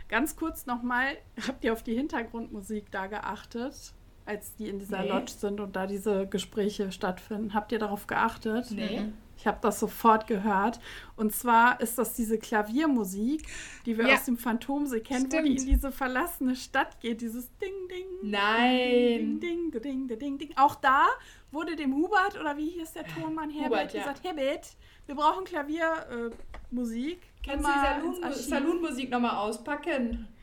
[0.08, 3.92] Ganz kurz nochmal, habt ihr auf die Hintergrundmusik da geachtet,
[4.24, 5.08] als die in dieser Nee.
[5.08, 7.54] Lodge sind und da diese Gespräche stattfinden?
[7.54, 8.70] Habt ihr darauf geachtet?
[8.70, 9.02] Nee.
[9.38, 10.80] Ich habe das sofort gehört.
[11.16, 13.46] Und zwar ist das diese Klaviermusik,
[13.86, 14.14] die wir Ja.
[14.16, 15.60] aus dem Phantomsee kennen, wo die Stimmt.
[15.60, 17.20] in diese verlassene Stadt geht.
[17.20, 18.06] Dieses Ding, Ding.
[18.30, 19.38] Nein.
[19.40, 20.50] Ding, ding, ding, ding, ding, ding.
[20.56, 21.06] Auch da
[21.52, 24.00] wurde dem Hubert, oder wie hieß der Tonmann, Herbert, Hubert, ja.
[24.00, 27.18] gesagt, Herbert, wir brauchen Klaviermusik.
[27.46, 27.46] Äh.
[27.46, 28.42] Kannst du die.
[28.42, 30.26] Saloonmusik nochmal auspacken?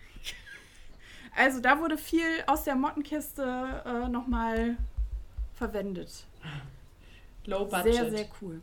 [1.37, 3.43] Also da wurde viel aus der Mottenkiste
[3.85, 4.77] äh, nochmal
[5.53, 6.25] verwendet.
[7.45, 7.93] Low Budget.
[7.93, 8.61] Sehr, sehr cool.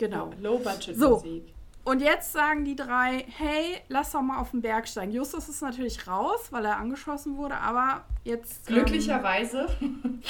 [0.00, 0.30] Genau.
[0.40, 1.10] Low Budget So.
[1.10, 1.52] Musik.
[1.84, 5.12] Und jetzt sagen die drei, hey, lass doch mal auf den Berg steigen.
[5.12, 8.66] Justus ist natürlich raus, weil er angeschossen wurde, aber jetzt...
[8.66, 10.22] Glücklicherweise ähm,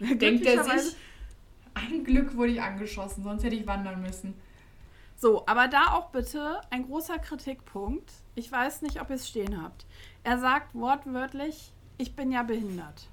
[0.18, 0.96] denkt er sich,
[1.74, 4.34] ein Glück wurde ich angeschossen, sonst hätte ich wandern müssen.
[5.16, 8.10] So, aber da auch bitte ein großer Kritikpunkt.
[8.34, 9.86] Ich weiß nicht, ob ihr es stehen habt.
[10.24, 13.08] Er sagt wortwörtlich, ich bin ja behindert.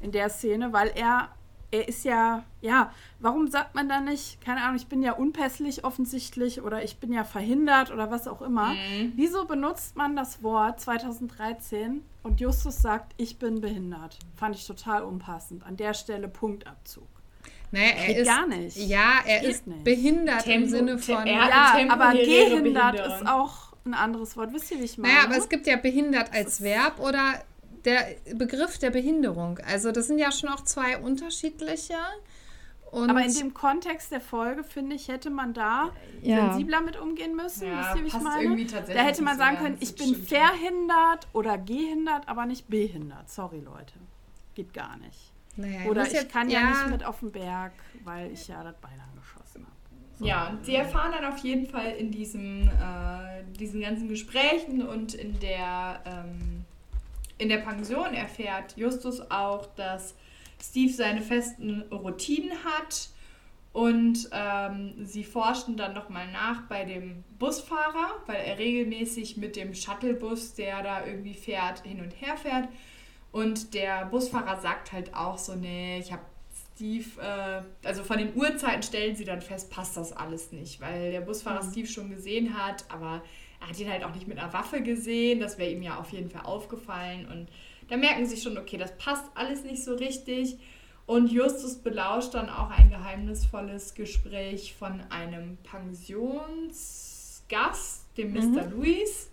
[0.00, 1.30] In der Szene, weil er,
[1.74, 5.84] er ist ja, ja, warum sagt man da nicht, keine Ahnung, ich bin ja unpässlich
[5.84, 8.74] offensichtlich oder ich bin ja verhindert oder was auch immer.
[9.16, 14.18] Wieso benutzt man das Wort 2013 und Justus sagt, ich bin behindert?
[14.36, 15.64] Fand ich total unpassend.
[15.66, 17.08] An der Stelle Punktabzug.
[17.72, 18.26] Naja, er Geht ist.
[18.28, 18.76] gar nicht.
[18.76, 19.82] Ja, er Geht ist nicht.
[19.84, 21.26] behindert im Tempo- Sinne Te- von.
[21.26, 24.52] Ja, aber gehindert ist auch ein anderes Wort.
[24.52, 25.12] Wisst ihr, wie ich meine?
[25.12, 27.42] Naja, aber es gibt ja behindert als Verb oder
[27.84, 29.58] der Begriff der Behinderung.
[29.66, 31.96] Also das sind ja schon auch zwei unterschiedliche.
[32.90, 35.90] Und Aber in dem Kontext der Folge, finde ich, hätte man da
[36.22, 36.46] Ja.
[36.52, 37.66] sensibler mit umgehen müssen.
[37.66, 38.66] Ja, Wisst ihr, wie ich meine?
[38.94, 43.28] Da hätte man so sagen können, ich bin verhindert oder gehindert, aber nicht behindert.
[43.28, 43.94] Sorry, Leute.
[44.54, 45.32] Geht gar nicht.
[45.56, 47.72] naja, Oder ich jetzt- kann ja, nicht mit auf den Berg,
[48.04, 50.24] weil ich ja das Bein angeschossen habe.
[50.28, 55.14] Ja, und sie erfahren dann auf jeden Fall in diesem, äh, diesen ganzen Gesprächen und
[55.14, 56.63] in der, ähm,
[57.44, 60.14] in der Pension erfährt Justus auch, dass
[60.62, 63.10] Steve seine festen Routinen hat
[63.74, 69.74] und ähm, sie forschen dann nochmal nach bei dem Busfahrer, weil er regelmäßig mit dem
[69.74, 72.68] Shuttlebus, der da irgendwie fährt, hin und her fährt.
[73.30, 76.22] Und der Busfahrer sagt halt auch so, nee, ich habe
[76.74, 81.10] Steve, äh, also von den Uhrzeiten stellen sie dann fest, passt das alles nicht, weil
[81.10, 81.70] der Busfahrer mhm.
[81.72, 83.22] Steve schon gesehen hat, aber
[83.64, 86.10] er hat ihn halt auch nicht mit einer Waffe gesehen, das wäre ihm ja auf
[86.10, 87.48] jeden Fall aufgefallen und
[87.88, 90.58] da merken sie schon, okay, das passt alles nicht so richtig.
[91.06, 98.64] Und Justus belauscht dann auch ein geheimnisvolles Gespräch von einem Pensionsgast, dem Mr.
[98.64, 98.72] Mhm.
[98.72, 99.28] Louis.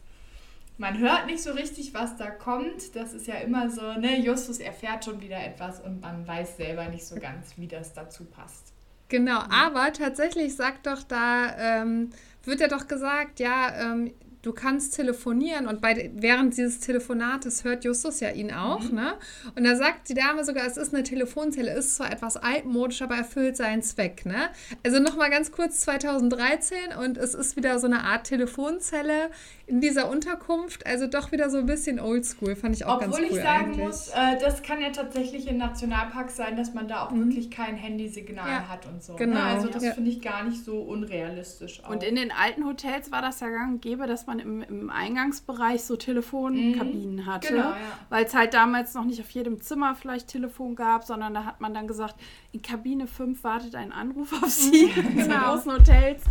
[0.77, 2.93] Man hört nicht so richtig, was da kommt.
[2.95, 4.19] Das ist ja immer so, ne?
[4.19, 8.25] Justus erfährt schon wieder etwas und man weiß selber nicht so ganz, wie das dazu
[8.25, 8.73] passt.
[9.07, 12.09] Genau, aber tatsächlich sagt doch da, ähm,
[12.43, 17.83] wird ja doch gesagt, ja, ähm, du kannst telefonieren und bei, während dieses Telefonates hört
[17.83, 18.95] Justus ja ihn auch, mhm.
[18.95, 19.13] ne?
[19.55, 23.15] Und da sagt die Dame sogar, es ist eine Telefonzelle, ist zwar etwas altmodisch, aber
[23.15, 24.49] erfüllt seinen Zweck, ne?
[24.83, 29.29] Also nochmal ganz kurz 2013 und es ist wieder so eine Art Telefonzelle
[29.71, 33.17] in dieser Unterkunft, also doch wieder so ein bisschen oldschool, fand ich auch Obwohl ganz
[33.17, 33.85] cool Obwohl ich sagen eigentlich.
[33.85, 37.29] muss, äh, das kann ja tatsächlich im Nationalpark sein, dass man da auch mhm.
[37.29, 38.67] wirklich kein Handysignal ja.
[38.67, 39.13] hat und so.
[39.13, 39.19] Ne?
[39.19, 39.35] Genau.
[39.35, 39.43] Ne?
[39.43, 39.93] Also das ja.
[39.93, 41.81] finde ich gar nicht so unrealistisch.
[41.85, 41.91] Auch.
[41.91, 44.89] Und in den alten Hotels war das ja gang und gäbe, dass man im, im
[44.89, 47.25] Eingangsbereich so Telefonkabinen mhm.
[47.25, 47.77] hatte, genau, ja.
[48.09, 51.61] weil es halt damals noch nicht auf jedem Zimmer vielleicht Telefon gab, sondern da hat
[51.61, 52.15] man dann gesagt,
[52.51, 55.07] in Kabine 5 wartet ein Anruf auf Sie mhm.
[55.07, 55.53] in genau.
[55.53, 56.23] großen Hotels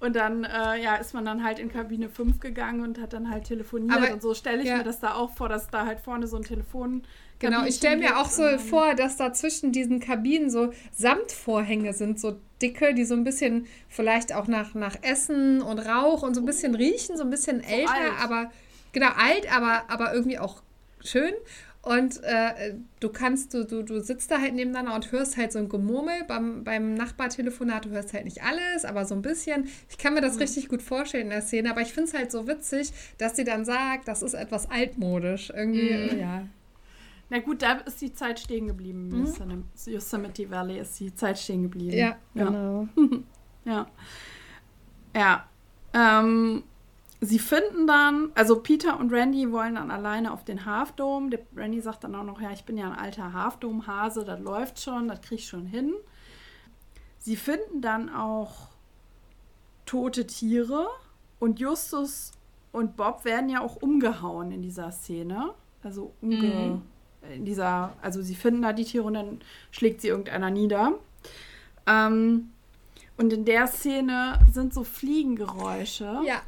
[0.00, 3.30] und dann äh, ja, ist man dann halt in Kabine 5 gegangen und hat dann
[3.30, 4.78] halt telefoniert Aber, und so stelle ich ja.
[4.78, 7.02] mir das da auch vor, dass da halt vorne so ein Telefon
[7.38, 12.18] Genau, ich stelle mir auch so vor, dass da zwischen diesen Kabinen so Samtvorhänge sind,
[12.18, 16.40] so dicke, die so ein bisschen vielleicht auch nach, nach Essen und Rauch und so
[16.40, 18.22] ein bisschen riechen, so ein bisschen so älter, alt.
[18.22, 18.50] aber
[18.92, 20.62] genau alt, aber, aber irgendwie auch
[21.04, 21.32] schön.
[21.86, 25.60] Und äh, du kannst, du, du, du sitzt da halt nebeneinander und hörst halt so
[25.60, 26.24] ein Gemurmel.
[26.26, 29.68] Beim, beim Nachbartelefonat, du hörst halt nicht alles, aber so ein bisschen.
[29.88, 30.40] Ich kann mir das mhm.
[30.40, 33.44] richtig gut vorstellen in der Szene, aber ich finde es halt so witzig, dass sie
[33.44, 35.50] dann sagt, das ist etwas altmodisch.
[35.50, 36.18] Irgendwie, mhm.
[36.18, 36.42] ja.
[37.30, 39.08] Na gut, da ist die Zeit stehen geblieben.
[39.08, 39.64] Mhm.
[39.86, 41.96] Yosemite Valley ist die Zeit stehen geblieben.
[41.96, 42.88] Ja, genau.
[43.64, 43.86] ja.
[45.14, 45.48] Ja.
[45.94, 46.64] Ähm,
[47.20, 51.30] sie finden dann, also Peter und Randy wollen dann alleine auf den Half Dome.
[51.30, 54.24] Der Randy sagt dann auch noch, ja, ich bin ja ein alter Half Dome Hase,
[54.24, 55.94] das läuft schon, das krieg ich schon hin.
[57.18, 58.68] Sie finden dann auch
[59.84, 60.88] tote Tiere
[61.38, 62.32] und Justus
[62.72, 65.54] und Bob werden ja auch umgehauen in dieser Szene.
[65.82, 66.82] Also umge mhm
[67.34, 69.40] in dieser, also sie finden da die Tiere und dann
[69.70, 70.94] schlägt sie irgendeiner nieder.
[71.86, 72.50] Ähm,
[73.16, 76.20] und in der Szene sind so Fliegengeräusche.
[76.26, 76.42] Ja.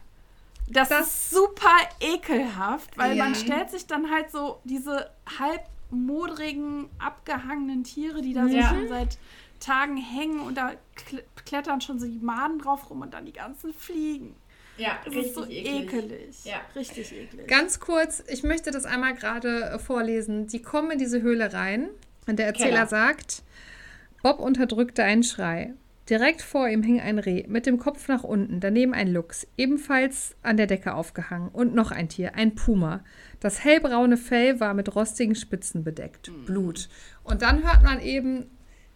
[0.70, 3.24] Das, das ist super ekelhaft, weil ja.
[3.24, 8.68] man stellt sich dann halt so diese halb modrigen, abgehangenen Tiere, die da ja.
[8.68, 9.18] so schon seit
[9.60, 10.72] Tagen hängen und da
[11.44, 14.36] klettern schon so die Maden drauf rum und dann die ganzen Fliegen.
[14.76, 15.92] Ja, das richtig ist so eklig.
[15.92, 16.44] ekelig.
[16.44, 16.60] Ja.
[16.76, 17.48] Richtig eklig.
[17.48, 20.46] Ganz kurz, ich möchte das einmal gerade äh, vorlesen.
[20.46, 21.88] Die kommen in diese Höhle rein
[22.28, 22.86] und der Erzähler Keller.
[22.86, 23.42] sagt,
[24.22, 25.74] Bob unterdrückte einen Schrei.
[26.08, 30.36] Direkt vor ihm hing ein Reh mit dem Kopf nach unten, daneben ein Luchs, ebenfalls
[30.42, 33.04] an der Decke aufgehangen und noch ein Tier, ein Puma.
[33.40, 36.30] Das hellbraune Fell war mit rostigen Spitzen bedeckt.
[36.30, 36.44] Mhm.
[36.46, 36.88] Blut.
[37.24, 38.46] Und dann hört man eben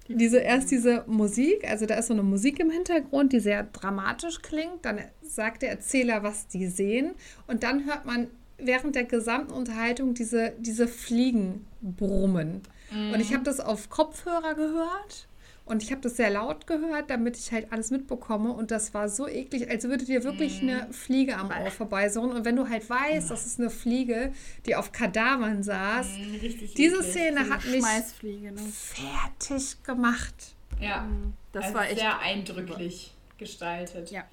[0.09, 4.41] diese, erst diese Musik, also da ist so eine Musik im Hintergrund, die sehr dramatisch
[4.41, 4.85] klingt.
[4.85, 7.13] Dann sagt der Erzähler, was die sehen.
[7.47, 8.29] Und dann hört man
[8.59, 12.63] während der gesamten Unterhaltung diese, diese Fliegen brummen.
[12.91, 13.13] Mhm.
[13.13, 15.29] Und ich habe das auf Kopfhörer gehört.
[15.65, 18.53] Und ich habe das sehr laut gehört, damit ich halt alles mitbekomme.
[18.53, 20.69] Und das war so eklig, als würde dir wirklich mm.
[20.69, 22.33] eine Fliege am Ohr vorbeisaugen.
[22.33, 24.33] Und wenn du halt weißt, das ist eine Fliege,
[24.67, 26.41] die auf Kadavern saß, mm,
[26.77, 27.11] diese eklig.
[27.13, 28.59] Szene hat mich ne?
[28.59, 30.35] fertig gemacht.
[30.81, 34.11] Ja, mm, das also war echt sehr eindrücklich gestaltet.
[34.11, 34.25] Ja.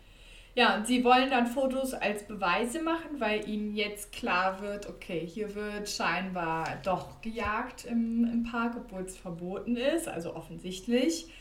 [0.55, 5.25] Ja, und sie wollen dann Fotos als Beweise machen, weil ihnen jetzt klar wird, okay,
[5.25, 11.31] hier wird scheinbar doch gejagt im, im Park, obwohl es verboten ist, also offensichtlich.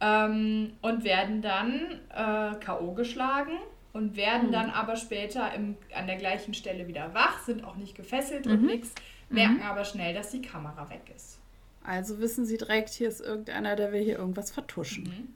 [0.00, 2.92] Ähm, und werden dann äh, K.O.
[2.92, 3.58] geschlagen
[3.92, 4.52] und werden mhm.
[4.52, 8.52] dann aber später im, an der gleichen Stelle wieder wach, sind auch nicht gefesselt mhm.
[8.52, 8.94] und nichts,
[9.28, 9.62] merken mhm.
[9.62, 11.38] aber schnell, dass die Kamera weg ist.
[11.82, 15.04] Also wissen sie direkt, hier ist irgendeiner, der will hier irgendwas vertuschen.
[15.04, 15.34] Mhm.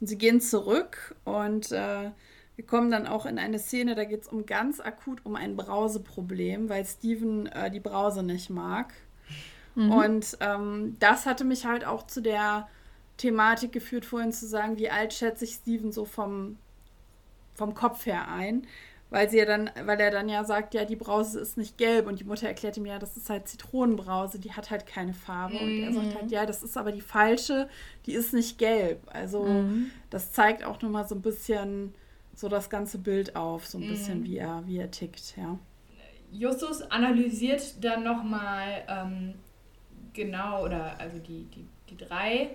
[0.00, 2.10] Und sie gehen zurück und äh,
[2.56, 5.56] wir kommen dann auch in eine Szene, da geht es um ganz akut um ein
[5.56, 8.94] Brauseproblem, weil Steven äh, die Brause nicht mag.
[9.74, 9.90] Mhm.
[9.90, 12.68] Und ähm, das hatte mich halt auch zu der
[13.16, 16.58] Thematik geführt, vorhin zu sagen, wie alt schätze ich Steven so vom,
[17.54, 18.66] vom Kopf her ein.
[19.10, 22.08] Weil sie ja dann, weil er dann ja sagt, ja, die Brause ist nicht gelb
[22.08, 25.54] und die Mutter erklärt ihm ja, das ist halt Zitronenbrause, die hat halt keine Farbe.
[25.54, 25.60] Mhm.
[25.60, 27.68] Und er sagt halt, ja, das ist aber die falsche,
[28.06, 29.02] die ist nicht gelb.
[29.06, 29.90] Also mhm.
[30.10, 31.94] das zeigt auch nochmal so ein bisschen
[32.34, 33.88] so das ganze Bild auf, so ein mhm.
[33.88, 35.58] bisschen, wie er, wie er tickt, ja.
[36.32, 39.34] Justus analysiert dann nochmal ähm,
[40.12, 42.50] genau, oder also die, die, die drei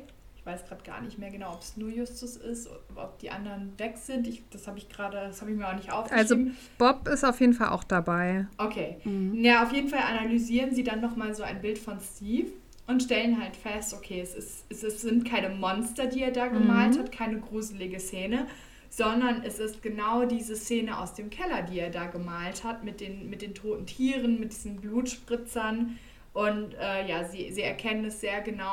[0.50, 3.98] weiß gerade gar nicht mehr genau, ob es nur Justus ist, ob die anderen weg
[3.98, 4.28] sind.
[4.28, 6.48] Ich, das habe ich gerade, das habe ich mir auch nicht aufgeschrieben.
[6.50, 8.48] Also Bob ist auf jeden Fall auch dabei.
[8.58, 8.98] Okay.
[9.04, 9.44] Mhm.
[9.44, 12.52] Ja, auf jeden Fall analysieren sie dann nochmal so ein Bild von Steve
[12.88, 16.48] und stellen halt fest, okay, es, ist, es, es sind keine Monster, die er da
[16.48, 17.00] gemalt mhm.
[17.00, 18.48] hat, keine gruselige Szene,
[18.90, 23.00] sondern es ist genau diese Szene aus dem Keller, die er da gemalt hat, mit
[23.00, 25.98] den, mit den toten Tieren, mit diesen Blutspritzern
[26.34, 28.72] und äh, ja, sie, sie erkennen es sehr genau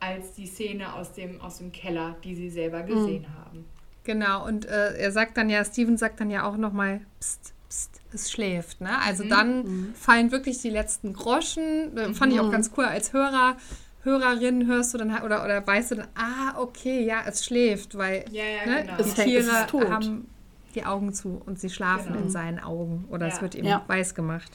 [0.00, 3.44] als die Szene aus dem, aus dem Keller, die sie selber gesehen mhm.
[3.44, 3.64] haben.
[4.04, 8.00] Genau, und äh, er sagt dann ja, Steven sagt dann ja auch nochmal, pst, pst,
[8.12, 8.80] es schläft.
[8.80, 8.98] Ne?
[9.04, 9.28] Also mhm.
[9.28, 9.94] dann mhm.
[9.94, 11.96] fallen wirklich die letzten Groschen.
[11.96, 12.52] Äh, fand ich auch mhm.
[12.52, 13.58] ganz cool als Hörer.
[14.08, 18.24] Hörerin hörst du dann oder, oder weißt du dann, ah, okay, ja, es schläft, weil
[18.30, 19.02] ja, ja, ne, genau.
[19.02, 20.28] die Tiere haben
[20.74, 22.24] die Augen zu und sie schlafen genau.
[22.24, 23.34] in seinen Augen oder ja.
[23.34, 24.50] es wird ihm weiß gemacht.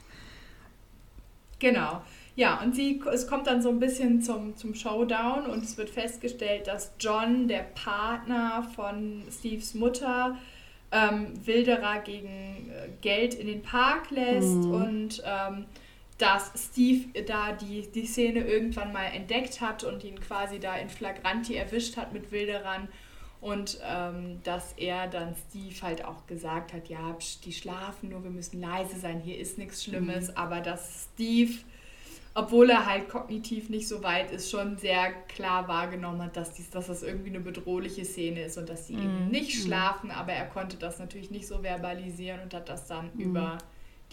[1.60, 2.02] Genau.
[2.36, 5.90] Ja, und sie, es kommt dann so ein bisschen zum, zum Showdown und es wird
[5.90, 10.38] festgestellt, dass John, der Partner von Steves Mutter,
[10.92, 14.72] ähm, Wilderer gegen äh, Geld in den Park lässt mhm.
[14.72, 15.66] und ähm,
[16.18, 20.90] dass Steve da die, die Szene irgendwann mal entdeckt hat und ihn quasi da in
[20.90, 22.88] Flagranti erwischt hat mit Wilderern
[23.42, 28.32] und ähm, dass er dann Steve halt auch gesagt hat, ja, die schlafen nur, wir
[28.32, 30.38] müssen leise sein, hier ist nichts Schlimmes, mhm.
[30.38, 31.54] aber dass Steve
[32.36, 36.70] obwohl er halt kognitiv nicht so weit ist, schon sehr klar wahrgenommen hat, dass, dies,
[36.70, 39.04] dass das irgendwie eine bedrohliche Szene ist und dass sie mm.
[39.04, 39.32] eben mhm.
[39.32, 39.68] nicht mhm.
[39.68, 43.20] schlafen, aber er konnte das natürlich nicht so verbalisieren und hat das dann mm.
[43.20, 43.58] über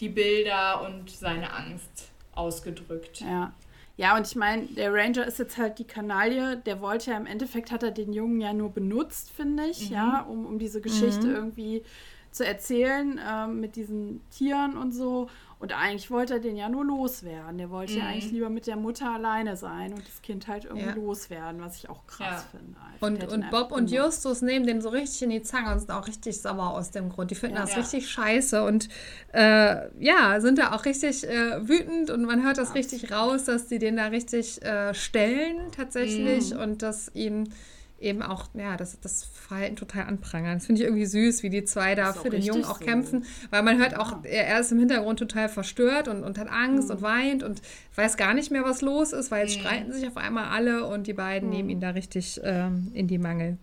[0.01, 3.21] die Bilder und seine Angst ausgedrückt.
[3.21, 3.53] Ja.
[3.97, 7.27] Ja, und ich meine, der Ranger ist jetzt halt die Kanaille, der wollte ja im
[7.27, 9.95] Endeffekt, hat er den Jungen ja nur benutzt, finde ich, mhm.
[9.95, 11.35] ja, um, um diese Geschichte mhm.
[11.35, 11.83] irgendwie
[12.31, 15.29] zu erzählen äh, mit diesen Tieren und so.
[15.61, 17.59] Und eigentlich wollte er den ja nur loswerden.
[17.59, 17.99] Der wollte mhm.
[17.99, 20.95] ja eigentlich lieber mit der Mutter alleine sein und das Kind halt irgendwie ja.
[20.95, 22.59] loswerden, was ich auch krass ja.
[22.59, 23.25] finde.
[23.27, 26.07] und, und Bob und Justus nehmen den so richtig in die Zange und sind auch
[26.07, 27.29] richtig sauer aus dem Grund.
[27.29, 27.61] Die finden ja.
[27.61, 28.89] das richtig scheiße und
[29.33, 33.67] äh, ja, sind da auch richtig äh, wütend und man hört das richtig raus, dass
[33.67, 36.59] die den da richtig äh, stellen tatsächlich mhm.
[36.59, 37.53] und dass ihnen
[38.01, 40.55] eben auch, ja, das, das Verhalten total anprangern.
[40.55, 42.85] Das finde ich irgendwie süß, wie die zwei da für den Jungen auch so.
[42.85, 46.49] kämpfen, weil man hört auch, er, er, ist im Hintergrund total verstört und, und hat
[46.49, 46.95] Angst mhm.
[46.95, 47.61] und weint und
[47.95, 49.61] weiß gar nicht mehr, was los ist, weil jetzt mhm.
[49.61, 51.55] streiten sich auf einmal alle und die beiden mhm.
[51.55, 53.57] nehmen ihn da richtig ähm, in die Mangel.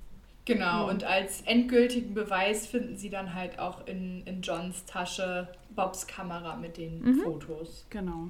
[0.45, 0.91] Genau, mhm.
[0.91, 6.57] und als endgültigen Beweis finden sie dann halt auch in, in Johns Tasche Bobs Kamera
[6.57, 7.21] mit den mhm.
[7.21, 7.87] Fotos.
[7.91, 8.29] Genau,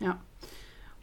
[0.00, 0.18] ja.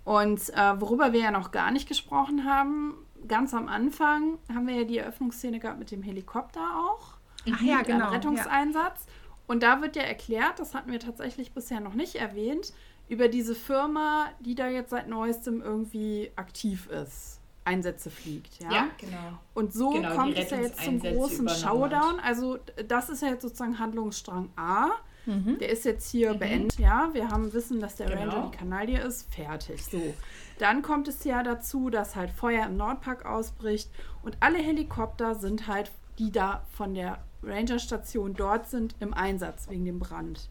[0.06, 2.96] Und äh, worüber wir ja noch gar nicht gesprochen haben,
[3.28, 7.18] ganz am Anfang haben wir ja die Eröffnungsszene gehabt mit dem Helikopter auch.
[7.52, 8.10] Ach ja, genau.
[8.10, 9.06] Rettungseinsatz.
[9.06, 9.14] Ja.
[9.48, 12.74] Und da wird ja erklärt, das hatten wir tatsächlich bisher noch nicht erwähnt,
[13.08, 17.40] über diese Firma, die da jetzt seit neuestem irgendwie aktiv ist.
[17.66, 18.72] Einsätze fliegt, ja?
[18.72, 19.40] Ja, genau.
[19.54, 22.20] Und so genau, kommt es ja jetzt zum großen Showdown.
[22.20, 24.90] Also das ist ja jetzt sozusagen Handlungsstrang A.
[25.26, 25.58] Mhm.
[25.60, 26.40] Der ist jetzt hier mhm.
[26.40, 27.10] beendet, ja.
[27.14, 28.22] Wir haben wissen, dass der genau.
[28.22, 29.34] Ranger die Kanaille ist.
[29.34, 29.84] Fertig.
[29.84, 30.02] So.
[30.58, 33.90] Dann kommt es ja dazu, dass halt Feuer im Nordpark ausbricht
[34.24, 39.86] und alle Helikopter sind halt, die da von der Rangerstation dort sind, im Einsatz wegen
[39.86, 40.50] dem Brand.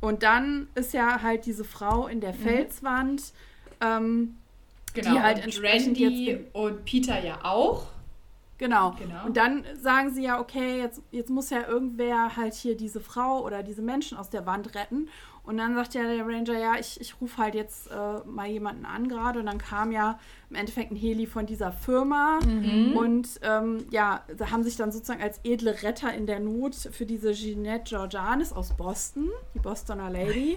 [0.00, 2.38] Und dann ist ja halt diese Frau in der mhm.
[2.38, 3.32] Felswand,
[3.80, 4.36] ähm,
[4.92, 7.86] genau, die halt entsprechend Randy jetzt und Peter ja auch.
[8.64, 8.94] Genau.
[8.98, 9.26] genau.
[9.26, 13.44] Und dann sagen sie ja, okay, jetzt, jetzt muss ja irgendwer halt hier diese Frau
[13.44, 15.10] oder diese Menschen aus der Wand retten.
[15.42, 18.86] Und dann sagt ja der Ranger, ja, ich, ich rufe halt jetzt äh, mal jemanden
[18.86, 19.40] an gerade.
[19.40, 20.18] Und dann kam ja
[20.48, 22.38] im Endeffekt ein Heli von dieser Firma.
[22.42, 22.96] Mhm.
[22.96, 27.04] Und ähm, ja, da haben sich dann sozusagen als edle Retter in der Not für
[27.04, 30.56] diese Jeanette Georgianis aus Boston, die Bostoner Lady,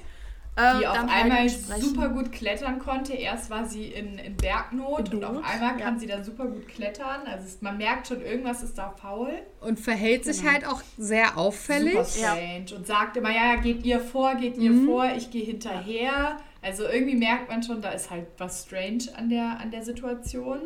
[0.57, 3.13] die äh, auf einmal halt super gut klettern konnte.
[3.13, 5.99] Erst war sie in, in Bergnot in und auf einmal kann ja.
[5.99, 7.21] sie dann super gut klettern.
[7.25, 9.33] Also es, man merkt schon, irgendwas ist da faul.
[9.61, 10.33] Und verhält genau.
[10.33, 11.93] sich halt auch sehr auffällig.
[11.93, 12.65] Super strange.
[12.67, 12.77] Ja.
[12.77, 14.87] Und sagt immer, ja, geht ihr vor, geht ihr mhm.
[14.87, 16.37] vor, ich gehe hinterher.
[16.63, 20.59] Also irgendwie merkt man schon, da ist halt was strange an der, an der Situation.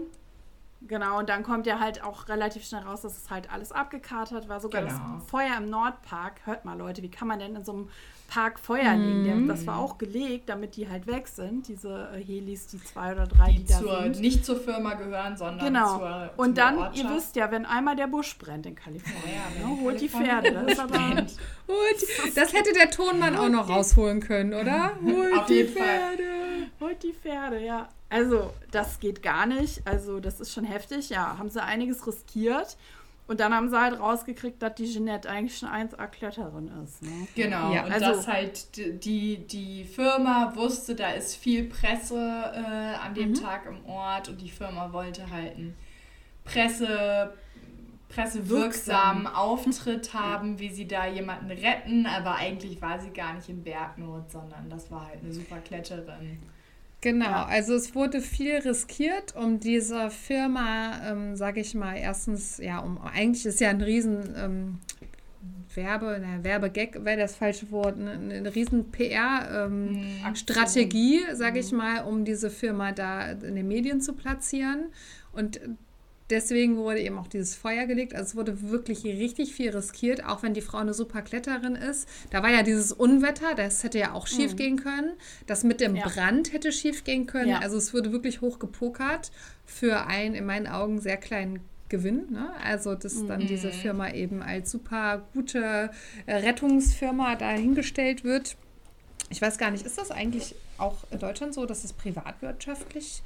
[0.87, 4.49] Genau, und dann kommt ja halt auch relativ schnell raus, dass es halt alles abgekatert
[4.49, 4.59] war.
[4.59, 4.93] Sogar Genau.
[5.19, 6.41] das Feuer im Nordpark.
[6.45, 7.89] Hört mal, Leute, wie kann man denn in so einem
[8.33, 9.23] Park Feuer legen?
[9.25, 13.11] Der, das war auch gelegt, damit die halt weg sind, diese äh, Helis, die zwei
[13.11, 14.21] oder drei, die, Die da zur, sind.
[14.21, 15.97] nicht zur Firma gehören, sondern Genau.
[15.97, 16.97] zur und dann, Ortschaft.
[16.97, 20.07] ihr wisst ja, wenn einmal der Busch brennt in Kalifornien, Ja, wenn ne, holt die
[20.07, 20.51] Pferde.
[20.53, 21.39] Das ist.
[21.67, 24.93] Gut, das hätte der Tonmann auch noch rausholen können, oder?
[25.03, 25.85] Holt Auf die jeden Fall.
[25.85, 26.23] Pferde.
[26.79, 27.89] Holt die Pferde, ja.
[28.09, 29.81] Also, das geht gar nicht.
[29.85, 31.09] Also, das ist schon heftig.
[31.09, 32.77] Ja, haben sie einiges riskiert.
[33.31, 37.01] Und dann haben sie halt rausgekriegt, dass die Jeanette eigentlich schon 1A-Kletterin ist.
[37.01, 37.27] Ne?
[37.33, 42.57] Genau, Ja, und also- dass halt die, die Firma wusste, da ist viel Presse äh,
[43.01, 43.15] an Mhm.
[43.15, 45.77] dem Tag im Ort und die Firma wollte halt einen
[46.43, 47.33] Presse,
[48.09, 53.63] pressewirksamen Auftritt haben, wie sie da jemanden retten, aber eigentlich war sie gar nicht in
[53.63, 56.39] Bergnot, sondern das war halt eine super Kletterin.
[57.01, 57.45] Genau, Ja.
[57.45, 62.99] also es wurde viel riskiert, um dieser Firma, ähm, sage ich mal, erstens, ja, um
[63.01, 64.79] eigentlich ist ja ein riesen ähm,
[65.73, 69.99] Werbe, na, Werbegag wäre das falsche Wort, eine, eine riesen PR ähm,
[70.35, 74.85] Strategie, sage ich mal, um diese Firma da in den Medien zu platzieren.
[75.31, 75.59] Und
[76.31, 78.15] Deswegen wurde eben auch dieses Feuer gelegt.
[78.15, 82.07] Also es wurde wirklich richtig viel riskiert, auch wenn die Frau eine super Kletterin ist.
[82.31, 85.11] Da war ja dieses Unwetter, das hätte ja auch schief gehen können.
[85.45, 85.97] Das mit dem Mhm.
[85.97, 86.07] Ja.
[86.07, 87.49] Brand hätte schief gehen können.
[87.49, 87.59] Ja.
[87.59, 89.31] Also es wurde wirklich hoch gepokert
[89.65, 91.59] für einen in meinen Augen sehr kleinen
[91.89, 92.31] Gewinn.
[92.31, 92.49] Ne?
[92.63, 93.73] Also dass dann diese Mhm.
[93.73, 95.91] Firma eben als super gute
[96.25, 98.55] äh, Rettungsfirma dahingestellt wird.
[99.29, 103.21] Ich weiß gar nicht, ist das eigentlich auch in Deutschland so, dass es privatwirtschaftlich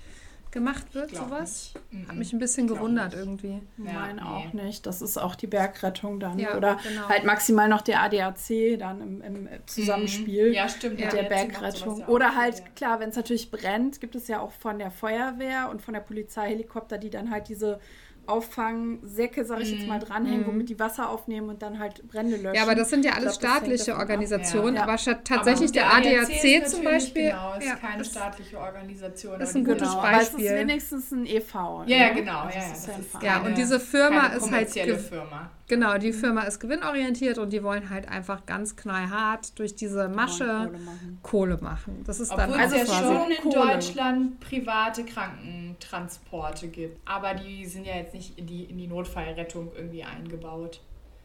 [0.55, 1.73] gemacht wird, sowas?
[1.91, 2.07] nicht.
[2.07, 3.19] Hat mich ein bisschen gewundert nicht.
[3.19, 3.61] irgendwie.
[3.77, 4.21] Ja, Nein, nee.
[4.21, 4.85] auch nicht.
[4.85, 6.39] Das ist auch die Bergrettung dann.
[6.39, 7.09] Ja, Oder genau.
[7.09, 10.47] halt maximal noch der ADAC dann im, im Zusammenspiel.
[10.47, 10.53] Mhm.
[10.53, 10.95] Ja, stimmt.
[10.95, 12.05] mit ja, der Bergrettung.
[12.05, 12.65] Oder halt, ja.
[12.73, 16.01] klar, wenn es natürlich brennt, gibt es ja auch von der Feuerwehr und von der
[16.01, 17.81] Polizeihelikopter, die dann halt diese
[18.27, 22.49] Auffangsäcke, sag ich jetzt mal, dranhängen, womit die Wasser aufnehmen und dann halt Brände löschen.
[22.49, 22.55] Mhm.
[22.55, 23.95] Ja, aber das sind ja alles glaub, staatliche.
[23.95, 24.83] Organisationen, Ja.
[24.83, 27.29] aber statt tatsächlich Aber der ADAC ADAC, ist zum Beispiel.
[27.29, 29.39] Genau, ist ja, keine das- staatliche Organisation.
[29.39, 30.55] das ist ein gutes Genau, wird- aber es ist Beispiel.
[30.55, 31.83] wenigstens ein e.V.
[31.87, 32.13] Ja, ne?
[32.15, 32.39] genau.
[32.41, 33.23] Also Ja, ja, ist ist.
[33.23, 35.49] Ja, und diese Firma ist halt Firma.
[35.67, 40.45] Genau, die Firma ist gewinnorientiert und die wollen halt einfach ganz knallhart durch diese Masche
[40.45, 41.19] Kohle machen.
[41.23, 42.03] Kohle machen.
[42.05, 43.71] Das ist dann Obwohl es Also ja quasi schon in Kohle.
[43.73, 46.99] Deutschland private Krankentransporte gibt.
[47.07, 50.81] Aber die sind ja jetzt nicht in die, in die Notfallrettung irgendwie eingebaut.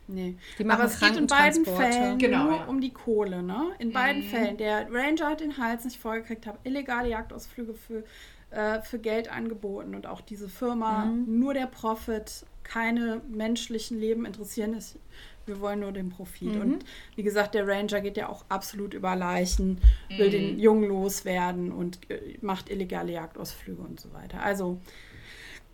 [0.08, 0.34] Nee.
[0.58, 1.64] Die machen Aber es geht in beiden.
[1.64, 2.64] Fällen Genau, nur ja.
[2.64, 3.66] um die Kohle, ne?
[3.78, 4.26] In beiden Mhm.
[4.28, 4.56] Fällen.
[4.56, 8.02] Der Ranger hat den Hals nicht vollgekriegt, hat illegale Jagdausflüge für,
[8.50, 11.38] äh, für Geld angeboten und auch diese Firma, Mhm.
[11.38, 14.98] nur der Profit, keine menschlichen Leben interessieren ist.
[15.46, 16.54] Wir wollen nur den Profit.
[16.54, 16.60] Mhm.
[16.60, 16.84] Und
[17.16, 19.80] wie gesagt, der Ranger geht ja auch absolut über Leichen,
[20.16, 24.42] will den Jungen loswerden und äh, macht illegale Jagdausflüge und so weiter.
[24.42, 24.78] Also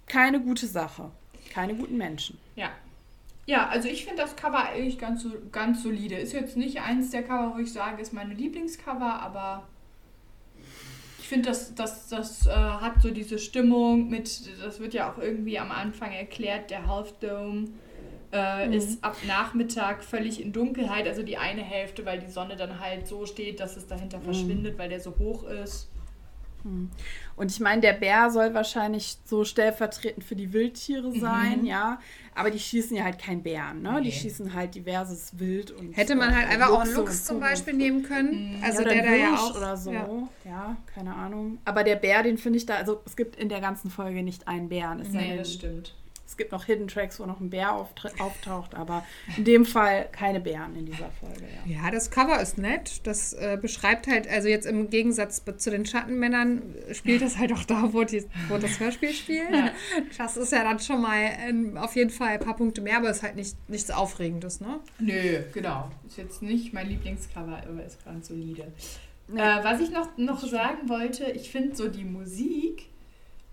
[0.06, 1.10] keine gute Sache.
[1.52, 2.38] Keine guten Menschen.
[2.54, 2.70] Ja.
[3.46, 6.16] Ja, also ich finde das Cover eigentlich ganz, ganz solide.
[6.16, 9.68] Ist jetzt nicht eins der Cover, wo ich sage, ist meine Lieblingscover, aber
[11.27, 15.19] ich finde, das, das, das äh, hat so diese Stimmung mit, das wird ja auch
[15.19, 17.65] irgendwie am Anfang erklärt, der Half Dome
[18.32, 22.78] äh, ist ab Nachmittag völlig in Dunkelheit, also die eine Hälfte, weil die Sonne dann
[22.78, 25.89] halt so steht, dass es dahinter verschwindet, weil der so hoch ist.
[27.36, 32.01] Und ich meine, der Bär soll wahrscheinlich so stellvertretend für die Wildtiere sein, ja.
[32.34, 34.01] Aber die schießen ja halt kein Bären, ne?
[34.02, 34.12] Die Nee.
[34.14, 35.97] schießen halt diverses Wild und.
[35.97, 37.40] Hätte man äh, halt einfach auch einen und zum.
[37.40, 38.59] Beispiel nehmen können.
[38.62, 39.56] Also ja, der da ja auch.
[39.56, 39.93] oder so.
[39.93, 40.09] Ja.
[40.44, 40.76] Ja.
[40.94, 41.59] keine Ahnung.
[41.64, 44.48] Aber der Bär, den finde ich da, also es gibt in der ganzen Folge nicht
[44.48, 45.05] einen Bären.
[45.05, 45.94] Sei Nee, denn, das stimmt.
[46.36, 49.06] Es gibt noch Hidden Tracks, wo noch ein Bär auftaucht, aber
[49.38, 51.84] in dem Fall keine Bären in dieser Folge, ja.
[51.84, 53.06] Ja, das Cover ist nett.
[53.06, 57.64] Das äh, beschreibt halt, also jetzt im Gegensatz zu den Schattenmännern spielt das halt auch
[57.64, 59.48] da, wo, die, wo das Hörspiel spielt.
[60.18, 63.08] Das ist ja dann schon mal ähm, auf jeden Fall ein paar Punkte mehr, aber
[63.08, 64.80] ist halt nicht, nichts Aufregendes, ne?
[64.98, 65.90] Nö, genau.
[66.06, 68.70] Ist jetzt nicht mein Lieblingscover, aber ist ganz solide.
[69.28, 69.40] Nee.
[69.40, 72.90] Äh, was ich noch, noch sagen wollte, ich finde so die Musik,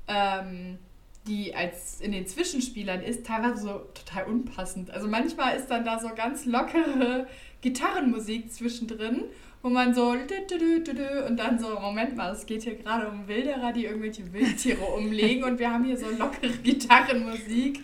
[0.10, 0.80] ähm,
[1.28, 4.92] die als in den Zwischenspielern ist, teilweise so total unpassend.
[4.92, 7.28] Also manchmal ist dann da so ganz lockere
[7.62, 9.24] Gitarrenmusik zwischendrin,
[9.62, 13.86] wo man so und dann so, Moment mal, es geht hier gerade um Wilderer, die
[13.86, 17.80] irgendwelche Wildtiere umlegen und wir haben hier so lockere Gitarrenmusik.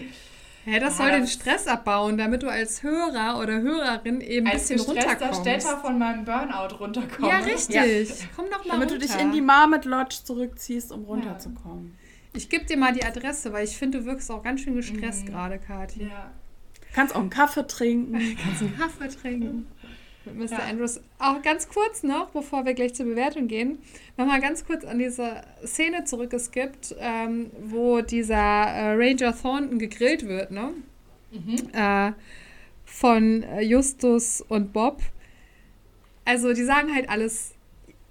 [0.66, 4.46] Ja, das Ja, soll den das- Stress abbauen, damit du als Hörer oder Hörerin eben
[4.48, 5.40] ein Als bisschen runterkommst.
[5.42, 7.30] Städter von meinem Burnout runterkommen.
[7.32, 8.28] Ja, richtig.
[8.36, 9.06] Komm doch mal Damit runter.
[9.08, 11.96] du dich in die Marmot Lodge zurückziehst, um runterzukommen.
[12.34, 15.26] Ich gebe dir mal die Adresse, weil ich finde, du wirkst auch ganz schön gestresst
[15.26, 16.04] gerade, Kathi.
[16.04, 16.32] Ja.
[16.74, 18.14] Du kannst auch einen Kaffee trinken.
[18.44, 19.68] Kannst einen Kaffee trinken.
[20.26, 20.52] mit Mr.
[20.52, 20.58] Ja.
[20.70, 21.00] Andrews.
[21.18, 23.80] Auch ganz kurz noch, bevor wir gleich zur Bewertung gehen,
[24.18, 30.52] nochmal ganz kurz an diese Szene zurückgeskippt, ähm, wo dieser äh, Ranger Thornton gegrillt wird,
[30.52, 30.74] ne?
[31.32, 31.70] Mhm.
[31.74, 32.14] Äh,
[32.86, 35.02] von äh, Justus und Bob.
[36.26, 37.54] Also die sagen halt alles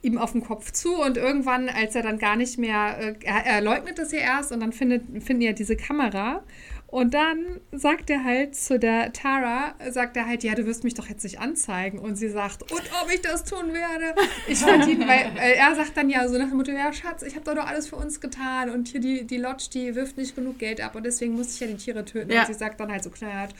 [0.02, 3.46] ihm auf den Kopf zu und irgendwann, als er dann gar nicht mehr, äh, er,
[3.46, 6.42] er, leugnet es ja erst und dann findet, finden ja diese Kamera
[6.90, 10.94] und dann sagt er halt zu der Tara, sagt er halt, ja, du wirst mich
[10.94, 11.98] doch jetzt nicht anzeigen.
[11.98, 14.18] Und sie sagt, und ob ich das tun werde?
[14.46, 17.44] Ich verdiene, weil, er sagt dann ja so nach dem Motto, ja, Schatz, ich habe
[17.44, 18.70] doch noch alles für uns getan.
[18.70, 21.60] Und hier die, die Lodge, die wirft nicht genug Geld ab und deswegen muss ich
[21.60, 22.32] ja die Tiere töten.
[22.32, 22.40] Ja.
[22.40, 23.54] Und sie sagt dann halt so knallhart,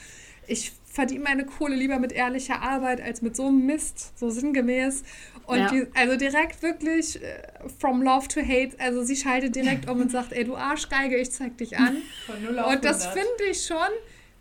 [0.47, 5.05] ich verdiene meine Kohle lieber mit ehrlicher Arbeit als mit so einem Mist, so sinngemäß.
[5.47, 5.71] Und ja.
[5.71, 7.41] die, also direkt wirklich äh,
[7.79, 11.31] from love to hate, also sie schaltet direkt um und sagt, ey du Arschgeige, ich
[11.31, 11.99] zeig dich an.
[12.27, 13.77] Von 0 auf und das finde ich schon,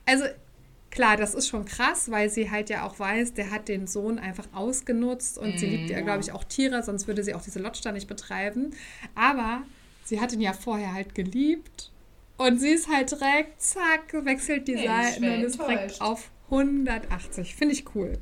[0.08, 0.26] also
[0.90, 4.18] klar, das ist schon krass, weil sie halt ja auch weiß, der hat den Sohn
[4.18, 7.44] einfach ausgenutzt und mm, sie liebt ja, glaube ich, auch Tiere, sonst würde sie auch
[7.44, 8.72] diese Lodge da nicht betreiben.
[9.14, 9.62] Aber
[10.06, 11.92] sie hat ihn ja vorher halt geliebt
[12.38, 17.56] und sie ist halt direkt, zack, wechselt die nee, Seiten und ist direkt auf 180.
[17.56, 18.18] Finde ich cool.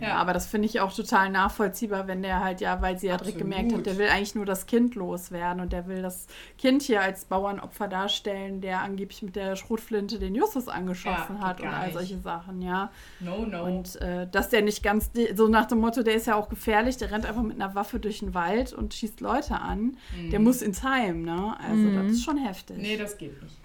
[0.00, 3.16] Ja, aber das finde ich auch total nachvollziehbar, wenn der halt ja, weil sie ja
[3.16, 6.26] direkt gemerkt hat, der will eigentlich nur das Kind loswerden und der will das
[6.56, 11.60] Kind hier als Bauernopfer darstellen, der angeblich mit der Schrotflinte den Justus angeschossen ja, hat
[11.60, 12.90] und all solche Sachen, ja.
[13.20, 13.64] No, no.
[13.64, 16.96] Und äh, dass der nicht ganz, so nach dem Motto, der ist ja auch gefährlich,
[16.96, 20.30] der rennt einfach mit einer Waffe durch den Wald und schießt Leute an, mhm.
[20.30, 21.56] der muss ins Heim, ne?
[21.60, 21.96] Also mhm.
[21.96, 22.78] das ist schon heftig.
[22.78, 23.56] Nee, das geht nicht.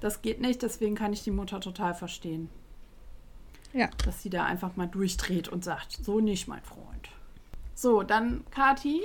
[0.00, 2.48] Das geht nicht, deswegen kann ich die Mutter total verstehen.
[3.72, 3.88] Ja.
[4.04, 7.08] Dass sie da einfach mal durchdreht und sagt, so nicht, mein Freund.
[7.74, 9.02] So, dann Kati,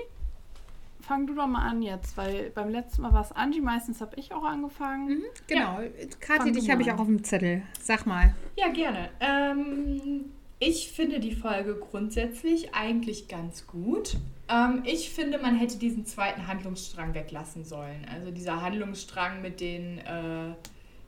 [1.02, 4.16] fang du doch mal an jetzt, weil beim letzten Mal war es Angie, meistens habe
[4.18, 5.10] ich auch angefangen.
[5.10, 5.90] Mhm, genau, ja.
[6.20, 7.64] Kathi, dich habe ich auch auf dem Zettel.
[7.82, 8.34] Sag mal.
[8.56, 9.10] Ja, gerne.
[9.20, 14.18] Ähm, ich finde die Folge grundsätzlich eigentlich ganz gut.
[14.48, 18.06] Ähm, ich finde, man hätte diesen zweiten Handlungsstrang weglassen sollen.
[18.14, 19.98] Also dieser Handlungsstrang mit den...
[20.00, 20.54] Äh,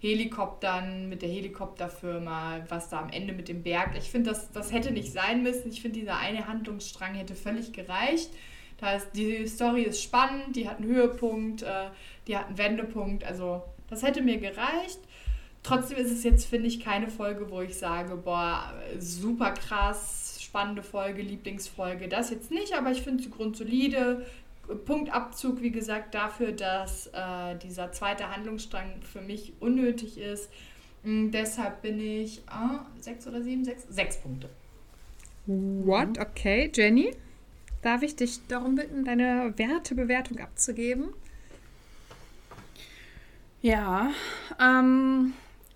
[0.04, 3.96] Helikoptern, mit der Helikopterfirma, was da am Ende mit dem Berg.
[3.98, 5.70] Ich finde, das, das hätte nicht sein müssen.
[5.70, 8.30] Ich finde, dieser eine Handlungsstrang hätte völlig gereicht.
[8.82, 11.86] Da ist, die Story ist spannend, die hat einen Höhepunkt, äh,
[12.28, 13.24] die hat einen Wendepunkt.
[13.24, 15.00] Also, das hätte mir gereicht.
[15.64, 20.84] Trotzdem ist es jetzt, finde ich, keine Folge, wo ich sage, boah, super krass, spannende
[20.84, 22.10] Folge, Lieblingsfolge.
[22.10, 24.26] Das jetzt nicht, aber ich finde sie grundsolide.
[24.86, 30.50] Punktabzug, wie gesagt, dafür, dass äh, dieser zweite Handlungsstrang für mich unnötig ist.
[31.04, 34.50] Und mm, deshalb bin ich äh, sechs oder sieben, sechs, sechs Punkte.
[35.46, 36.18] What?
[36.18, 37.14] Okay, Jenny,
[37.82, 41.10] darf ich dich darum bitten, deine Wertebewertung abzugeben?
[43.62, 44.12] Ja,
[44.60, 45.34] ähm,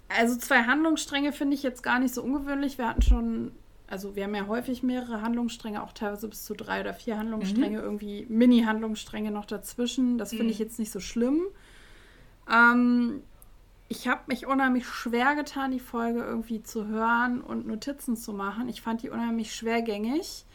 [0.10, 2.78] also zwei Handlungsstränge finde ich jetzt gar nicht so ungewöhnlich.
[2.78, 3.52] Wir hatten schon
[3.90, 7.78] also wir haben ja häufig mehrere Handlungsstränge, auch teilweise bis zu drei oder vier Handlungsstränge,
[7.78, 7.84] mhm.
[7.84, 10.18] irgendwie Mini-Handlungsstränge noch dazwischen.
[10.18, 10.50] Das finde mhm.
[10.50, 11.42] ich jetzt nicht so schlimm.
[12.52, 13.22] Ähm,
[13.88, 18.68] ich habe mich unheimlich schwer getan, die Folge irgendwie zu hören und Notizen zu machen.
[18.68, 20.46] Ich fand die unheimlich schwergängig.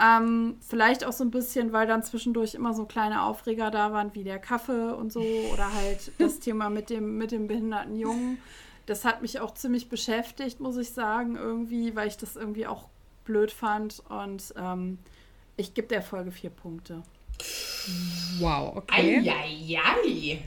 [0.00, 4.14] Ähm, vielleicht auch so ein bisschen, weil dann zwischendurch immer so kleine Aufreger da waren,
[4.14, 5.20] wie der Kaffee und so,
[5.52, 8.38] oder halt das Thema mit dem, mit dem behinderten Jungen
[8.86, 12.88] das hat mich auch ziemlich beschäftigt, muss ich sagen, irgendwie, weil ich das irgendwie auch
[13.24, 14.02] blöd fand.
[14.08, 14.98] Und ähm,
[15.56, 17.02] ich gebe der Folge vier Punkte.
[18.38, 19.18] Wow, okay.
[19.18, 20.42] Eieiei.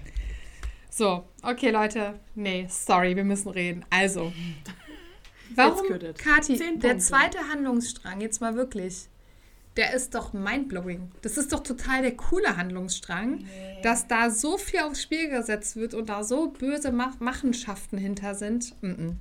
[0.90, 2.20] So, okay, Leute.
[2.36, 3.86] Nee, sorry, wir müssen reden.
[3.90, 4.34] Also,
[5.56, 5.86] warum,
[6.18, 9.08] Kathi, der zweite Handlungsstrang, jetzt mal wirklich,
[9.78, 11.12] der ist doch mindblowing.
[11.22, 13.46] Das ist doch total der coole Handlungsstrang, nee.
[13.84, 18.36] dass da so viel aufs Spiel gesetzt wird und da so böse Mach Machenschaften hinter
[18.36, 18.74] sind.
[18.82, 19.16] Mm -mm.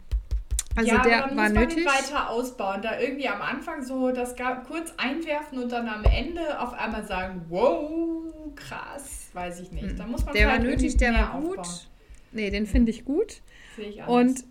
[0.76, 1.86] Also ja, der aber war muss man nötig.
[1.86, 2.82] weiter ausbauen.
[2.82, 4.34] Da irgendwie am Anfang so das
[4.66, 8.22] kurz einwerfen und dann am Ende auf einmal sagen, wow,
[8.54, 9.98] krass, weiß ich nicht.
[9.98, 11.58] Da muss man der war nötig, der war gut.
[11.58, 11.86] Aufbauen.
[12.32, 13.40] Nee, den finde ich gut.
[13.78, 14.44] Ich und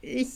[0.00, 0.28] ich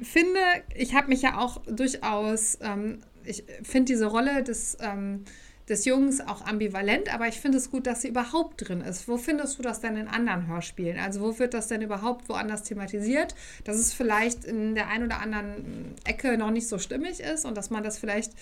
[0.00, 0.40] finde,
[0.74, 5.24] ich habe mich ja auch durchaus ähm, ich finde diese Rolle des, ähm,
[5.68, 9.08] des Jungs auch ambivalent, aber ich finde es gut, dass sie überhaupt drin ist.
[9.08, 10.98] Wo findest du das denn in anderen Hörspielen?
[10.98, 13.34] Also wo wird das denn überhaupt woanders thematisiert?
[13.64, 17.56] Dass es vielleicht in der einen oder anderen Ecke noch nicht so stimmig ist und
[17.56, 18.32] dass man das vielleicht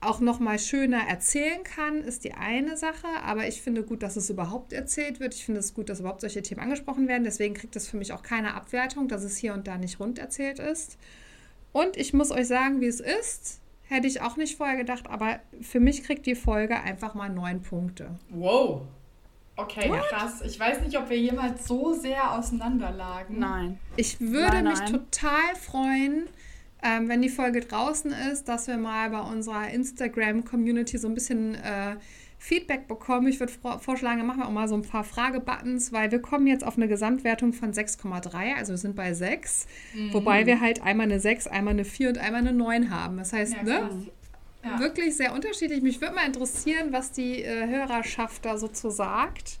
[0.00, 3.08] auch noch mal schöner erzählen kann, ist die eine Sache.
[3.24, 5.34] Aber ich finde gut, dass es überhaupt erzählt wird.
[5.34, 7.24] Ich finde es gut, dass überhaupt solche Themen angesprochen werden.
[7.24, 10.18] Deswegen kriegt es für mich auch keine Abwertung, dass es hier und da nicht rund
[10.18, 10.98] erzählt ist.
[11.76, 13.60] Und ich muss euch sagen, wie es ist.
[13.82, 17.60] Hätte ich auch nicht vorher gedacht, aber für mich kriegt die Folge einfach mal neun
[17.60, 18.18] Punkte.
[18.30, 18.80] Wow.
[19.56, 20.00] Okay, What?
[20.08, 20.40] krass.
[20.40, 23.38] Ich weiß nicht, ob wir jemals so sehr auseinanderlagen.
[23.38, 23.78] Nein.
[23.96, 24.92] Ich würde nein, mich nein.
[24.92, 26.28] total freuen,
[26.82, 31.56] ähm, wenn die Folge draußen ist, dass wir mal bei unserer Instagram-Community so ein bisschen
[31.56, 31.96] äh,
[32.38, 33.26] Feedback bekommen.
[33.28, 36.46] Ich würde vorschlagen, dann machen wir auch mal so ein paar Fragebuttons, weil wir kommen
[36.46, 40.12] jetzt auf eine Gesamtwertung von 6,3, also wir sind bei 6, mhm.
[40.12, 43.16] wobei wir halt einmal eine 6, einmal eine 4 und einmal eine 9 haben.
[43.16, 43.90] Das heißt, ja, ne?
[44.62, 44.80] Ja.
[44.80, 45.80] Wirklich sehr unterschiedlich.
[45.80, 49.58] Mich würde mal interessieren, was die äh, Hörerschaft da so zu sagt.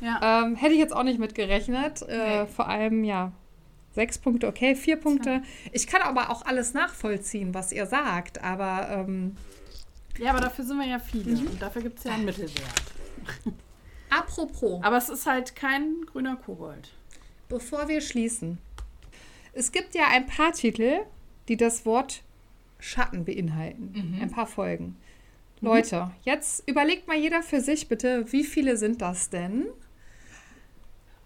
[0.00, 0.42] Ja.
[0.42, 2.02] Ähm, hätte ich jetzt auch nicht mit gerechnet.
[2.02, 2.46] Äh, nee.
[2.46, 3.32] Vor allem, ja,
[3.92, 5.42] sechs Punkte, okay, vier Punkte.
[5.72, 8.88] Ich kann aber auch alles nachvollziehen, was ihr sagt, aber.
[8.90, 9.36] Ähm,
[10.18, 11.46] ja, aber dafür sind wir ja viele mhm.
[11.46, 12.82] und dafür gibt es ja einen Mittelwert.
[14.10, 14.82] Apropos.
[14.82, 16.92] Aber es ist halt kein grüner Kobold.
[17.48, 18.58] Bevor wir schließen.
[19.52, 21.00] Es gibt ja ein paar Titel,
[21.48, 22.22] die das Wort
[22.78, 23.92] Schatten beinhalten.
[23.94, 24.22] Mhm.
[24.22, 24.96] Ein paar Folgen.
[25.60, 25.68] Mhm.
[25.68, 29.66] Leute, jetzt überlegt mal jeder für sich bitte, wie viele sind das denn?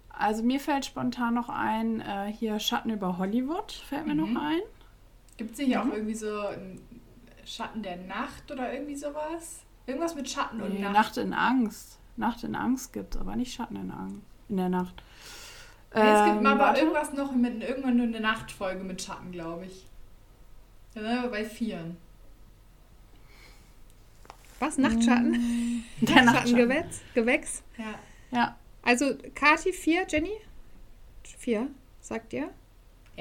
[0.09, 4.33] Also mir fällt spontan noch ein, äh, hier Schatten über Hollywood fällt mir mhm.
[4.33, 4.61] noch ein.
[5.37, 6.81] Gibt es nicht auch irgendwie so ein
[7.53, 9.61] Schatten der Nacht oder irgendwie sowas?
[9.87, 10.93] Irgendwas mit Schatten nee, und Nacht.
[10.93, 11.99] Nacht in Angst.
[12.17, 15.03] Nacht in Angst gibt es, aber nicht Schatten in Angst in der Nacht.
[15.95, 19.33] Nee, es gibt ähm, mal aber irgendwas noch mit irgendwann nur eine Nachtfolge mit Schatten,
[19.33, 19.87] glaube ich.
[20.95, 21.97] Da sind wir bei vieren.
[24.61, 24.79] Was?
[24.79, 25.33] Nachtschatten?
[25.33, 25.85] Mm.
[26.07, 27.01] Der Nachtschattengewächs?
[27.15, 27.63] Gewächs?
[27.77, 27.95] Ja.
[28.31, 28.57] Ja.
[28.83, 30.33] Also Kati vier, Jenny?
[31.25, 31.69] Vier,
[32.01, 32.51] sagt ihr?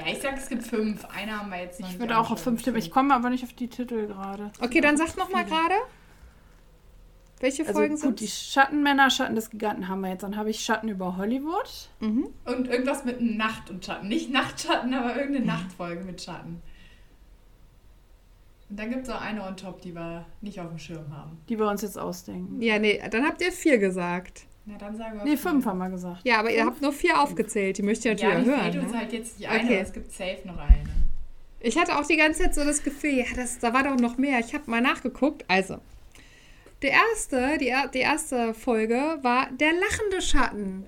[0.05, 1.05] Ja, ich sag, es gibt fünf.
[1.05, 2.79] Einer haben wir jetzt noch Ich würde auch auf fünf tippen.
[2.79, 4.51] Ich komme aber nicht auf die Titel gerade.
[4.59, 5.75] Okay, dann sag noch mal gerade.
[7.39, 10.21] Welche also, Folgen sind Die Schattenmänner, Schatten des Giganten haben wir jetzt.
[10.21, 11.89] Dann habe ich Schatten über Hollywood.
[11.99, 12.27] Mhm.
[12.45, 14.07] Und irgendwas mit Nacht und Schatten.
[14.07, 15.47] Nicht Nachtschatten, aber irgendeine.
[15.47, 16.61] Nachtfolge mit Schatten.
[18.69, 21.41] Und dann gibt es auch eine on top, die wir nicht auf dem Schirm haben.
[21.49, 22.61] Die wir uns jetzt ausdenken.
[22.61, 24.45] Ja, nee, dann habt ihr vier gesagt.
[24.65, 25.25] Na, dann sagen wir.
[25.25, 26.21] Nee, fünf haben wir gesagt.
[26.23, 26.59] Ja, aber fünf?
[26.59, 27.77] ihr habt nur vier aufgezählt.
[27.77, 28.73] Die möchte ich natürlich ja, hören.
[28.73, 28.97] Ja, uns ne?
[28.97, 29.79] halt jetzt die eine, okay.
[29.81, 30.83] es gibt safe noch eine.
[31.59, 34.17] Ich hatte auch die ganze Zeit so das Gefühl, ja, das, da war doch noch
[34.17, 34.39] mehr.
[34.39, 35.45] Ich habe mal nachgeguckt.
[35.47, 35.77] Also,
[36.81, 40.87] der erste, die, die erste Folge war Der lachende Schatten.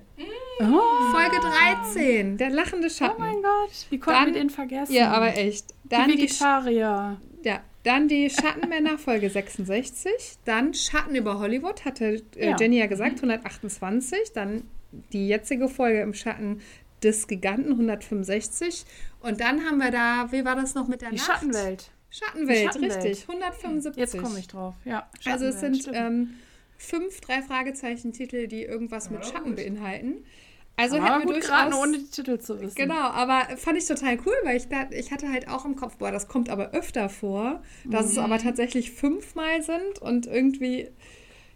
[0.60, 1.12] Oh.
[1.12, 3.14] Folge 13, Der lachende Schatten.
[3.16, 4.92] Oh mein Gott, wie konnten wir den vergessen?
[4.92, 5.66] Ja, aber echt.
[5.84, 7.20] Dann die Vegetarier.
[7.44, 10.38] Die, ja, dann die Schattenmänner, Folge 66.
[10.44, 12.56] Dann Schatten über Hollywood, hatte äh, ja.
[12.58, 14.32] Jenny ja gesagt, 128.
[14.34, 14.64] Dann
[15.12, 16.60] die jetzige Folge im Schatten
[17.02, 18.84] des Giganten, 165.
[19.20, 21.26] Und dann haben wir da, wie war das noch mit der die Nacht?
[21.26, 21.90] Schattenwelt.
[22.10, 23.04] Schattenwelt, Schattenwelt.
[23.04, 24.00] richtig, 175.
[24.00, 25.08] Jetzt komme ich drauf, ja.
[25.26, 26.34] Also es sind ähm,
[26.78, 29.56] fünf, drei Fragezeichen-Titel, die irgendwas mit Schatten gut.
[29.56, 30.24] beinhalten.
[30.76, 32.74] Also aber hätten wir gut geraten, ohne die Titel zu wissen.
[32.74, 36.10] Genau, aber fand ich total cool, weil ich, ich hatte halt auch im Kopf, boah,
[36.10, 38.12] das kommt aber öfter vor, dass mhm.
[38.12, 40.88] es aber tatsächlich fünfmal sind und irgendwie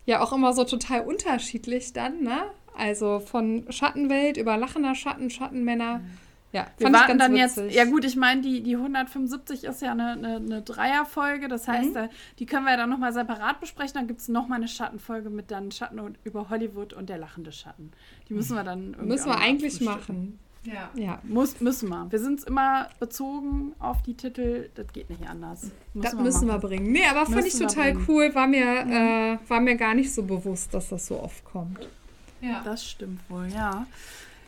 [0.06, 2.44] ja auch immer so total unterschiedlich dann, ne?
[2.76, 5.98] Also von Schattenwelt über lachender Schatten, Schattenmänner.
[5.98, 6.10] Mhm.
[6.52, 7.64] Ja, wir warten dann witzig.
[7.66, 7.74] jetzt.
[7.74, 11.46] Ja, gut, ich meine, die, die 175 ist ja eine, eine, eine Dreierfolge.
[11.48, 12.08] Das heißt, mhm.
[12.38, 13.94] die können wir ja dann nochmal separat besprechen.
[13.94, 17.92] Dann gibt es nochmal eine Schattenfolge mit dann Schatten über Hollywood und der lachende Schatten.
[18.28, 19.08] Die müssen wir dann irgendwie.
[19.08, 20.38] Müssen wir eigentlich machen.
[20.64, 20.90] Ja.
[20.94, 21.18] ja.
[21.22, 22.06] Muss, müssen wir.
[22.10, 24.70] Wir sind immer bezogen auf die Titel.
[24.74, 25.70] Das geht nicht anders.
[25.92, 26.62] Müssen das wir müssen machen.
[26.62, 26.92] wir bringen.
[26.92, 28.34] Nee, aber fand ich total cool.
[28.34, 28.92] War mir, mhm.
[28.92, 31.88] äh, war mir gar nicht so bewusst, dass das so oft kommt.
[32.40, 32.62] Ja.
[32.64, 33.86] Das stimmt wohl, ja.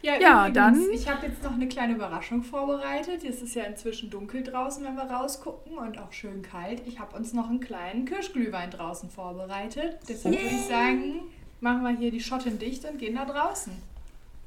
[0.03, 0.91] Ja, ja übrigens, dann.
[0.93, 3.25] Ich habe jetzt noch eine kleine Überraschung vorbereitet.
[3.25, 6.83] Es ist ja inzwischen dunkel draußen, wenn wir rausgucken und auch schön kalt.
[6.87, 9.99] Ich habe uns noch einen kleinen Kirschglühwein draußen vorbereitet.
[10.09, 11.21] Deshalb würde ich sagen,
[11.61, 13.73] machen wir hier die Schotten dicht und gehen da draußen.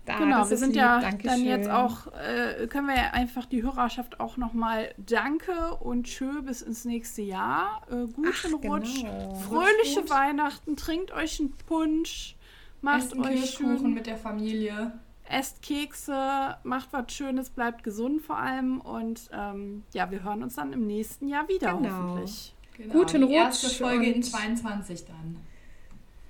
[0.05, 0.81] Da, genau, wir sind lieb.
[0.81, 1.29] ja Dankeschön.
[1.29, 6.41] dann jetzt auch, äh, können wir ja einfach die Hörerschaft auch nochmal Danke und Tschö
[6.41, 7.81] bis ins nächste Jahr.
[7.89, 9.33] Äh, guten Ach, Rutsch, genau.
[9.35, 12.35] fröhliche Rutsch Weihnachten, trinkt euch einen Punsch,
[12.81, 13.93] macht euch Kirschkuchen schön.
[13.93, 14.91] mit der Familie
[15.29, 20.55] esst Kekse, macht was Schönes, bleibt gesund vor allem und ähm, ja, wir hören uns
[20.55, 21.89] dann im nächsten Jahr wieder genau.
[21.89, 22.53] hoffentlich.
[22.77, 23.33] Genau, Guten die Rutsch.
[23.35, 25.37] erste Folge in 22 dann.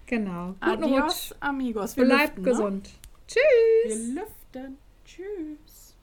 [0.06, 0.48] Genau.
[0.60, 1.36] Guten Adios, Rutsch.
[1.40, 1.98] amigos.
[1.98, 2.50] Wir Bleibt lüften, ne?
[2.50, 2.84] gesund.
[2.84, 3.20] Ne?
[3.28, 4.14] Tschüss.
[4.14, 4.78] Wir lüften.
[5.06, 5.96] Tschüss.